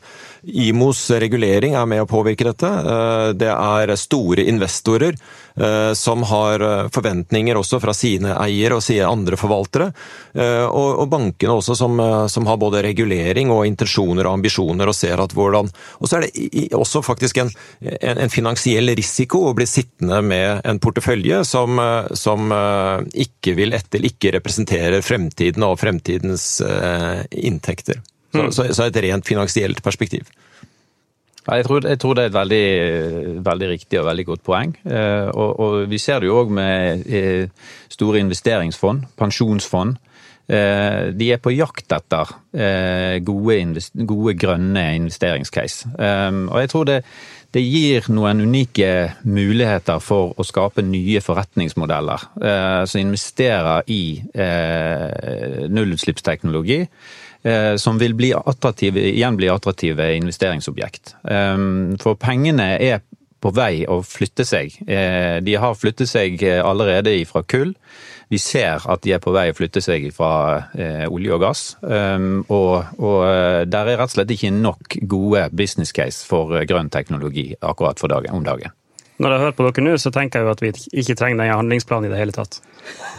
IMOs 0.46 1.10
regulering 1.10 1.74
er 1.74 1.86
med 1.90 2.02
å 2.04 2.08
påvirke 2.08 2.44
dette. 2.46 2.68
Eh, 2.68 3.32
det 3.38 3.50
er 3.50 3.96
store 3.98 4.42
investorer 4.48 5.12
eh, 5.14 5.18
som 5.94 6.22
har 6.30 6.62
eh, 6.64 6.88
forventninger 6.94 7.58
også 7.58 7.80
fra 7.82 7.94
sine 7.96 8.34
eiere 8.42 8.78
og 8.78 8.84
sine 8.84 9.08
andre 9.08 9.38
forvaltere. 9.40 9.90
Og 10.68 11.06
bankene 11.10 11.54
også 11.56 11.74
som, 11.74 11.98
som 12.30 12.46
har 12.46 12.58
både 12.60 12.82
regulering 12.84 13.50
og 13.50 13.64
intensjoner 13.66 14.28
og 14.28 14.36
ambisjoner 14.38 14.86
og 14.86 14.94
ser 14.94 15.18
at 15.18 15.32
hvordan 15.34 15.66
Og 15.98 16.06
så 16.06 16.18
er 16.18 16.26
det 16.26 16.68
også 16.76 17.02
faktisk 17.02 17.40
en, 17.42 17.50
en, 17.80 18.20
en 18.22 18.30
finansiell 18.30 18.92
risiko 18.94 19.48
å 19.48 19.54
bli 19.58 19.66
sittende 19.66 20.20
med 20.22 20.60
en 20.68 20.78
portefølje 20.78 21.40
som, 21.48 21.80
som 22.14 22.52
ikke 23.10 23.56
vil 23.58 23.74
etter, 23.74 24.04
ikke 24.06 24.36
representerer 24.36 25.02
fremtiden 25.02 25.66
og 25.66 25.78
fremtidens 25.80 26.60
inntekter. 27.30 27.98
Så, 28.32 28.38
mm. 28.38 28.52
så, 28.52 28.68
så 28.76 28.86
et 28.86 29.02
rent 29.08 29.26
finansielt 29.26 29.82
perspektiv. 29.82 30.28
Jeg, 31.48 31.64
tror, 31.64 31.86
jeg, 31.88 31.98
tror, 31.98 32.14
det 32.14 32.22
er 32.22 32.28
et 32.28 32.34
veldig, 32.34 33.42
veldig, 33.44 33.68
riktig 33.70 34.00
og 34.00 34.06
veldig 34.10 34.26
godt 34.26 34.42
poeng. 34.44 34.74
Eh, 34.84 35.28
og, 35.32 35.60
og 35.60 35.90
vi 35.90 35.98
ser 35.98 36.20
det 36.20 36.28
jo 36.28 36.42
òg 36.42 36.52
med 36.52 37.06
eh, 37.08 37.48
store 37.88 38.20
investeringsfond, 38.20 39.06
pensjonsfond. 39.16 39.96
Eh, 40.48 41.08
de 41.16 41.30
er 41.32 41.40
på 41.40 41.54
jakt 41.56 41.92
etter 41.92 42.34
gode, 43.24 43.82
gode 44.08 44.34
grønne 44.40 44.84
investeringscase. 44.96 45.92
Og 45.98 46.56
jeg 46.60 46.70
tror 46.72 46.88
det, 46.88 46.98
det, 47.54 47.62
gir 47.64 48.08
noen 48.12 48.40
unike 48.44 48.90
muligheter 49.24 50.00
for 50.04 50.34
å 50.36 50.46
skape 50.48 50.82
nye 50.84 51.20
forretningsmodeller 51.24 52.24
som 52.88 53.00
investerer 53.02 53.88
i 53.92 54.02
nullutslippsteknologi 55.68 56.82
som 57.78 58.00
vil 58.00 58.16
bli 58.18 58.32
attraktive, 58.34 59.00
igjen 59.12 59.36
bli 59.38 59.48
attraktive 59.48 60.08
investeringsobjekt. 60.16 61.14
Ehm, 61.30 61.94
for 62.02 62.18
pengene 62.18 62.72
er 62.82 63.00
på 63.38 63.52
vei 63.54 63.84
å 63.86 64.00
flytte 64.02 64.44
seg. 64.46 64.74
Eh, 64.90 65.38
de 65.44 65.54
har 65.60 65.76
flyttet 65.78 66.10
seg 66.10 66.42
eh, 66.42 66.58
allerede 66.64 67.14
fra 67.30 67.44
kull. 67.46 67.74
Vi 68.28 68.40
ser 68.42 68.82
at 68.90 69.04
de 69.06 69.14
er 69.14 69.22
på 69.24 69.32
vei 69.32 69.46
å 69.52 69.56
flytte 69.56 69.80
seg 69.80 70.10
fra 70.12 70.68
olje 71.08 71.32
og 71.32 71.40
gass. 71.40 71.62
Og, 71.80 72.74
og 73.00 73.22
der 73.72 73.88
er 73.88 73.96
rett 73.96 74.10
og 74.10 74.18
slett 74.18 74.34
ikke 74.34 74.50
nok 74.52 74.98
gode 75.08 75.46
business 75.56 75.94
case 75.96 76.26
for 76.28 76.52
grønn 76.68 76.90
teknologi 76.92 77.54
akkurat 77.56 77.96
for 77.96 78.12
dagen, 78.12 78.36
om 78.36 78.44
dagen. 78.44 78.74
Når 79.18 79.32
jeg 79.32 79.42
hører 79.42 79.56
på 79.56 79.64
dere 79.66 79.86
nå, 79.86 79.96
så 79.96 80.12
tenker 80.14 80.38
jeg 80.38 80.46
jo 80.46 80.52
at 80.52 80.60
vi 80.62 80.74
ikke 81.00 81.16
trenger 81.18 81.40
denne 81.40 81.56
handlingsplanen 81.56 82.06
i 82.06 82.12
det 82.12 82.20
hele 82.20 82.36
tatt. 82.36 82.60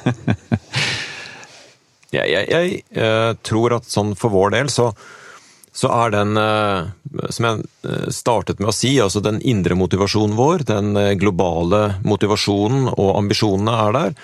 Jeg, 2.09 2.25
jeg, 2.25 2.45
jeg, 2.49 2.83
jeg, 2.95 3.39
tror 3.45 3.77
at 3.77 3.89
sånn 3.89 4.15
for 4.17 4.33
vår 4.33 4.55
del 4.55 4.69
så, 4.73 4.89
så 5.75 5.91
er 5.93 6.13
den, 6.15 6.37
eh, 6.41 7.29
som 7.29 7.45
jeg 7.45 7.65
eh, 7.85 8.07
startet 8.13 8.61
med 8.61 8.71
å 8.71 8.75
si, 8.75 8.95
altså 9.01 9.21
den 9.23 9.37
indre 9.45 9.77
motivasjonen 9.77 10.33
vår, 10.39 10.65
den 10.71 10.97
eh, 10.97 11.13
globale 11.21 11.99
motivasjonen 12.01 12.89
og 12.95 13.11
ambisjonene 13.19 13.75
er 13.85 13.97
der. 13.99 14.15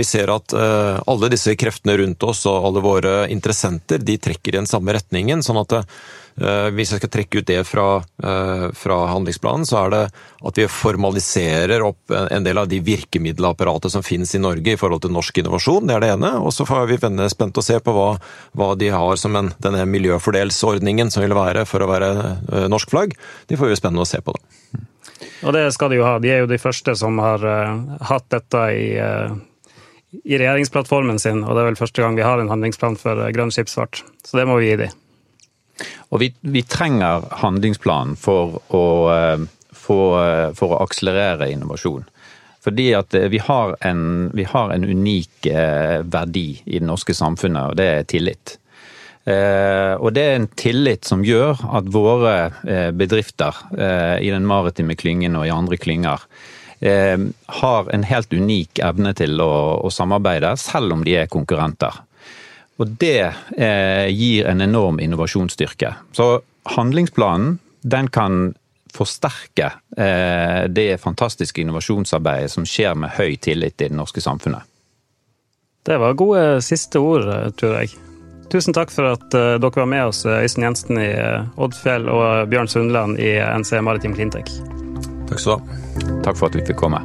Vi 0.00 0.04
ser 0.06 0.32
at 0.34 0.52
alle 0.52 1.28
disse 1.30 1.54
kreftene 1.54 1.94
rundt 2.00 2.24
oss 2.26 2.42
og 2.50 2.66
alle 2.66 2.82
våre 2.82 3.12
interessenter 3.30 4.02
de 4.02 4.18
trekker 4.18 4.56
i 4.56 4.58
den 4.58 4.70
samme 4.70 4.96
retningen. 4.96 5.44
sånn 5.46 5.62
at 5.62 5.76
Eh, 5.78 5.86
hvis 6.40 6.94
jeg 6.94 7.00
skal 7.02 7.10
trekke 7.12 7.40
ut 7.40 7.48
det 7.48 7.58
fra, 7.68 7.86
eh, 8.24 8.66
fra, 8.72 8.98
handlingsplanen, 9.12 9.66
så 9.68 9.84
er 9.84 9.90
det 9.92 10.02
at 10.48 10.60
vi 10.60 10.66
formaliserer 10.72 11.82
opp 11.84 12.14
en 12.16 12.44
del 12.46 12.58
av 12.58 12.68
de 12.68 12.78
virkemiddelapparatet 12.80 13.92
som 13.92 14.04
finnes 14.04 14.32
i 14.34 14.40
Norge 14.40 14.72
i 14.72 14.78
forhold 14.80 15.02
til 15.04 15.12
norsk 15.12 15.42
innovasjon. 15.42 15.86
Det 15.88 15.96
er 15.96 16.00
det 16.00 16.12
ene. 16.14 16.32
Og 16.40 16.54
så 16.56 16.64
får 16.68 16.88
vi 16.88 17.00
spent 17.28 17.60
å 17.60 17.64
se 17.64 17.76
på 17.80 17.92
hva, 17.92 18.14
hva 18.56 18.70
de 18.78 18.88
har 18.88 19.20
som 19.20 19.36
en, 19.36 19.52
denne 19.60 19.84
miljøfordelsordningen 19.84 21.12
som 21.12 21.26
vil 21.26 21.36
være 21.36 21.66
for 21.68 21.84
å 21.84 21.90
være 21.90 22.10
eh, 22.16 22.68
norsk 22.72 22.90
flagg. 22.90 23.12
De 23.52 23.60
får 23.60 23.74
vi 23.74 23.80
spennende 23.82 24.06
å 24.06 24.08
se 24.08 24.22
på, 24.24 24.32
da. 24.32 24.80
Og 25.44 25.52
det 25.56 25.66
skal 25.76 25.92
de 25.92 26.00
jo 26.00 26.08
ha. 26.08 26.16
De 26.20 26.32
er 26.32 26.42
jo 26.42 26.48
de 26.48 26.60
første 26.60 26.94
som 26.96 27.16
har 27.20 27.44
hatt 28.08 28.26
dette 28.32 28.64
i, 28.76 28.88
i 30.24 30.40
regjeringsplattformen 30.40 31.20
sin, 31.20 31.44
og 31.44 31.56
det 31.56 31.62
er 31.62 31.70
vel 31.70 31.80
første 31.80 32.04
gang 32.04 32.16
vi 32.16 32.24
har 32.24 32.40
en 32.40 32.52
handlingsplan 32.52 32.96
for 33.00 33.24
grønn 33.32 33.52
skipsfart. 33.52 34.02
Så 34.24 34.40
det 34.40 34.48
må 34.48 34.60
vi 34.60 34.72
gi 34.72 34.82
dem. 34.84 35.00
Og 36.10 36.22
vi, 36.22 36.30
vi 36.40 36.62
trenger 36.66 37.26
handlingsplanen 37.42 38.16
for 38.18 38.60
å, 38.74 38.84
eh, 39.14 39.44
for, 39.72 40.16
eh, 40.22 40.48
for 40.58 40.74
å 40.74 40.80
akselerere 40.84 41.50
innovasjon. 41.52 42.06
Fordi 42.60 42.90
at 42.98 43.14
eh, 43.16 43.28
vi 43.32 43.40
har, 43.42 43.76
en, 43.86 44.30
vi 44.36 44.44
har 44.44 44.72
en 44.74 44.84
unik 44.84 45.50
verdi 46.12 46.48
i 46.66 46.78
det 46.78 46.86
norske 46.86 47.14
samfunnet, 47.16 47.72
og 47.72 47.78
det 47.80 47.90
er 47.90 48.08
tillit. 48.08 48.56
og 49.30 50.08
det 50.16 50.22
er 50.26 50.34
en 50.34 50.46
tillit 50.58 51.04
som 51.04 51.20
gjør 51.22 51.60
at 51.76 51.88
våre 51.92 52.32
bedrifter 52.96 53.54
i 54.18 54.30
den 54.32 54.46
maritime 54.48 54.96
klyngen 54.98 55.36
og 55.36 55.44
i 55.46 55.52
andre 55.52 55.76
klynger 55.78 56.24
har 57.60 57.90
en 57.94 58.06
helt 58.08 58.32
unik 58.32 58.80
evne 58.82 59.12
til 59.14 59.40
å, 59.44 59.52
å 59.84 59.92
samarbeide, 59.92 60.54
selv 60.58 60.96
om 60.96 61.04
de 61.04 61.18
er 61.20 61.30
konkurrenter. 61.30 62.00
Og 62.80 62.96
det 63.00 63.32
eh, 63.56 64.08
gir 64.08 64.48
en 64.48 64.64
enorm 64.64 65.00
innovasjonsstyrke. 65.00 65.94
Så 66.16 66.40
handlingsplanen 66.76 67.58
den 67.82 68.08
kan 68.08 68.54
forsterke 68.94 69.72
eh, 69.96 70.64
det 70.68 71.00
fantastiske 71.00 71.60
innovasjonsarbeidet 71.60 72.50
som 72.50 72.66
skjer 72.66 72.96
med 72.96 73.12
høy 73.18 73.36
tillit 73.36 73.80
i 73.80 73.90
det 73.90 73.96
norske 73.96 74.24
samfunnet. 74.24 74.64
Det 75.86 75.96
var 76.00 76.16
gode 76.16 76.60
siste 76.64 77.00
ord, 77.00 77.28
tror 77.60 77.76
jeg. 77.80 77.92
Tusen 78.50 78.74
takk 78.74 78.90
for 78.90 79.12
at 79.12 79.36
uh, 79.38 79.54
dere 79.62 79.78
var 79.78 79.86
med 79.88 80.10
oss, 80.10 80.24
Øystein 80.26 80.66
Jensen 80.66 80.98
i 80.98 81.08
Oddfjell 81.54 82.08
og 82.10 82.50
Bjørn 82.50 82.68
Sundland 82.68 83.20
i 83.22 83.36
NC 83.38 83.78
Maritim 83.86 84.16
Cleantech. 84.16 84.50
Takk 85.30 85.38
skal 85.38 85.52
du 85.52 85.54
ha. 85.54 86.18
Takk 86.26 86.36
for 86.36 86.50
at 86.50 86.58
vi 86.58 86.66
fikk 86.66 86.82
komme. 86.82 87.00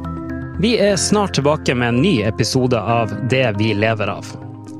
Vi 0.60 0.74
er 0.82 0.98
snart 1.00 1.38
tilbake 1.38 1.76
med 1.78 1.94
en 1.94 2.02
ny 2.02 2.18
episode 2.26 2.80
av 2.80 3.14
Det 3.30 3.46
vi 3.60 3.72
lever 3.78 4.10
av. 4.10 4.34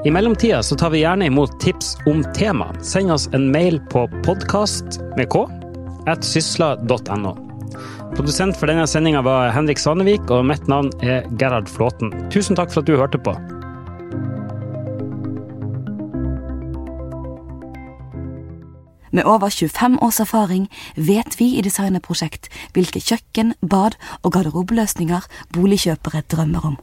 I 0.07 0.11
mellomtida 0.11 0.63
så 0.63 0.77
tar 0.77 0.91
vi 0.91 1.01
gjerne 1.01 1.27
imot 1.27 1.61
tips 1.61 1.97
om 2.07 2.21
tema. 2.35 2.69
Send 2.83 3.11
oss 3.11 3.25
en 3.35 3.49
mail 3.51 3.81
på 3.91 4.05
podkast 4.23 5.01
med 5.19 5.27
k 5.33 5.41
at 6.07 6.23
sysla.no. 6.23 7.33
Produsent 8.15 8.55
for 8.55 8.71
denne 8.71 8.85
sendinga 8.87 9.25
var 9.27 9.51
Henrik 9.51 9.83
Svanevik, 9.83 10.31
og 10.31 10.47
mitt 10.47 10.71
navn 10.71 10.93
er 11.03 11.27
Gerhard 11.41 11.67
Flåten. 11.67 12.15
Tusen 12.31 12.55
takk 12.55 12.71
for 12.71 12.85
at 12.85 12.87
du 12.87 12.95
hørte 12.95 13.19
på. 13.19 13.35
Med 19.11 19.27
over 19.27 19.51
25 19.51 19.99
års 20.07 20.23
erfaring 20.23 20.69
vet 20.95 21.35
vi 21.41 21.57
i 21.59 21.67
Designerprosjekt 21.67 22.47
hvilke 22.79 23.03
kjøkken, 23.03 23.57
bad 23.59 23.99
og 24.23 24.37
garderobeløsninger 24.39 25.27
boligkjøpere 25.57 26.23
drømmer 26.31 26.71
om. 26.77 26.79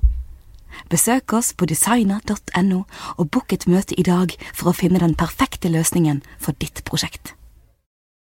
Besøk 0.93 1.33
oss 1.33 1.55
på 1.57 1.65
designer.no 1.65 2.83
og 3.17 3.29
book 3.33 3.53
et 3.55 3.65
møte 3.65 3.97
i 3.97 4.05
dag 4.05 4.35
for 4.53 4.69
å 4.69 4.77
finne 4.77 5.01
den 5.01 5.15
perfekte 5.17 5.71
løsningen 5.73 6.21
for 6.37 6.53
ditt 6.61 6.83
prosjekt. 6.85 7.33